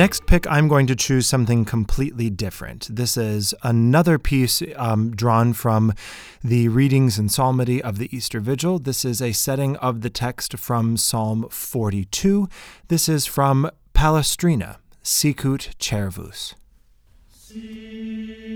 next 0.00 0.24
pick, 0.24 0.50
I'm 0.50 0.66
going 0.66 0.86
to 0.86 0.96
choose 0.96 1.26
something 1.26 1.66
completely 1.66 2.30
different. 2.30 2.88
This 2.90 3.18
is 3.18 3.54
another 3.62 4.18
piece 4.18 4.62
um, 4.76 5.14
drawn 5.14 5.52
from 5.52 5.92
the 6.42 6.68
readings 6.68 7.18
and 7.18 7.30
psalmody 7.30 7.82
of 7.82 7.98
the 7.98 8.08
Easter 8.16 8.40
Vigil. 8.40 8.78
This 8.78 9.04
is 9.04 9.20
a 9.20 9.32
setting 9.32 9.76
of 9.76 10.00
the 10.00 10.08
text 10.08 10.56
from 10.56 10.96
Psalm 10.96 11.46
42. 11.50 12.48
This 12.88 13.10
is 13.10 13.26
from 13.26 13.70
Palestrina, 13.92 14.78
Sicut 15.02 15.76
Cervus. 15.78 16.54
See. 17.28 18.49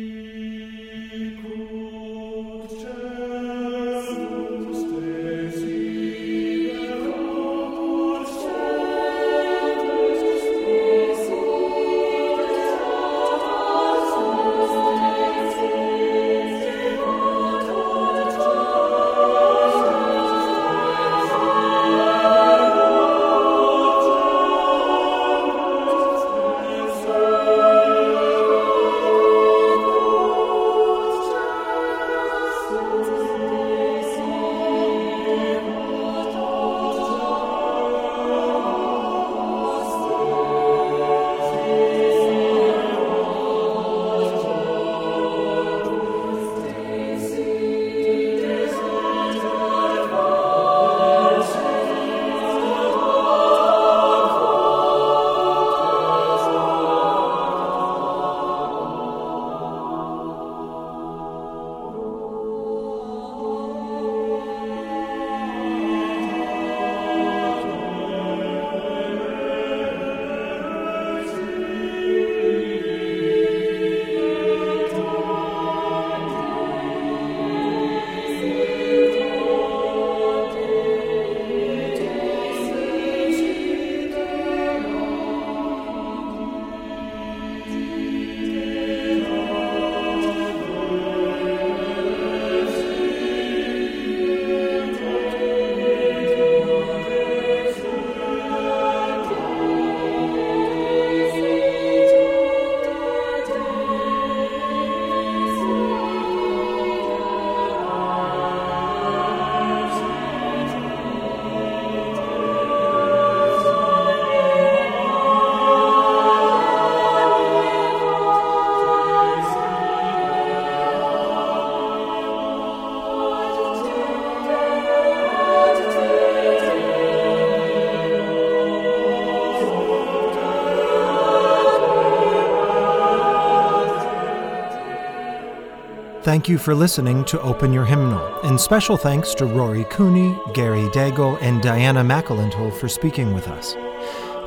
Thank 136.25 136.49
you 136.49 136.57
for 136.57 136.75
listening 136.75 137.23
to 137.27 137.41
Open 137.43 137.71
Your 137.71 137.85
Hymnal, 137.85 138.41
and 138.45 138.59
special 138.59 138.97
thanks 138.97 139.35
to 139.35 139.45
Rory 139.45 139.85
Cooney, 139.91 140.35
Gary 140.55 140.89
Daigle, 140.89 141.37
and 141.43 141.61
Diana 141.61 142.03
Macalintal 142.03 142.73
for 142.73 142.89
speaking 142.89 143.35
with 143.35 143.47
us. 143.47 143.77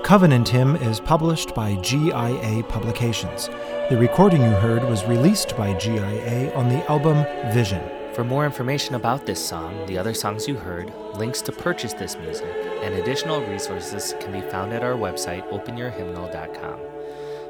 Covenant 0.04 0.50
Hymn 0.50 0.76
is 0.78 1.00
published 1.00 1.54
by 1.54 1.76
GIA 1.76 2.64
Publications. 2.68 3.50
The 3.92 3.98
recording 4.00 4.42
you 4.42 4.50
heard 4.50 4.86
was 4.86 5.06
released 5.06 5.56
by 5.56 5.76
GIA 5.76 6.52
on 6.56 6.68
the 6.68 6.84
album 6.90 7.24
Vision. 7.54 7.88
For 8.16 8.24
more 8.24 8.48
information 8.48 8.96
about 8.96 9.28
this 9.28 9.46
song, 9.46 9.86
the 9.86 10.00
other 10.00 10.16
songs 10.16 10.48
you 10.48 10.56
heard, 10.56 10.92
links 11.14 11.44
to 11.44 11.52
purchase 11.52 11.94
this 11.94 12.18
music, 12.18 12.56
and 12.82 12.96
additional 12.96 13.46
resources 13.46 14.16
can 14.20 14.32
be 14.32 14.42
found 14.50 14.74
at 14.74 14.82
our 14.82 14.96
website, 14.96 15.48
openyourhymnal.com. 15.52 16.80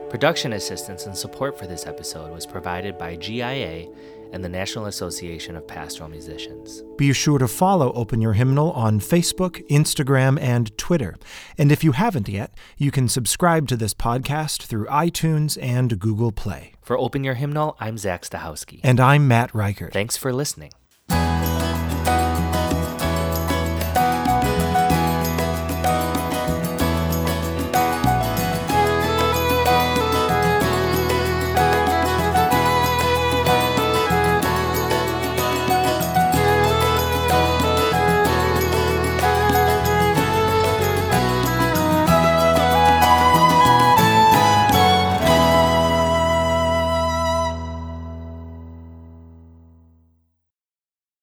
Production 0.09 0.53
assistance 0.53 1.05
and 1.05 1.17
support 1.17 1.57
for 1.57 1.67
this 1.67 1.85
episode 1.85 2.31
was 2.31 2.45
provided 2.45 2.97
by 2.97 3.17
GIA 3.17 3.89
and 4.31 4.43
the 4.43 4.49
National 4.49 4.85
Association 4.85 5.55
of 5.55 5.67
Pastoral 5.67 6.09
Musicians. 6.09 6.83
Be 6.97 7.13
sure 7.13 7.39
to 7.39 7.47
follow 7.47 7.91
Open 7.93 8.21
Your 8.21 8.33
Hymnal 8.33 8.71
on 8.71 8.99
Facebook, 8.99 9.67
Instagram, 9.69 10.39
and 10.39 10.77
Twitter. 10.77 11.15
And 11.57 11.71
if 11.71 11.83
you 11.83 11.93
haven't 11.93 12.27
yet, 12.27 12.53
you 12.77 12.91
can 12.91 13.07
subscribe 13.07 13.67
to 13.67 13.77
this 13.77 13.93
podcast 13.93 14.63
through 14.63 14.85
iTunes 14.87 15.57
and 15.61 15.99
Google 15.99 16.31
Play. 16.31 16.73
For 16.81 16.97
Open 16.97 17.23
Your 17.23 17.35
Hymnal, 17.35 17.75
I'm 17.79 17.97
Zach 17.97 18.23
Stachowski. 18.23 18.79
And 18.83 18.99
I'm 18.99 19.27
Matt 19.27 19.53
Reichert. 19.53 19.93
Thanks 19.93 20.17
for 20.17 20.33
listening. 20.33 20.71